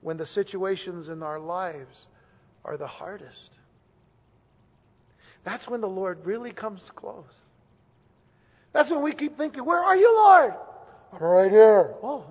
when 0.00 0.16
the 0.16 0.26
situations 0.26 1.08
in 1.08 1.22
our 1.22 1.38
lives 1.38 2.06
are 2.64 2.76
the 2.76 2.86
hardest. 2.86 3.58
That's 5.44 5.68
when 5.68 5.80
the 5.80 5.86
Lord 5.86 6.18
really 6.24 6.52
comes 6.52 6.82
close. 6.96 7.24
That's 8.72 8.90
when 8.90 9.02
we 9.02 9.14
keep 9.14 9.36
thinking, 9.38 9.64
Where 9.64 9.82
are 9.82 9.96
you, 9.96 10.12
Lord? 10.14 10.54
I'm 11.12 11.22
right 11.22 11.50
here. 11.50 11.94
Oh, 12.02 12.26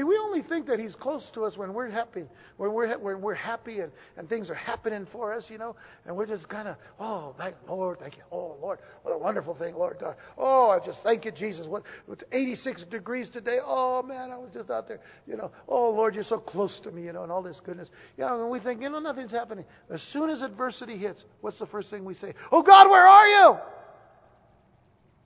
See, 0.00 0.04
we 0.04 0.16
only 0.16 0.40
think 0.42 0.66
that 0.68 0.78
He's 0.78 0.94
close 0.94 1.22
to 1.34 1.44
us 1.44 1.58
when 1.58 1.74
we're 1.74 1.90
happy, 1.90 2.24
when 2.56 2.72
we're 2.72 2.96
when 2.98 3.20
we're 3.20 3.34
happy 3.34 3.80
and, 3.80 3.92
and 4.16 4.30
things 4.30 4.48
are 4.48 4.54
happening 4.54 5.06
for 5.12 5.34
us, 5.34 5.44
you 5.50 5.58
know, 5.58 5.76
and 6.06 6.16
we're 6.16 6.26
just 6.26 6.48
kind 6.48 6.68
of, 6.68 6.76
oh, 6.98 7.34
thank, 7.36 7.54
Lord, 7.68 7.98
thank 8.00 8.16
you, 8.16 8.22
oh 8.32 8.56
Lord, 8.62 8.78
what 9.02 9.12
a 9.12 9.18
wonderful 9.18 9.54
thing, 9.56 9.74
Lord, 9.74 9.98
God. 10.00 10.16
oh, 10.38 10.70
I 10.70 10.78
just 10.86 11.00
thank 11.02 11.26
you, 11.26 11.32
Jesus. 11.32 11.66
What, 11.66 11.82
it's 12.10 12.22
86 12.32 12.84
degrees 12.84 13.28
today. 13.30 13.58
Oh 13.62 14.02
man, 14.02 14.30
I 14.30 14.38
was 14.38 14.48
just 14.54 14.70
out 14.70 14.88
there, 14.88 15.00
you 15.26 15.36
know. 15.36 15.50
Oh 15.68 15.90
Lord, 15.90 16.14
you're 16.14 16.24
so 16.24 16.38
close 16.38 16.72
to 16.84 16.90
me, 16.90 17.02
you 17.02 17.12
know, 17.12 17.24
and 17.24 17.30
all 17.30 17.42
this 17.42 17.60
goodness. 17.62 17.90
Yeah, 18.16 18.34
and 18.34 18.48
we 18.48 18.58
think, 18.58 18.80
you 18.80 18.88
know, 18.88 19.00
nothing's 19.00 19.32
happening. 19.32 19.66
As 19.92 20.00
soon 20.14 20.30
as 20.30 20.40
adversity 20.40 20.96
hits, 20.96 21.22
what's 21.42 21.58
the 21.58 21.66
first 21.66 21.90
thing 21.90 22.06
we 22.06 22.14
say? 22.14 22.32
Oh 22.50 22.62
God, 22.62 22.88
where 22.88 23.06
are 23.06 23.28
you? 23.28 23.56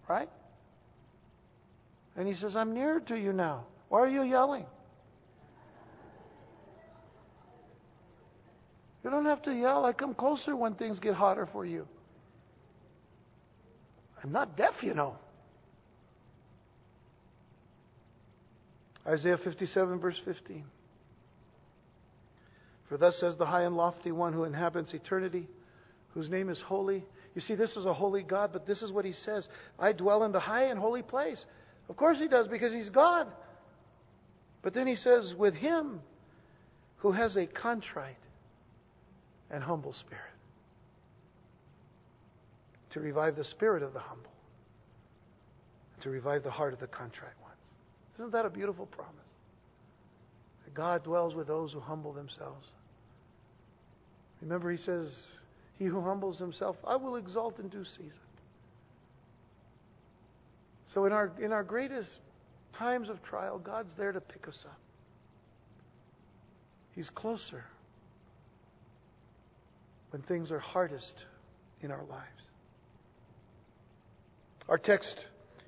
Right? 0.09 0.31
And 2.17 2.27
He 2.27 2.35
says, 2.35 2.57
I'm 2.57 2.75
nearer 2.75 2.99
to 2.99 3.15
you 3.15 3.33
now. 3.33 3.67
Why 3.95 4.01
are 4.01 4.09
you 4.09 4.25
yelling? 4.25 4.67
You 9.05 9.11
don't 9.11 9.27
have 9.27 9.41
to 9.43 9.53
yell. 9.53 9.85
I 9.85 9.93
come 9.93 10.15
closer 10.15 10.57
when 10.57 10.75
things 10.75 10.99
get 10.99 11.15
hotter 11.15 11.49
for 11.53 11.65
you. 11.65 11.87
I'm 14.21 14.33
not 14.33 14.57
deaf, 14.57 14.73
you 14.81 14.95
know. 14.95 15.15
Isaiah 19.07 19.39
57, 19.45 20.01
verse 20.01 20.17
15. 20.25 20.65
For 22.89 22.99
thus 22.99 23.15
says 23.21 23.37
the 23.39 23.47
high 23.47 23.63
and 23.63 23.77
lofty 23.77 24.11
one 24.11 24.33
who 24.33 24.43
inhabits 24.43 24.93
eternity, 24.93 25.47
whose 26.15 26.29
name 26.29 26.49
is 26.49 26.61
holy. 26.67 27.05
You 27.37 27.43
see, 27.43 27.55
this 27.55 27.77
is 27.77 27.87
a 27.87 27.95
holy 27.95 28.25
God, 28.25 28.51
but 28.53 28.67
this 28.67 28.83
is 28.83 28.91
what 28.91 29.05
he 29.05 29.15
says 29.25 29.47
I 29.79 29.93
dwell 29.93 30.25
in 30.25 30.33
the 30.33 30.41
high 30.41 30.65
and 30.65 30.81
holy 30.81 31.03
place. 31.03 31.45
Of 31.89 31.97
course 31.97 32.19
he 32.19 32.27
does, 32.27 32.49
because 32.49 32.73
he's 32.73 32.89
God. 32.89 33.29
But 34.65 34.73
then 34.73 34.87
he 34.87 34.97
says, 34.97 35.35
with 35.39 35.55
him 35.55 36.01
who 36.97 37.13
has 37.13 37.37
a 37.37 37.47
contrite 37.47 38.17
and 39.51 39.63
humble 39.63 39.93
spirit. 39.93 40.23
To 42.95 43.01
revive 43.01 43.37
the 43.37 43.45
spirit 43.45 43.83
of 43.83 43.93
the 43.93 44.01
humble. 44.01 44.33
To 46.03 46.09
revive 46.09 46.43
the 46.43 46.51
heart 46.51 46.73
of 46.73 46.81
the 46.81 46.87
contrite 46.87 47.39
ones. 47.43 47.55
Isn't 48.15 48.33
that 48.33 48.47
a 48.47 48.51
beautiful 48.51 48.87
promise? 48.87 49.13
That 50.65 50.73
God 50.73 51.05
dwells 51.05 51.35
with 51.35 51.47
those 51.47 51.73
who 51.73 51.81
humble 51.81 52.15
themselves. 52.15 52.67
Remember, 54.41 54.71
he 54.71 54.79
says, 54.79 55.13
He 55.79 55.85
who 55.85 56.01
humbles 56.01 56.39
himself, 56.39 56.77
I 56.87 56.97
will 56.97 57.17
exalt 57.17 57.59
in 57.59 57.69
due 57.69 57.85
season. 57.85 58.21
So, 60.95 61.05
in 61.05 61.13
our, 61.13 61.33
in 61.43 61.53
our 61.53 61.65
greatest 61.65 62.19
times 62.79 63.09
of 63.09 63.23
trial, 63.23 63.59
God's 63.59 63.91
there 63.97 64.13
to 64.13 64.21
pick 64.21 64.47
us 64.49 64.59
up. 64.65 64.79
He's 66.93 67.11
closer 67.15 67.65
when 70.11 70.23
things 70.23 70.51
are 70.53 70.61
hardest 70.61 71.25
in 71.81 71.91
our 71.91 72.05
lives. 72.05 72.29
Our 74.69 74.79
text 74.79 75.15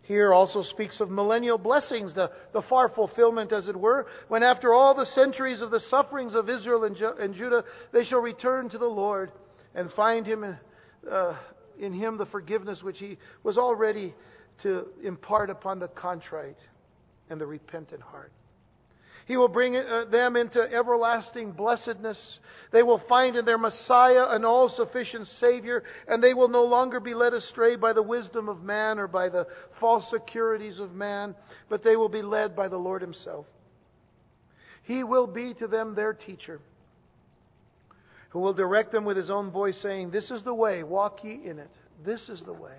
here 0.04 0.32
also 0.32 0.62
speaks 0.62 1.00
of 1.00 1.10
millennial 1.10 1.58
blessings, 1.58 2.14
the, 2.14 2.30
the 2.52 2.62
far 2.68 2.88
fulfillment, 2.88 3.52
as 3.52 3.66
it 3.66 3.76
were, 3.76 4.06
when 4.28 4.44
after 4.44 4.72
all 4.72 4.94
the 4.94 5.06
centuries 5.14 5.60
of 5.60 5.72
the 5.72 5.80
sufferings 5.90 6.34
of 6.34 6.48
Israel 6.48 6.84
and, 6.84 6.96
Ju- 6.96 7.14
and 7.18 7.34
Judah, 7.34 7.64
they 7.92 8.04
shall 8.04 8.20
return 8.20 8.70
to 8.70 8.78
the 8.78 8.86
Lord 8.86 9.32
and 9.74 9.90
find 9.92 10.24
Him 10.24 10.56
uh, 11.10 11.36
in 11.78 11.92
Him 11.92 12.18
the 12.18 12.26
forgiveness 12.26 12.82
which 12.82 12.98
He 12.98 13.18
was 13.42 13.58
already 13.58 14.14
to 14.62 14.86
impart 15.02 15.50
upon 15.50 15.80
the 15.80 15.88
contrite 15.88 16.56
and 17.30 17.40
the 17.40 17.46
repentant 17.46 18.02
heart. 18.02 18.32
He 19.26 19.36
will 19.36 19.48
bring 19.48 19.76
uh, 19.76 20.04
them 20.10 20.36
into 20.36 20.60
everlasting 20.60 21.50
blessedness. 21.50 22.18
They 22.70 22.84
will 22.84 23.02
find 23.08 23.34
in 23.34 23.44
their 23.44 23.58
Messiah 23.58 24.26
an 24.28 24.44
all 24.44 24.68
sufficient 24.68 25.26
Savior, 25.40 25.82
and 26.06 26.22
they 26.22 26.32
will 26.32 26.48
no 26.48 26.64
longer 26.64 27.00
be 27.00 27.12
led 27.12 27.34
astray 27.34 27.74
by 27.74 27.92
the 27.92 28.02
wisdom 28.02 28.48
of 28.48 28.62
man 28.62 29.00
or 29.00 29.08
by 29.08 29.28
the 29.28 29.48
false 29.80 30.04
securities 30.10 30.78
of 30.78 30.92
man, 30.92 31.34
but 31.68 31.82
they 31.82 31.96
will 31.96 32.08
be 32.08 32.22
led 32.22 32.54
by 32.54 32.68
the 32.68 32.76
Lord 32.76 33.02
Himself. 33.02 33.46
He 34.84 35.02
will 35.02 35.26
be 35.26 35.54
to 35.54 35.66
them 35.66 35.96
their 35.96 36.12
teacher, 36.12 36.60
who 38.30 38.38
will 38.38 38.54
direct 38.54 38.92
them 38.92 39.04
with 39.04 39.16
His 39.16 39.30
own 39.30 39.50
voice, 39.50 39.76
saying, 39.82 40.12
This 40.12 40.30
is 40.30 40.44
the 40.44 40.54
way, 40.54 40.84
walk 40.84 41.24
ye 41.24 41.40
in 41.44 41.58
it. 41.58 41.72
This 42.04 42.28
is 42.28 42.44
the 42.46 42.52
way. 42.52 42.78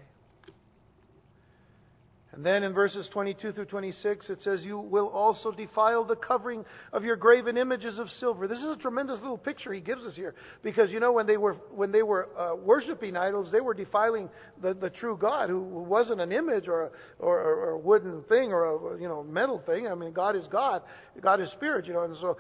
And 2.38 2.46
then 2.46 2.62
in 2.62 2.72
verses 2.72 3.10
22 3.14 3.54
through 3.54 3.66
26, 3.66 4.30
it 4.30 4.38
says, 4.44 4.62
You 4.62 4.78
will 4.78 5.08
also 5.08 5.52
defile 5.52 6.04
the 6.04 6.16
covering 6.16 6.64
of 6.94 7.04
your 7.04 7.16
graven 7.16 7.58
images 7.58 7.98
of 7.98 8.12
silver. 8.20 8.48
This 8.48 8.60
is 8.60 8.66
a 8.66 8.76
tremendous 8.76 9.20
little 9.22 9.40
picture 9.40 9.74
he 9.74 9.82
gives 9.82 10.06
us 10.06 10.16
here. 10.16 10.36
Because, 10.62 10.92
you 10.92 11.00
know, 11.00 11.12
when 11.12 11.26
they 11.26 11.38
were, 11.38 11.56
when 11.72 11.92
they 11.92 12.04
were 12.04 12.30
uh, 12.38 12.56
worshiping 12.56 13.18
idols, 13.18 13.52
they 13.52 13.60
were 13.60 13.74
defiling 13.74 14.30
the, 14.62 14.76
the 14.76 14.92
true 14.92 15.18
God, 15.20 15.50
who 15.50 15.64
wasn't 15.64 16.22
an 16.22 16.32
image 16.32 16.68
or 16.68 16.84
a, 16.84 16.90
or, 17.18 17.40
or 17.40 17.70
a 17.72 17.80
wooden 17.80 18.22
thing 18.30 18.52
or 18.54 18.66
a 18.66 19.02
you 19.02 19.08
know, 19.08 19.24
metal 19.24 19.64
thing. 19.66 19.88
I 19.88 19.96
mean, 19.96 20.14
God 20.14 20.36
is 20.36 20.46
God. 20.52 20.84
God 21.20 21.42
is 21.42 21.52
spirit, 21.54 21.88
you 21.88 21.94
know. 21.94 22.04
And 22.04 22.16
so, 22.18 22.38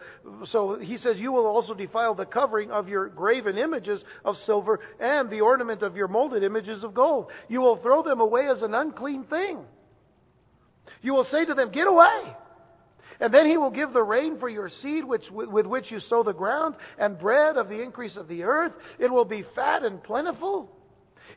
so 0.52 0.78
he 0.80 0.98
says, 0.98 1.18
You 1.18 1.32
will 1.32 1.48
also 1.48 1.74
defile 1.74 2.14
the 2.14 2.28
covering 2.28 2.70
of 2.70 2.88
your 2.88 3.10
graven 3.10 3.58
images 3.58 4.04
of 4.24 4.36
silver 4.46 4.80
and 5.00 5.28
the 5.32 5.42
ornament 5.42 5.82
of 5.82 5.96
your 5.96 6.08
molded 6.08 6.44
images 6.44 6.84
of 6.84 6.94
gold. 6.94 7.32
You 7.50 7.62
will 7.62 7.78
throw 7.78 8.04
them 8.04 8.22
away 8.22 8.48
as 8.48 8.62
an 8.62 8.76
unclean 8.76 9.24
thing. 9.24 9.66
You 11.02 11.14
will 11.14 11.26
say 11.26 11.46
to 11.46 11.54
them, 11.54 11.72
Get 11.72 11.88
away. 11.88 12.36
And 13.20 13.34
then 13.34 13.48
he 13.48 13.58
will 13.58 13.72
give 13.72 13.94
the 13.94 14.04
rain 14.04 14.40
for 14.40 14.48
your 14.48 14.70
seed, 14.82 15.04
which, 15.04 15.24
with 15.32 15.66
which 15.66 15.90
you 15.90 16.00
sow 16.02 16.22
the 16.22 16.34
ground, 16.34 16.76
and 17.00 17.18
bread 17.18 17.58
of 17.58 17.68
the 17.68 17.82
increase 17.82 18.16
of 18.16 18.28
the 18.28 18.44
earth. 18.44 18.74
It 19.00 19.12
will 19.12 19.26
be 19.26 19.44
fat 19.56 19.84
and 19.84 20.04
plentiful. 20.04 20.70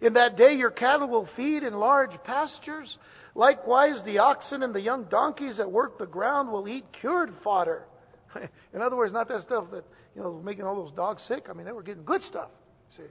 In 0.03 0.13
that 0.15 0.37
day 0.37 0.55
your 0.55 0.71
cattle 0.71 1.09
will 1.09 1.29
feed 1.37 1.63
in 1.63 1.75
large 1.75 2.11
pastures. 2.25 2.99
Likewise, 3.35 3.97
the 4.05 4.19
oxen 4.19 4.63
and 4.63 4.75
the 4.75 4.81
young 4.81 5.05
donkeys 5.05 5.57
that 5.57 5.71
work 5.71 5.99
the 5.99 6.07
ground 6.07 6.51
will 6.51 6.69
eat 6.69 6.85
cured 7.01 7.33
fodder. 7.43 7.85
in 8.75 8.83
other 8.83 8.97
words, 8.97 9.13
not 9.13 9.29
that 9.29 9.43
stuff 9.43 9.67
that 9.73 9.85
you 10.15 10.23
know 10.23 10.31
was 10.31 10.45
making 10.45 10.65
all 10.65 10.75
those 10.75 10.95
dogs 10.95 11.23
sick. 11.29 11.47
I 11.49 11.53
mean, 11.53 11.67
they 11.67 11.73
were 11.73 11.83
getting 11.83 12.05
good 12.05 12.23
stuff. 12.29 12.51
See, 12.97 13.05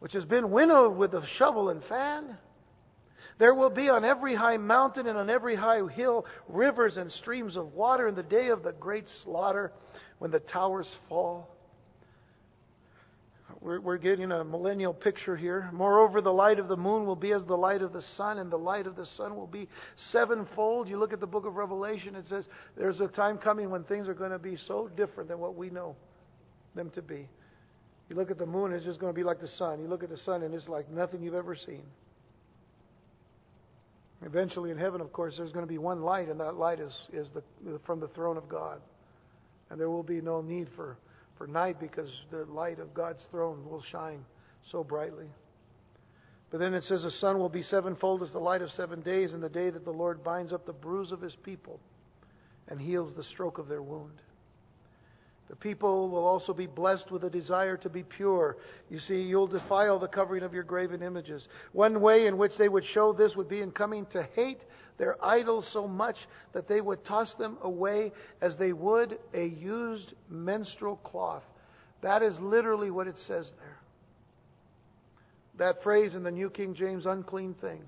which 0.00 0.12
has 0.12 0.24
been 0.24 0.50
winnowed 0.50 0.96
with 0.96 1.14
a 1.14 1.24
shovel 1.38 1.68
and 1.68 1.82
fan. 1.84 2.36
There 3.40 3.54
will 3.54 3.70
be 3.70 3.88
on 3.88 4.04
every 4.04 4.36
high 4.36 4.58
mountain 4.58 5.06
and 5.06 5.16
on 5.16 5.30
every 5.30 5.56
high 5.56 5.80
hill 5.94 6.26
rivers 6.46 6.98
and 6.98 7.10
streams 7.10 7.56
of 7.56 7.72
water 7.72 8.06
in 8.06 8.14
the 8.14 8.22
day 8.22 8.48
of 8.48 8.62
the 8.62 8.72
great 8.72 9.06
slaughter 9.24 9.72
when 10.18 10.30
the 10.30 10.40
towers 10.40 10.86
fall. 11.08 11.48
We're, 13.62 13.80
we're, 13.80 13.96
getting 13.96 14.30
a 14.30 14.44
millennial 14.44 14.92
picture 14.92 15.36
here. 15.36 15.70
Moreover, 15.72 16.20
the 16.20 16.32
light 16.32 16.58
of 16.58 16.68
the 16.68 16.76
moon 16.76 17.06
will 17.06 17.16
be 17.16 17.32
as 17.32 17.42
the 17.44 17.56
light 17.56 17.82
of 17.82 17.92
the 17.92 18.02
sun, 18.16 18.38
and 18.38 18.50
the 18.50 18.58
light 18.58 18.86
of 18.86 18.94
the 18.94 19.06
sun 19.16 19.36
will 19.36 19.46
be 19.46 19.68
sevenfold. 20.12 20.88
You 20.88 20.98
look 20.98 21.12
at 21.12 21.20
the 21.20 21.26
book 21.26 21.46
of 21.46 21.56
Revelation, 21.56 22.14
it 22.14 22.26
says 22.28 22.46
there's 22.76 23.00
a 23.00 23.08
time 23.08 23.38
coming 23.38 23.70
when 23.70 23.84
things 23.84 24.08
are 24.08 24.14
going 24.14 24.30
to 24.30 24.38
be 24.38 24.56
so 24.66 24.88
different 24.96 25.28
than 25.28 25.38
what 25.38 25.56
we 25.56 25.68
know 25.68 25.96
them 26.74 26.90
to 26.90 27.02
be. 27.02 27.28
You 28.08 28.16
look 28.16 28.30
at 28.30 28.38
the 28.38 28.46
moon, 28.46 28.72
it's 28.72 28.84
just 28.84 29.00
going 29.00 29.12
to 29.12 29.18
be 29.18 29.24
like 29.24 29.40
the 29.40 29.48
sun. 29.58 29.80
You 29.80 29.88
look 29.88 30.02
at 30.02 30.10
the 30.10 30.18
sun, 30.18 30.42
and 30.42 30.54
it's 30.54 30.68
like 30.68 30.90
nothing 30.90 31.22
you've 31.22 31.34
ever 31.34 31.54
seen. 31.54 31.82
Eventually 34.22 34.70
in 34.70 34.76
heaven, 34.76 35.00
of 35.00 35.12
course, 35.12 35.34
there's 35.36 35.52
going 35.52 35.64
to 35.64 35.70
be 35.70 35.78
one 35.78 36.02
light, 36.02 36.28
and 36.28 36.40
that 36.40 36.56
light 36.56 36.78
is, 36.78 36.94
is 37.12 37.28
the, 37.34 37.42
from 37.86 38.00
the 38.00 38.08
throne 38.08 38.36
of 38.36 38.48
God. 38.48 38.80
And 39.70 39.80
there 39.80 39.88
will 39.88 40.02
be 40.02 40.20
no 40.20 40.42
need 40.42 40.68
for, 40.76 40.98
for 41.38 41.46
night 41.46 41.80
because 41.80 42.10
the 42.30 42.44
light 42.44 42.78
of 42.80 42.92
God's 42.92 43.24
throne 43.30 43.64
will 43.68 43.82
shine 43.90 44.24
so 44.70 44.84
brightly. 44.84 45.30
But 46.50 46.58
then 46.58 46.74
it 46.74 46.84
says 46.84 47.02
the 47.02 47.10
sun 47.12 47.38
will 47.38 47.48
be 47.48 47.62
sevenfold 47.62 48.22
as 48.22 48.32
the 48.32 48.38
light 48.38 48.60
of 48.60 48.70
seven 48.72 49.00
days, 49.00 49.32
in 49.32 49.40
the 49.40 49.48
day 49.48 49.70
that 49.70 49.84
the 49.84 49.90
Lord 49.90 50.22
binds 50.22 50.52
up 50.52 50.66
the 50.66 50.72
bruise 50.72 51.12
of 51.12 51.22
his 51.22 51.36
people 51.44 51.80
and 52.68 52.80
heals 52.80 53.14
the 53.16 53.24
stroke 53.24 53.58
of 53.58 53.68
their 53.68 53.82
wound. 53.82 54.20
The 55.50 55.56
people 55.56 56.08
will 56.08 56.24
also 56.24 56.54
be 56.54 56.68
blessed 56.68 57.10
with 57.10 57.24
a 57.24 57.28
desire 57.28 57.76
to 57.78 57.88
be 57.88 58.04
pure. 58.04 58.56
You 58.88 59.00
see, 59.00 59.20
you'll 59.20 59.48
defile 59.48 59.98
the 59.98 60.06
covering 60.06 60.44
of 60.44 60.54
your 60.54 60.62
graven 60.62 61.02
images. 61.02 61.44
One 61.72 62.00
way 62.00 62.28
in 62.28 62.38
which 62.38 62.52
they 62.56 62.68
would 62.68 62.84
show 62.94 63.12
this 63.12 63.34
would 63.34 63.48
be 63.48 63.60
in 63.60 63.72
coming 63.72 64.06
to 64.12 64.22
hate 64.36 64.64
their 64.96 65.22
idols 65.24 65.68
so 65.72 65.88
much 65.88 66.14
that 66.52 66.68
they 66.68 66.80
would 66.80 67.04
toss 67.04 67.34
them 67.36 67.58
away 67.62 68.12
as 68.40 68.56
they 68.60 68.72
would 68.72 69.18
a 69.34 69.44
used 69.44 70.14
menstrual 70.28 70.96
cloth. 70.98 71.42
That 72.00 72.22
is 72.22 72.38
literally 72.38 72.92
what 72.92 73.08
it 73.08 73.16
says 73.26 73.50
there. 73.58 73.78
That 75.58 75.82
phrase 75.82 76.14
in 76.14 76.22
the 76.22 76.30
New 76.30 76.50
King 76.50 76.76
James, 76.76 77.06
unclean 77.06 77.54
thing. 77.60 77.82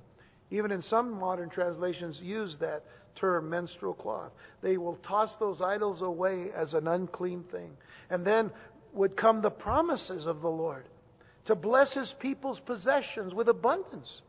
Even 0.50 0.72
in 0.72 0.82
some 0.82 1.12
modern 1.12 1.48
translations, 1.48 2.18
use 2.20 2.56
that 2.58 2.82
term, 3.16 3.50
menstrual 3.50 3.94
cloth. 3.94 4.32
They 4.62 4.76
will 4.76 4.96
toss 5.06 5.30
those 5.38 5.60
idols 5.60 6.02
away 6.02 6.46
as 6.56 6.74
an 6.74 6.88
unclean 6.88 7.44
thing. 7.50 7.70
And 8.10 8.26
then 8.26 8.50
would 8.92 9.16
come 9.16 9.42
the 9.42 9.50
promises 9.50 10.26
of 10.26 10.40
the 10.40 10.48
Lord 10.48 10.84
to 11.46 11.54
bless 11.54 11.92
his 11.92 12.12
people's 12.20 12.60
possessions 12.60 13.34
with 13.34 13.48
abundance. 13.48 14.20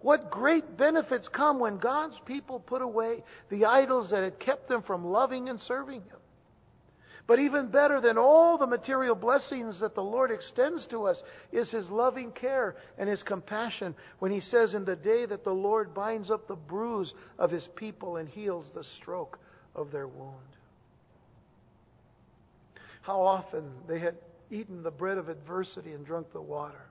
What 0.00 0.30
great 0.30 0.76
benefits 0.76 1.28
come 1.32 1.58
when 1.58 1.78
God's 1.78 2.16
people 2.26 2.60
put 2.60 2.82
away 2.82 3.22
the 3.50 3.64
idols 3.64 4.10
that 4.10 4.22
had 4.22 4.38
kept 4.38 4.68
them 4.68 4.82
from 4.82 5.04
loving 5.04 5.48
and 5.48 5.60
serving 5.66 6.00
him. 6.02 6.18
But 7.26 7.40
even 7.40 7.68
better 7.68 8.00
than 8.00 8.18
all 8.18 8.56
the 8.56 8.66
material 8.66 9.16
blessings 9.16 9.80
that 9.80 9.96
the 9.96 10.02
Lord 10.02 10.30
extends 10.30 10.86
to 10.90 11.06
us 11.06 11.20
is 11.52 11.68
His 11.70 11.90
loving 11.90 12.30
care 12.30 12.76
and 12.98 13.08
His 13.08 13.22
compassion 13.24 13.96
when 14.20 14.30
He 14.30 14.40
says, 14.40 14.74
In 14.74 14.84
the 14.84 14.94
day 14.94 15.26
that 15.26 15.42
the 15.42 15.50
Lord 15.50 15.92
binds 15.92 16.30
up 16.30 16.46
the 16.46 16.54
bruise 16.54 17.12
of 17.38 17.50
His 17.50 17.66
people 17.74 18.16
and 18.16 18.28
heals 18.28 18.66
the 18.74 18.84
stroke 19.00 19.38
of 19.74 19.90
their 19.90 20.06
wound. 20.06 20.34
How 23.02 23.20
often 23.22 23.70
they 23.88 23.98
had 23.98 24.14
eaten 24.50 24.84
the 24.84 24.90
bread 24.90 25.18
of 25.18 25.28
adversity 25.28 25.92
and 25.92 26.06
drunk 26.06 26.32
the 26.32 26.40
water. 26.40 26.86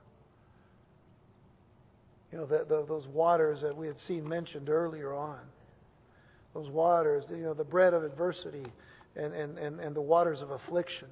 You 2.30 2.38
know, 2.38 2.46
the, 2.46 2.66
the, 2.68 2.84
those 2.86 3.06
waters 3.06 3.60
that 3.62 3.74
we 3.74 3.86
had 3.86 3.96
seen 4.06 4.28
mentioned 4.28 4.68
earlier 4.68 5.14
on. 5.14 5.38
Those 6.52 6.68
waters, 6.68 7.24
you 7.30 7.36
know, 7.36 7.54
the 7.54 7.64
bread 7.64 7.94
of 7.94 8.02
adversity 8.02 8.64
and, 9.16 9.34
and, 9.34 9.58
and, 9.58 9.80
and 9.80 9.96
the 9.96 10.00
waters 10.00 10.40
of 10.42 10.50
affliction. 10.50 11.08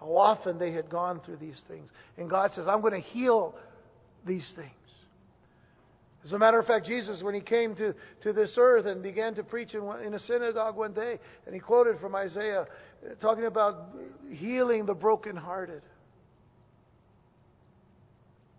how 0.00 0.16
often 0.16 0.58
they 0.58 0.72
had 0.72 0.88
gone 0.88 1.20
through 1.24 1.36
these 1.36 1.60
things. 1.68 1.88
And 2.16 2.30
God 2.30 2.50
says, 2.54 2.66
I'm 2.68 2.80
going 2.80 2.94
to 2.94 3.08
heal 3.08 3.54
these 4.26 4.48
things. 4.56 4.70
As 6.24 6.32
a 6.32 6.38
matter 6.38 6.58
of 6.58 6.66
fact, 6.66 6.86
Jesus, 6.86 7.22
when 7.22 7.34
he 7.34 7.40
came 7.40 7.74
to, 7.76 7.94
to 8.22 8.32
this 8.32 8.52
earth 8.58 8.86
and 8.86 9.02
began 9.02 9.34
to 9.36 9.44
preach 9.44 9.74
in, 9.74 9.82
in 10.04 10.14
a 10.14 10.18
synagogue 10.20 10.76
one 10.76 10.92
day, 10.92 11.18
and 11.46 11.54
he 11.54 11.60
quoted 11.60 12.00
from 12.00 12.14
Isaiah, 12.14 12.66
talking 13.20 13.46
about 13.46 13.94
healing 14.30 14.84
the 14.84 14.94
brokenhearted. 14.94 15.82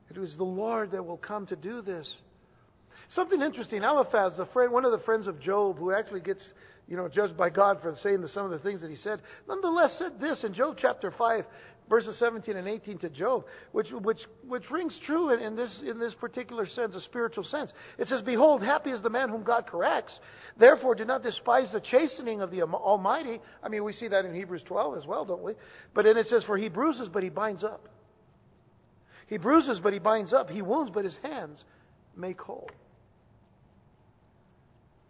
It 0.10 0.18
was 0.18 0.34
the 0.38 0.44
Lord 0.44 0.92
that 0.92 1.06
will 1.06 1.18
come 1.18 1.46
to 1.48 1.56
do 1.56 1.82
this. 1.82 2.10
Something 3.14 3.42
interesting. 3.42 3.84
Eliphaz, 3.84 4.38
the 4.38 4.48
friend, 4.48 4.72
one 4.72 4.86
of 4.86 4.92
the 4.92 5.06
friends 5.06 5.28
of 5.28 5.40
Job, 5.40 5.78
who 5.78 5.92
actually 5.92 6.22
gets, 6.22 6.42
you 6.90 6.98
know, 6.98 7.08
judged 7.08 7.38
by 7.38 7.50
God 7.50 7.80
for 7.82 7.96
saying 8.02 8.26
some 8.34 8.46
of 8.46 8.52
the 8.52 8.60
things 8.60 8.82
that 8.82 8.90
he 8.90 8.98
said, 8.98 9.22
nonetheless 9.48 9.96
said 10.00 10.20
this 10.20 10.44
in 10.44 10.56
Job 10.56 10.76
chapter 10.80 11.14
five, 11.16 11.46
verses 11.88 12.18
17 12.20 12.58
and 12.58 12.68
18 12.68 12.98
to 13.00 13.10
Job, 13.10 13.46
which, 13.72 13.88
which, 13.92 14.20
which 14.48 14.70
rings 14.72 14.98
true 15.06 15.32
in, 15.32 15.40
in, 15.40 15.56
this, 15.56 15.84
in 15.86 16.00
this 16.00 16.14
particular 16.16 16.66
sense, 16.68 16.96
a 16.96 17.02
spiritual 17.02 17.44
sense. 17.44 17.72
It 17.98 18.08
says, 18.08 18.22
Behold, 18.22 18.64
happy 18.64 18.90
is 18.90 19.02
the 19.04 19.10
man 19.10 19.30
whom 19.30 19.44
God 19.44 19.68
corrects. 19.68 20.14
Therefore, 20.58 20.96
do 20.96 21.06
not 21.06 21.22
despise 21.22 21.70
the 21.72 21.80
chastening 21.80 22.42
of 22.42 22.50
the 22.50 22.64
Almighty. 22.64 23.40
I 23.64 23.70
mean, 23.70 23.84
we 23.84 23.94
see 23.94 24.08
that 24.08 24.26
in 24.26 24.34
Hebrews 24.34 24.64
12 24.68 24.98
as 24.98 25.06
well, 25.06 25.26
don't 25.26 25.44
we? 25.44 25.54
But 25.94 26.06
then 26.06 26.18
it 26.18 26.28
says, 26.28 26.44
For 26.46 26.58
he 26.58 26.70
bruises, 26.70 27.08
but 27.12 27.24
he 27.24 27.30
binds 27.30 27.64
up. 27.64 27.88
He 29.28 29.38
bruises, 29.38 29.80
but 29.82 29.94
he 29.94 30.00
binds 30.00 30.34
up. 30.34 30.50
He 30.50 30.64
wounds, 30.64 30.92
but 30.94 31.06
his 31.06 31.18
hands 31.22 31.64
make 32.16 32.42
whole. 32.42 32.70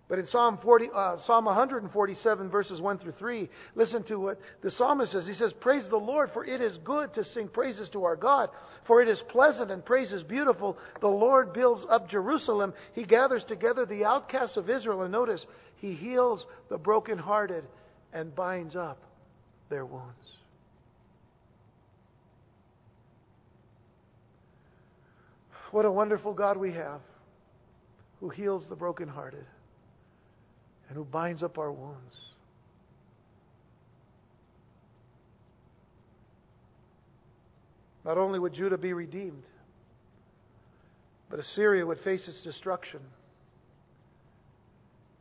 But 0.10 0.18
in 0.18 0.26
Psalm, 0.26 0.57
40, 0.64 0.89
uh, 0.93 1.18
Psalm 1.28 1.45
147, 1.45 2.49
verses 2.49 2.82
1 2.82 2.97
through 2.97 3.14
3, 3.20 3.47
listen 3.76 4.01
to 4.05 4.16
what 4.16 4.39
the 4.64 4.72
psalmist 4.72 5.12
says. 5.12 5.28
He 5.28 5.36
says, 5.36 5.53
Praise 5.62 5.84
the 5.91 5.97
Lord, 5.97 6.32
for 6.34 6.43
it 6.43 6.62
is 6.62 6.80
good 6.84 7.14
to 7.14 7.24
sing 7.24 7.47
praises 7.47 7.89
to 7.93 8.03
our 8.05 8.16
God, 8.16 8.49
for 8.88 9.03
it 9.03 9.07
is 9.07 9.22
pleasant 9.30 9.70
and 9.70 9.86
praise 9.86 10.12
is 10.12 10.24
beautiful. 10.24 10.80
The 10.99 11.07
Lord 11.07 11.53
builds 11.53 11.86
up 11.91 12.10
Jerusalem. 12.10 12.74
He 12.93 13.03
gathers 13.03 13.43
together 13.47 13.86
the 13.86 14.03
outcasts 14.03 14.57
of 14.57 14.68
Israel. 14.68 15.03
And 15.03 15.12
notice, 15.12 15.45
He 15.78 15.93
heals 15.93 16.43
the 16.70 16.80
brokenhearted 16.80 17.66
and 18.12 18.36
binds 18.36 18.76
up 18.76 19.03
their 19.70 19.86
wounds. 19.86 20.26
What 25.70 25.86
a 25.86 25.91
wonderful 25.91 26.34
God 26.34 26.57
we 26.57 26.74
have 26.74 27.01
who 28.22 28.30
heals 28.30 28.66
the 28.70 28.76
brokenhearted 28.76 29.45
and 30.89 30.97
who 30.97 31.05
binds 31.05 31.43
up 31.43 31.57
our 31.57 31.71
wounds. 31.71 32.15
Not 38.03 38.17
only 38.17 38.39
would 38.39 38.53
Judah 38.53 38.77
be 38.77 38.93
redeemed, 38.93 39.43
but 41.29 41.39
Assyria 41.39 41.85
would 41.85 41.99
face 41.99 42.27
its 42.27 42.41
destruction. 42.41 43.01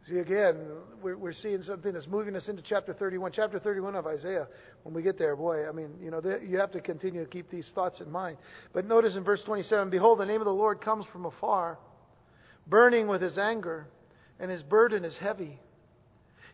See, 0.08 0.16
again, 0.16 0.56
we're, 1.02 1.34
seeing 1.34 1.60
something 1.60 1.92
that's 1.92 2.06
moving 2.06 2.34
us 2.34 2.48
into 2.48 2.62
chapter 2.62 2.94
31. 2.94 3.32
Chapter 3.34 3.58
31 3.58 3.94
of 3.94 4.06
Isaiah, 4.06 4.46
when 4.82 4.94
we 4.94 5.02
get 5.02 5.18
there, 5.18 5.36
boy, 5.36 5.68
I 5.68 5.72
mean, 5.72 5.90
you 6.02 6.10
know, 6.10 6.22
you 6.42 6.58
have 6.58 6.70
to 6.72 6.80
continue 6.80 7.22
to 7.22 7.28
keep 7.28 7.50
these 7.50 7.70
thoughts 7.74 8.00
in 8.00 8.10
mind. 8.10 8.38
But 8.72 8.86
notice 8.86 9.16
in 9.16 9.22
verse 9.22 9.42
27 9.44 9.90
Behold, 9.90 10.18
the 10.18 10.24
name 10.24 10.40
of 10.40 10.46
the 10.46 10.50
Lord 10.50 10.80
comes 10.80 11.04
from 11.12 11.26
afar, 11.26 11.78
burning 12.66 13.06
with 13.06 13.20
his 13.20 13.36
anger 13.36 13.86
and 14.41 14.51
his 14.51 14.62
burden 14.62 15.05
is 15.05 15.16
heavy. 15.16 15.59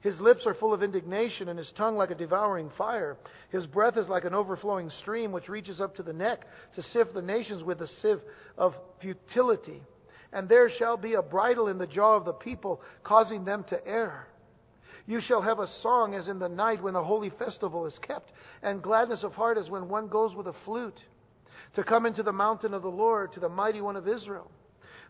His 0.01 0.21
lips 0.21 0.43
are 0.45 0.55
full 0.55 0.75
of 0.75 0.83
indignation, 0.83 1.49
and 1.49 1.59
his 1.59 1.73
tongue 1.79 1.97
like 1.97 2.11
a 2.11 2.15
devouring 2.15 2.71
fire. 2.77 3.17
His 3.51 3.67
breath 3.67 3.97
is 3.97 4.07
like 4.07 4.25
an 4.25 4.35
overflowing 4.35 4.91
stream 5.01 5.33
which 5.33 5.49
reaches 5.49 5.81
up 5.81 5.97
to 5.97 6.03
the 6.03 6.13
neck 6.13 6.47
to 6.75 6.83
sift 6.83 7.15
the 7.15 7.23
nations 7.23 7.63
with 7.63 7.81
a 7.81 7.89
sieve 8.03 8.21
of 8.59 8.75
futility. 9.01 9.81
And 10.31 10.47
there 10.47 10.69
shall 10.79 10.99
be 10.99 11.15
a 11.15 11.23
bridle 11.23 11.69
in 11.69 11.79
the 11.79 11.87
jaw 11.87 12.17
of 12.17 12.27
the 12.27 12.35
people, 12.35 12.83
causing 13.03 13.47
them 13.47 13.65
to 13.71 13.87
err. 13.87 14.29
You 15.07 15.21
shall 15.21 15.41
have 15.41 15.59
a 15.59 15.69
song 15.83 16.15
as 16.15 16.29
in 16.29 16.39
the 16.39 16.49
night 16.49 16.83
when 16.83 16.95
the 16.95 17.05
holy 17.05 17.31
festival 17.31 17.87
is 17.87 17.99
kept, 18.07 18.31
and 18.63 18.83
gladness 18.83 19.23
of 19.23 19.33
heart 19.33 19.57
as 19.57 19.71
when 19.71 19.89
one 19.89 20.09
goes 20.09 20.35
with 20.35 20.49
a 20.49 20.55
flute, 20.65 21.01
to 21.77 21.85
come 21.85 22.05
into 22.05 22.23
the 22.23 22.33
mountain 22.33 22.75
of 22.75 22.83
the 22.83 22.89
Lord, 22.89 23.33
to 23.33 23.41
the 23.41 23.49
mighty 23.49 23.81
one 23.81 23.97
of 23.97 24.07
Israel. 24.07 24.51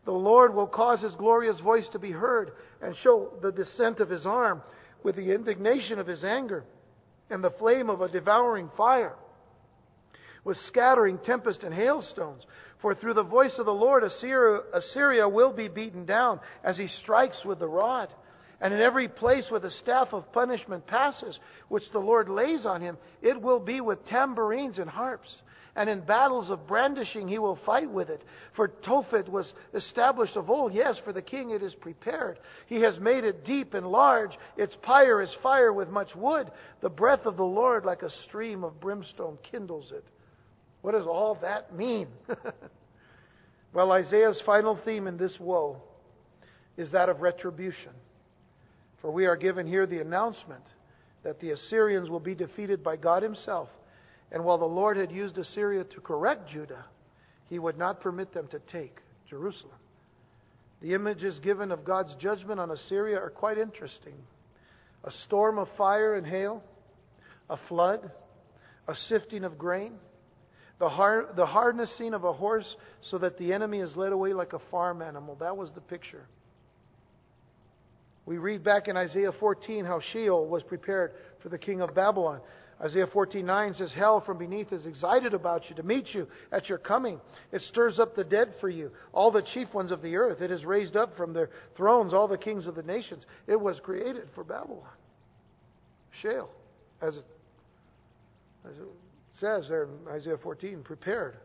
The 0.04 0.12
Lord 0.12 0.54
will 0.54 0.66
cause 0.66 1.00
his 1.00 1.14
glorious 1.14 1.58
voice 1.60 1.88
to 1.92 1.98
be 1.98 2.10
heard 2.10 2.52
and 2.82 2.94
show 3.02 3.32
the 3.40 3.52
descent 3.52 4.00
of 4.00 4.10
his 4.10 4.26
arm 4.26 4.62
with 5.02 5.16
the 5.16 5.32
indignation 5.32 5.98
of 5.98 6.06
his 6.06 6.24
anger 6.24 6.64
and 7.30 7.42
the 7.42 7.50
flame 7.58 7.88
of 7.88 8.00
a 8.00 8.08
devouring 8.08 8.70
fire, 8.76 9.14
with 10.44 10.58
scattering 10.68 11.18
tempest 11.24 11.62
and 11.62 11.74
hailstones. 11.74 12.42
For 12.82 12.94
through 12.94 13.14
the 13.14 13.22
voice 13.22 13.54
of 13.58 13.64
the 13.64 13.72
Lord, 13.72 14.04
Assyria, 14.04 14.60
Assyria 14.74 15.26
will 15.26 15.54
be 15.54 15.68
beaten 15.68 16.04
down 16.04 16.40
as 16.62 16.76
he 16.76 16.88
strikes 17.02 17.42
with 17.44 17.58
the 17.58 17.68
rod. 17.68 18.08
And 18.64 18.74
in 18.74 18.80
every 18.80 19.08
place 19.08 19.44
where 19.50 19.60
the 19.60 19.70
staff 19.70 20.08
of 20.12 20.32
punishment 20.32 20.86
passes, 20.88 21.38
which 21.68 21.84
the 21.92 22.00
Lord 22.00 22.28
lays 22.28 22.66
on 22.66 22.80
him, 22.80 22.98
it 23.22 23.40
will 23.40 23.60
be 23.60 23.80
with 23.80 24.04
tambourines 24.06 24.78
and 24.78 24.90
harps 24.90 25.28
and 25.76 25.90
in 25.90 26.00
battles 26.00 26.50
of 26.50 26.66
brandishing 26.66 27.26
he 27.26 27.38
will 27.38 27.58
fight 27.66 27.90
with 27.90 28.08
it. 28.08 28.22
For 28.54 28.68
Tophet 28.68 29.28
was 29.28 29.52
established 29.74 30.36
of 30.36 30.48
old. 30.48 30.72
Yes, 30.72 30.96
for 31.04 31.12
the 31.12 31.22
king 31.22 31.50
it 31.50 31.62
is 31.62 31.74
prepared. 31.74 32.38
He 32.66 32.76
has 32.82 32.98
made 33.00 33.24
it 33.24 33.44
deep 33.44 33.74
and 33.74 33.86
large. 33.86 34.30
Its 34.56 34.76
pyre 34.82 35.20
is 35.20 35.34
fire 35.42 35.72
with 35.72 35.88
much 35.88 36.14
wood. 36.14 36.50
The 36.80 36.88
breath 36.88 37.26
of 37.26 37.36
the 37.36 37.44
Lord, 37.44 37.84
like 37.84 38.02
a 38.02 38.10
stream 38.28 38.62
of 38.62 38.80
brimstone, 38.80 39.38
kindles 39.50 39.92
it. 39.92 40.04
What 40.82 40.92
does 40.92 41.06
all 41.06 41.38
that 41.42 41.74
mean? 41.74 42.08
well, 43.72 43.90
Isaiah's 43.90 44.40
final 44.46 44.78
theme 44.84 45.06
in 45.06 45.16
this 45.16 45.36
woe 45.40 45.78
is 46.76 46.92
that 46.92 47.08
of 47.08 47.20
retribution. 47.20 47.92
For 49.04 49.10
we 49.10 49.26
are 49.26 49.36
given 49.36 49.66
here 49.66 49.84
the 49.84 50.00
announcement 50.00 50.64
that 51.24 51.38
the 51.38 51.50
Assyrians 51.50 52.08
will 52.08 52.20
be 52.20 52.34
defeated 52.34 52.82
by 52.82 52.96
God 52.96 53.22
Himself 53.22 53.68
and 54.32 54.42
while 54.42 54.56
the 54.56 54.64
Lord 54.64 54.96
had 54.96 55.12
used 55.12 55.36
Assyria 55.36 55.84
to 55.84 56.00
correct 56.00 56.48
Judah, 56.48 56.86
he 57.50 57.58
would 57.58 57.76
not 57.76 58.00
permit 58.00 58.32
them 58.32 58.48
to 58.48 58.58
take 58.72 58.96
Jerusalem. 59.28 59.76
The 60.80 60.94
images 60.94 61.38
given 61.40 61.70
of 61.70 61.84
God's 61.84 62.14
judgment 62.18 62.58
on 62.58 62.70
Assyria 62.70 63.18
are 63.18 63.28
quite 63.28 63.58
interesting 63.58 64.14
a 65.04 65.10
storm 65.26 65.58
of 65.58 65.68
fire 65.76 66.14
and 66.14 66.26
hail, 66.26 66.62
a 67.50 67.58
flood, 67.68 68.10
a 68.88 68.94
sifting 69.10 69.44
of 69.44 69.58
grain, 69.58 69.92
the, 70.78 70.88
hard, 70.88 71.36
the 71.36 71.44
harnessing 71.44 72.14
of 72.14 72.24
a 72.24 72.32
horse 72.32 72.76
so 73.10 73.18
that 73.18 73.36
the 73.36 73.52
enemy 73.52 73.80
is 73.80 73.94
led 73.96 74.12
away 74.12 74.32
like 74.32 74.54
a 74.54 74.60
farm 74.70 75.02
animal. 75.02 75.36
That 75.40 75.58
was 75.58 75.70
the 75.74 75.82
picture. 75.82 76.26
We 78.26 78.38
read 78.38 78.64
back 78.64 78.88
in 78.88 78.96
Isaiah 78.96 79.32
14 79.32 79.84
how 79.84 80.00
Sheol 80.12 80.46
was 80.46 80.62
prepared 80.62 81.12
for 81.42 81.50
the 81.50 81.58
king 81.58 81.80
of 81.80 81.94
Babylon. 81.94 82.40
Isaiah 82.80 83.06
14:9 83.06 83.74
says, 83.74 83.92
"Hell 83.92 84.20
from 84.20 84.38
beneath 84.38 84.72
is 84.72 84.86
excited 84.86 85.32
about 85.32 85.68
you 85.68 85.76
to 85.76 85.82
meet 85.82 86.12
you 86.12 86.26
at 86.50 86.68
your 86.68 86.78
coming. 86.78 87.20
It 87.52 87.62
stirs 87.62 88.00
up 88.00 88.14
the 88.14 88.24
dead 88.24 88.54
for 88.60 88.68
you, 88.68 88.90
all 89.12 89.30
the 89.30 89.42
chief 89.42 89.72
ones 89.72 89.90
of 89.90 90.02
the 90.02 90.16
earth. 90.16 90.40
It 90.40 90.50
has 90.50 90.64
raised 90.64 90.96
up 90.96 91.16
from 91.16 91.32
their 91.32 91.50
thrones 91.76 92.12
all 92.12 92.26
the 92.26 92.38
kings 92.38 92.66
of 92.66 92.74
the 92.74 92.82
nations. 92.82 93.26
It 93.46 93.60
was 93.60 93.78
created 93.80 94.28
for 94.34 94.42
Babylon." 94.42 94.90
Sheol, 96.20 96.50
as 97.00 97.16
it, 97.16 97.24
as 98.68 98.76
it 98.78 98.88
says 99.34 99.68
there 99.68 99.84
in 99.84 100.08
Isaiah 100.08 100.38
14, 100.38 100.82
prepared 100.82 101.36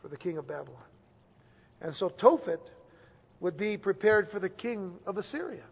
for 0.00 0.08
the 0.08 0.16
king 0.16 0.38
of 0.38 0.46
Babylon. 0.46 0.82
And 1.80 1.94
so 1.94 2.08
Tophet 2.08 2.60
would 3.40 3.56
be 3.56 3.76
prepared 3.76 4.30
for 4.30 4.40
the 4.40 4.48
king 4.48 4.98
of 5.06 5.18
Assyria. 5.18 5.64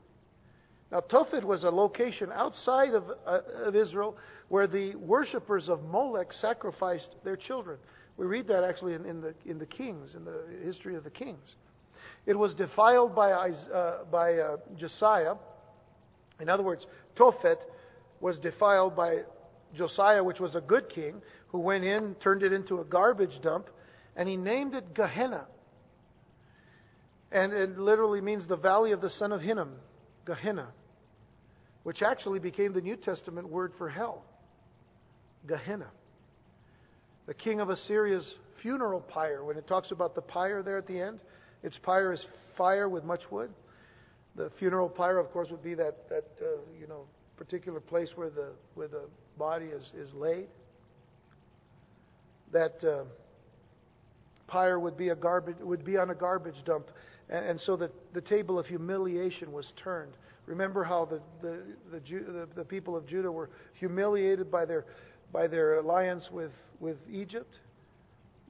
Now, 0.92 1.00
Tophet 1.00 1.42
was 1.42 1.64
a 1.64 1.70
location 1.70 2.30
outside 2.32 2.94
of, 2.94 3.04
uh, 3.26 3.40
of 3.64 3.74
Israel 3.74 4.16
where 4.48 4.66
the 4.66 4.94
worshippers 4.94 5.68
of 5.68 5.82
Molech 5.82 6.32
sacrificed 6.40 7.08
their 7.24 7.36
children. 7.36 7.78
We 8.16 8.26
read 8.26 8.46
that 8.48 8.62
actually 8.62 8.94
in, 8.94 9.04
in, 9.04 9.20
the, 9.20 9.34
in 9.44 9.58
the 9.58 9.66
Kings, 9.66 10.14
in 10.14 10.24
the 10.24 10.44
history 10.64 10.94
of 10.94 11.04
the 11.04 11.10
Kings. 11.10 11.56
It 12.24 12.38
was 12.38 12.54
defiled 12.54 13.14
by, 13.14 13.32
uh, 13.32 14.04
by 14.10 14.34
uh, 14.34 14.56
Josiah. 14.76 15.34
In 16.40 16.48
other 16.48 16.62
words, 16.62 16.86
Tophet 17.16 17.58
was 18.20 18.38
defiled 18.38 18.96
by 18.96 19.22
Josiah, 19.74 20.22
which 20.22 20.40
was 20.40 20.54
a 20.54 20.60
good 20.60 20.88
king, 20.88 21.20
who 21.48 21.58
went 21.58 21.84
in, 21.84 22.14
turned 22.16 22.42
it 22.42 22.52
into 22.52 22.80
a 22.80 22.84
garbage 22.84 23.40
dump, 23.42 23.68
and 24.16 24.28
he 24.28 24.36
named 24.36 24.74
it 24.74 24.94
Gehenna. 24.94 25.46
And 27.32 27.52
it 27.52 27.78
literally 27.78 28.20
means 28.20 28.46
the 28.48 28.56
valley 28.56 28.92
of 28.92 29.00
the 29.00 29.10
son 29.10 29.32
of 29.32 29.40
Hinnom. 29.40 29.72
Gehenna, 30.26 30.68
which 31.84 32.02
actually 32.02 32.38
became 32.38 32.72
the 32.72 32.80
New 32.80 32.96
Testament 32.96 33.48
word 33.48 33.72
for 33.78 33.88
hell. 33.88 34.24
Gehenna. 35.46 35.86
The 37.26 37.34
king 37.34 37.60
of 37.60 37.70
Assyria's 37.70 38.26
funeral 38.62 39.00
pyre, 39.00 39.44
when 39.44 39.56
it 39.56 39.66
talks 39.66 39.90
about 39.90 40.14
the 40.14 40.20
pyre 40.20 40.62
there 40.62 40.78
at 40.78 40.86
the 40.86 41.00
end, 41.00 41.20
its 41.62 41.76
pyre 41.82 42.12
is 42.12 42.24
fire 42.58 42.88
with 42.88 43.04
much 43.04 43.22
wood. 43.30 43.50
The 44.36 44.50
funeral 44.58 44.88
pyre, 44.88 45.18
of 45.18 45.30
course, 45.32 45.48
would 45.50 45.62
be 45.62 45.74
that, 45.74 46.08
that 46.08 46.24
uh, 46.40 46.60
you 46.78 46.86
know, 46.86 47.04
particular 47.36 47.80
place 47.80 48.08
where 48.16 48.30
the, 48.30 48.48
where 48.74 48.88
the 48.88 49.02
body 49.38 49.66
is, 49.66 49.90
is 49.96 50.12
laid. 50.14 50.46
that 52.52 52.82
uh, 52.84 53.04
pyre 54.46 54.78
would 54.78 54.96
be 54.96 55.08
a 55.08 55.14
garbage 55.14 55.56
would 55.60 55.84
be 55.84 55.96
on 55.96 56.10
a 56.10 56.14
garbage 56.14 56.56
dump, 56.64 56.86
and, 57.28 57.44
and 57.44 57.60
so 57.60 57.76
the 57.76 57.90
the 58.12 58.20
table 58.20 58.58
of 58.58 58.66
humiliation 58.66 59.52
was 59.52 59.72
turned. 59.82 60.12
Remember 60.46 60.84
how 60.84 61.04
the 61.06 61.20
the 61.42 61.62
the, 61.90 62.00
the 62.00 62.48
the 62.56 62.64
people 62.64 62.96
of 62.96 63.06
Judah 63.06 63.30
were 63.30 63.50
humiliated 63.74 64.50
by 64.50 64.64
their 64.64 64.84
by 65.32 65.46
their 65.46 65.78
alliance 65.78 66.28
with 66.30 66.52
with 66.80 66.96
Egypt, 67.10 67.58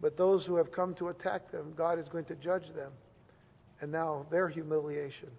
but 0.01 0.17
those 0.17 0.45
who 0.47 0.57
have 0.57 0.73
come 0.73 0.95
to 0.97 1.09
attack 1.09 1.51
them, 1.51 1.73
God 1.77 1.99
is 1.99 2.09
going 2.09 2.25
to 2.27 2.35
judge 2.35 2.67
them, 2.75 2.93
and 3.81 3.91
now 3.91 4.27
their 4.31 4.49
humiliation 4.49 5.31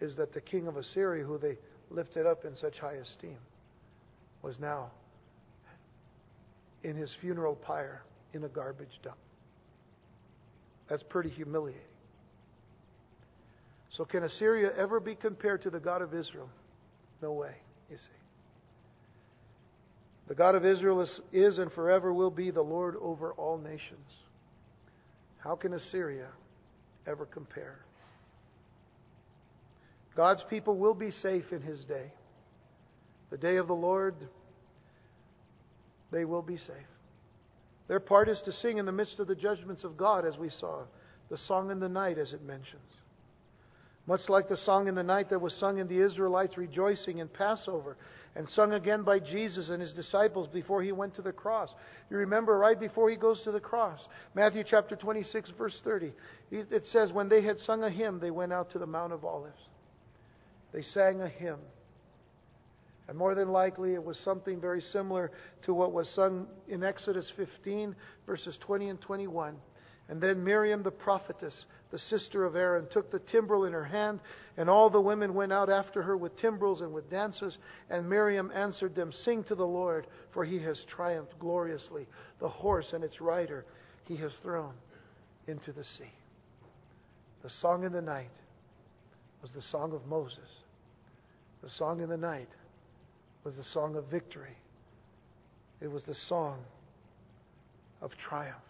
is 0.00 0.16
that 0.16 0.34
the 0.34 0.40
king 0.40 0.66
of 0.66 0.76
Assyria, 0.76 1.24
who 1.24 1.38
they 1.38 1.56
lifted 1.90 2.26
up 2.26 2.44
in 2.44 2.54
such 2.56 2.78
high 2.78 2.94
esteem, 2.94 3.38
was 4.42 4.58
now 4.60 4.90
in 6.82 6.96
his 6.96 7.10
funeral 7.20 7.56
pyre 7.56 8.02
in 8.34 8.44
a 8.44 8.48
garbage 8.48 9.00
dump. 9.02 9.16
That's 10.88 11.02
pretty 11.08 11.30
humiliating. 11.30 11.82
So, 13.96 14.04
can 14.04 14.24
Assyria 14.24 14.72
ever 14.76 15.00
be 15.00 15.14
compared 15.14 15.62
to 15.62 15.70
the 15.70 15.80
God 15.80 16.02
of 16.02 16.12
Israel? 16.12 16.50
No 17.22 17.32
way, 17.32 17.54
you 17.90 17.96
see. 17.96 18.02
The 20.28 20.34
God 20.34 20.54
of 20.54 20.66
Israel 20.66 21.00
is, 21.00 21.20
is, 21.32 21.58
and 21.58 21.72
forever 21.72 22.12
will 22.12 22.30
be 22.30 22.50
the 22.50 22.62
Lord 22.62 22.96
over 23.00 23.32
all 23.32 23.58
nations. 23.58 24.08
How 25.38 25.54
can 25.54 25.72
Assyria 25.72 26.26
ever 27.06 27.24
compare? 27.24 27.78
God's 30.16 30.42
people 30.50 30.76
will 30.76 30.94
be 30.94 31.10
safe 31.10 31.44
in 31.52 31.62
his 31.62 31.84
day. 31.84 32.12
The 33.30 33.38
day 33.38 33.56
of 33.56 33.66
the 33.66 33.74
Lord, 33.74 34.16
they 36.10 36.24
will 36.24 36.42
be 36.42 36.56
safe. 36.56 36.90
Their 37.88 38.00
part 38.00 38.28
is 38.28 38.40
to 38.44 38.52
sing 38.52 38.78
in 38.78 38.86
the 38.86 38.92
midst 38.92 39.20
of 39.20 39.28
the 39.28 39.34
judgments 39.34 39.84
of 39.84 39.96
God, 39.96 40.26
as 40.26 40.36
we 40.36 40.50
saw, 40.50 40.82
the 41.30 41.38
song 41.46 41.70
in 41.70 41.80
the 41.80 41.88
night, 41.88 42.18
as 42.18 42.32
it 42.32 42.42
mentions. 42.42 42.82
Much 44.06 44.20
like 44.28 44.48
the 44.48 44.56
song 44.58 44.86
in 44.86 44.94
the 44.94 45.02
night 45.02 45.30
that 45.30 45.40
was 45.40 45.52
sung 45.54 45.78
in 45.78 45.88
the 45.88 46.04
Israelites 46.04 46.56
rejoicing 46.56 47.18
in 47.18 47.26
Passover 47.28 47.96
and 48.36 48.48
sung 48.50 48.72
again 48.72 49.02
by 49.02 49.18
Jesus 49.18 49.68
and 49.68 49.82
his 49.82 49.92
disciples 49.94 50.48
before 50.52 50.82
he 50.82 50.92
went 50.92 51.16
to 51.16 51.22
the 51.22 51.32
cross. 51.32 51.74
You 52.10 52.18
remember 52.18 52.56
right 52.56 52.78
before 52.78 53.10
he 53.10 53.16
goes 53.16 53.40
to 53.42 53.50
the 53.50 53.60
cross, 53.60 54.06
Matthew 54.34 54.62
chapter 54.68 54.94
26, 54.94 55.52
verse 55.58 55.76
30. 55.82 56.12
It 56.52 56.84
says, 56.92 57.12
When 57.12 57.28
they 57.28 57.42
had 57.42 57.58
sung 57.60 57.82
a 57.82 57.90
hymn, 57.90 58.20
they 58.20 58.30
went 58.30 58.52
out 58.52 58.70
to 58.72 58.78
the 58.78 58.86
Mount 58.86 59.12
of 59.12 59.24
Olives. 59.24 59.58
They 60.72 60.82
sang 60.82 61.22
a 61.22 61.28
hymn. 61.28 61.58
And 63.08 63.16
more 63.16 63.34
than 63.34 63.48
likely, 63.48 63.94
it 63.94 64.04
was 64.04 64.18
something 64.24 64.60
very 64.60 64.82
similar 64.92 65.30
to 65.64 65.72
what 65.72 65.92
was 65.92 66.08
sung 66.14 66.46
in 66.68 66.84
Exodus 66.84 67.30
15, 67.36 67.94
verses 68.26 68.58
20 68.66 68.88
and 68.88 69.00
21. 69.00 69.56
And 70.08 70.20
then 70.20 70.44
Miriam 70.44 70.84
the 70.84 70.90
prophetess, 70.90 71.66
the 71.90 71.98
sister 71.98 72.44
of 72.44 72.54
Aaron, 72.54 72.86
took 72.92 73.10
the 73.10 73.18
timbrel 73.18 73.64
in 73.64 73.72
her 73.72 73.84
hand, 73.84 74.20
and 74.56 74.70
all 74.70 74.88
the 74.88 75.00
women 75.00 75.34
went 75.34 75.52
out 75.52 75.68
after 75.68 76.00
her 76.02 76.16
with 76.16 76.38
timbrels 76.38 76.80
and 76.80 76.92
with 76.92 77.10
dances. 77.10 77.58
And 77.90 78.08
Miriam 78.08 78.52
answered 78.54 78.94
them, 78.94 79.12
Sing 79.24 79.42
to 79.44 79.56
the 79.56 79.66
Lord, 79.66 80.06
for 80.32 80.44
he 80.44 80.60
has 80.60 80.78
triumphed 80.88 81.38
gloriously. 81.40 82.06
The 82.38 82.48
horse 82.48 82.92
and 82.92 83.02
its 83.02 83.20
rider 83.20 83.64
he 84.04 84.16
has 84.18 84.30
thrown 84.42 84.74
into 85.48 85.72
the 85.72 85.84
sea. 85.84 86.12
The 87.42 87.50
song 87.60 87.84
in 87.84 87.92
the 87.92 88.02
night 88.02 88.30
was 89.42 89.50
the 89.52 89.62
song 89.62 89.92
of 89.92 90.06
Moses. 90.06 90.38
The 91.62 91.70
song 91.70 92.00
in 92.00 92.08
the 92.08 92.16
night 92.16 92.48
was 93.42 93.56
the 93.56 93.64
song 93.72 93.96
of 93.96 94.04
victory. 94.06 94.56
It 95.80 95.90
was 95.90 96.04
the 96.04 96.16
song 96.28 96.58
of 98.00 98.12
triumph. 98.28 98.65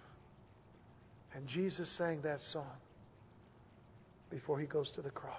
And 1.36 1.46
Jesus 1.48 1.86
sang 1.98 2.22
that 2.22 2.38
song 2.54 2.78
before 4.30 4.58
he 4.58 4.66
goes 4.66 4.90
to 4.96 5.02
the 5.02 5.10
cross. 5.10 5.34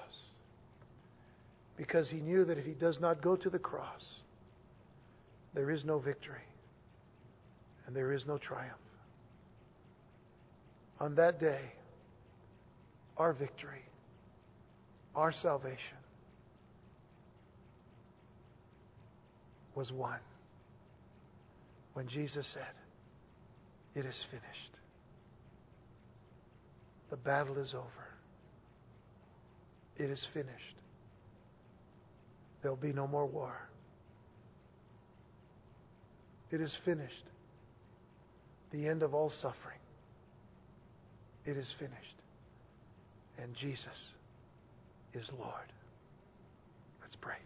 Because 1.76 2.08
he 2.08 2.18
knew 2.18 2.46
that 2.46 2.60
if 2.60 2.66
he 2.66 2.74
does 2.74 3.00
not 3.02 3.24
go 3.24 3.36
to 3.36 3.50
the 3.50 3.58
cross, 3.58 4.04
there 5.56 5.72
is 5.72 5.84
no 5.84 5.98
victory 5.98 6.46
and 7.88 7.96
there 7.96 8.14
is 8.14 8.28
no 8.28 8.38
triumph. 8.38 8.76
On 11.00 11.16
that 11.16 11.40
day, 11.40 11.62
our 13.18 13.34
victory, 13.34 13.84
our 15.16 15.32
salvation, 15.32 15.98
was 19.74 19.92
won 19.92 20.20
when 21.94 22.08
Jesus 22.08 22.48
said, 22.54 22.74
It 23.96 24.08
is 24.08 24.26
finished. 24.30 24.77
The 27.18 27.30
battle 27.30 27.58
is 27.58 27.74
over. 27.74 27.88
It 29.96 30.12
is 30.12 30.24
finished. 30.34 30.52
There'll 32.62 32.78
be 32.78 32.94
no 32.94 33.08
more 33.08 33.26
war. 33.26 33.56
It 36.52 36.62
is 36.62 36.74
finished. 36.86 37.14
The 38.72 38.88
end 38.88 39.02
of 39.02 39.14
all 39.14 39.32
suffering. 39.42 39.80
It 41.46 41.58
is 41.58 41.68
finished. 41.80 41.98
And 43.42 43.56
Jesus 43.56 43.88
is 45.14 45.28
Lord. 45.40 45.72
Let's 47.02 47.16
pray. 47.20 47.38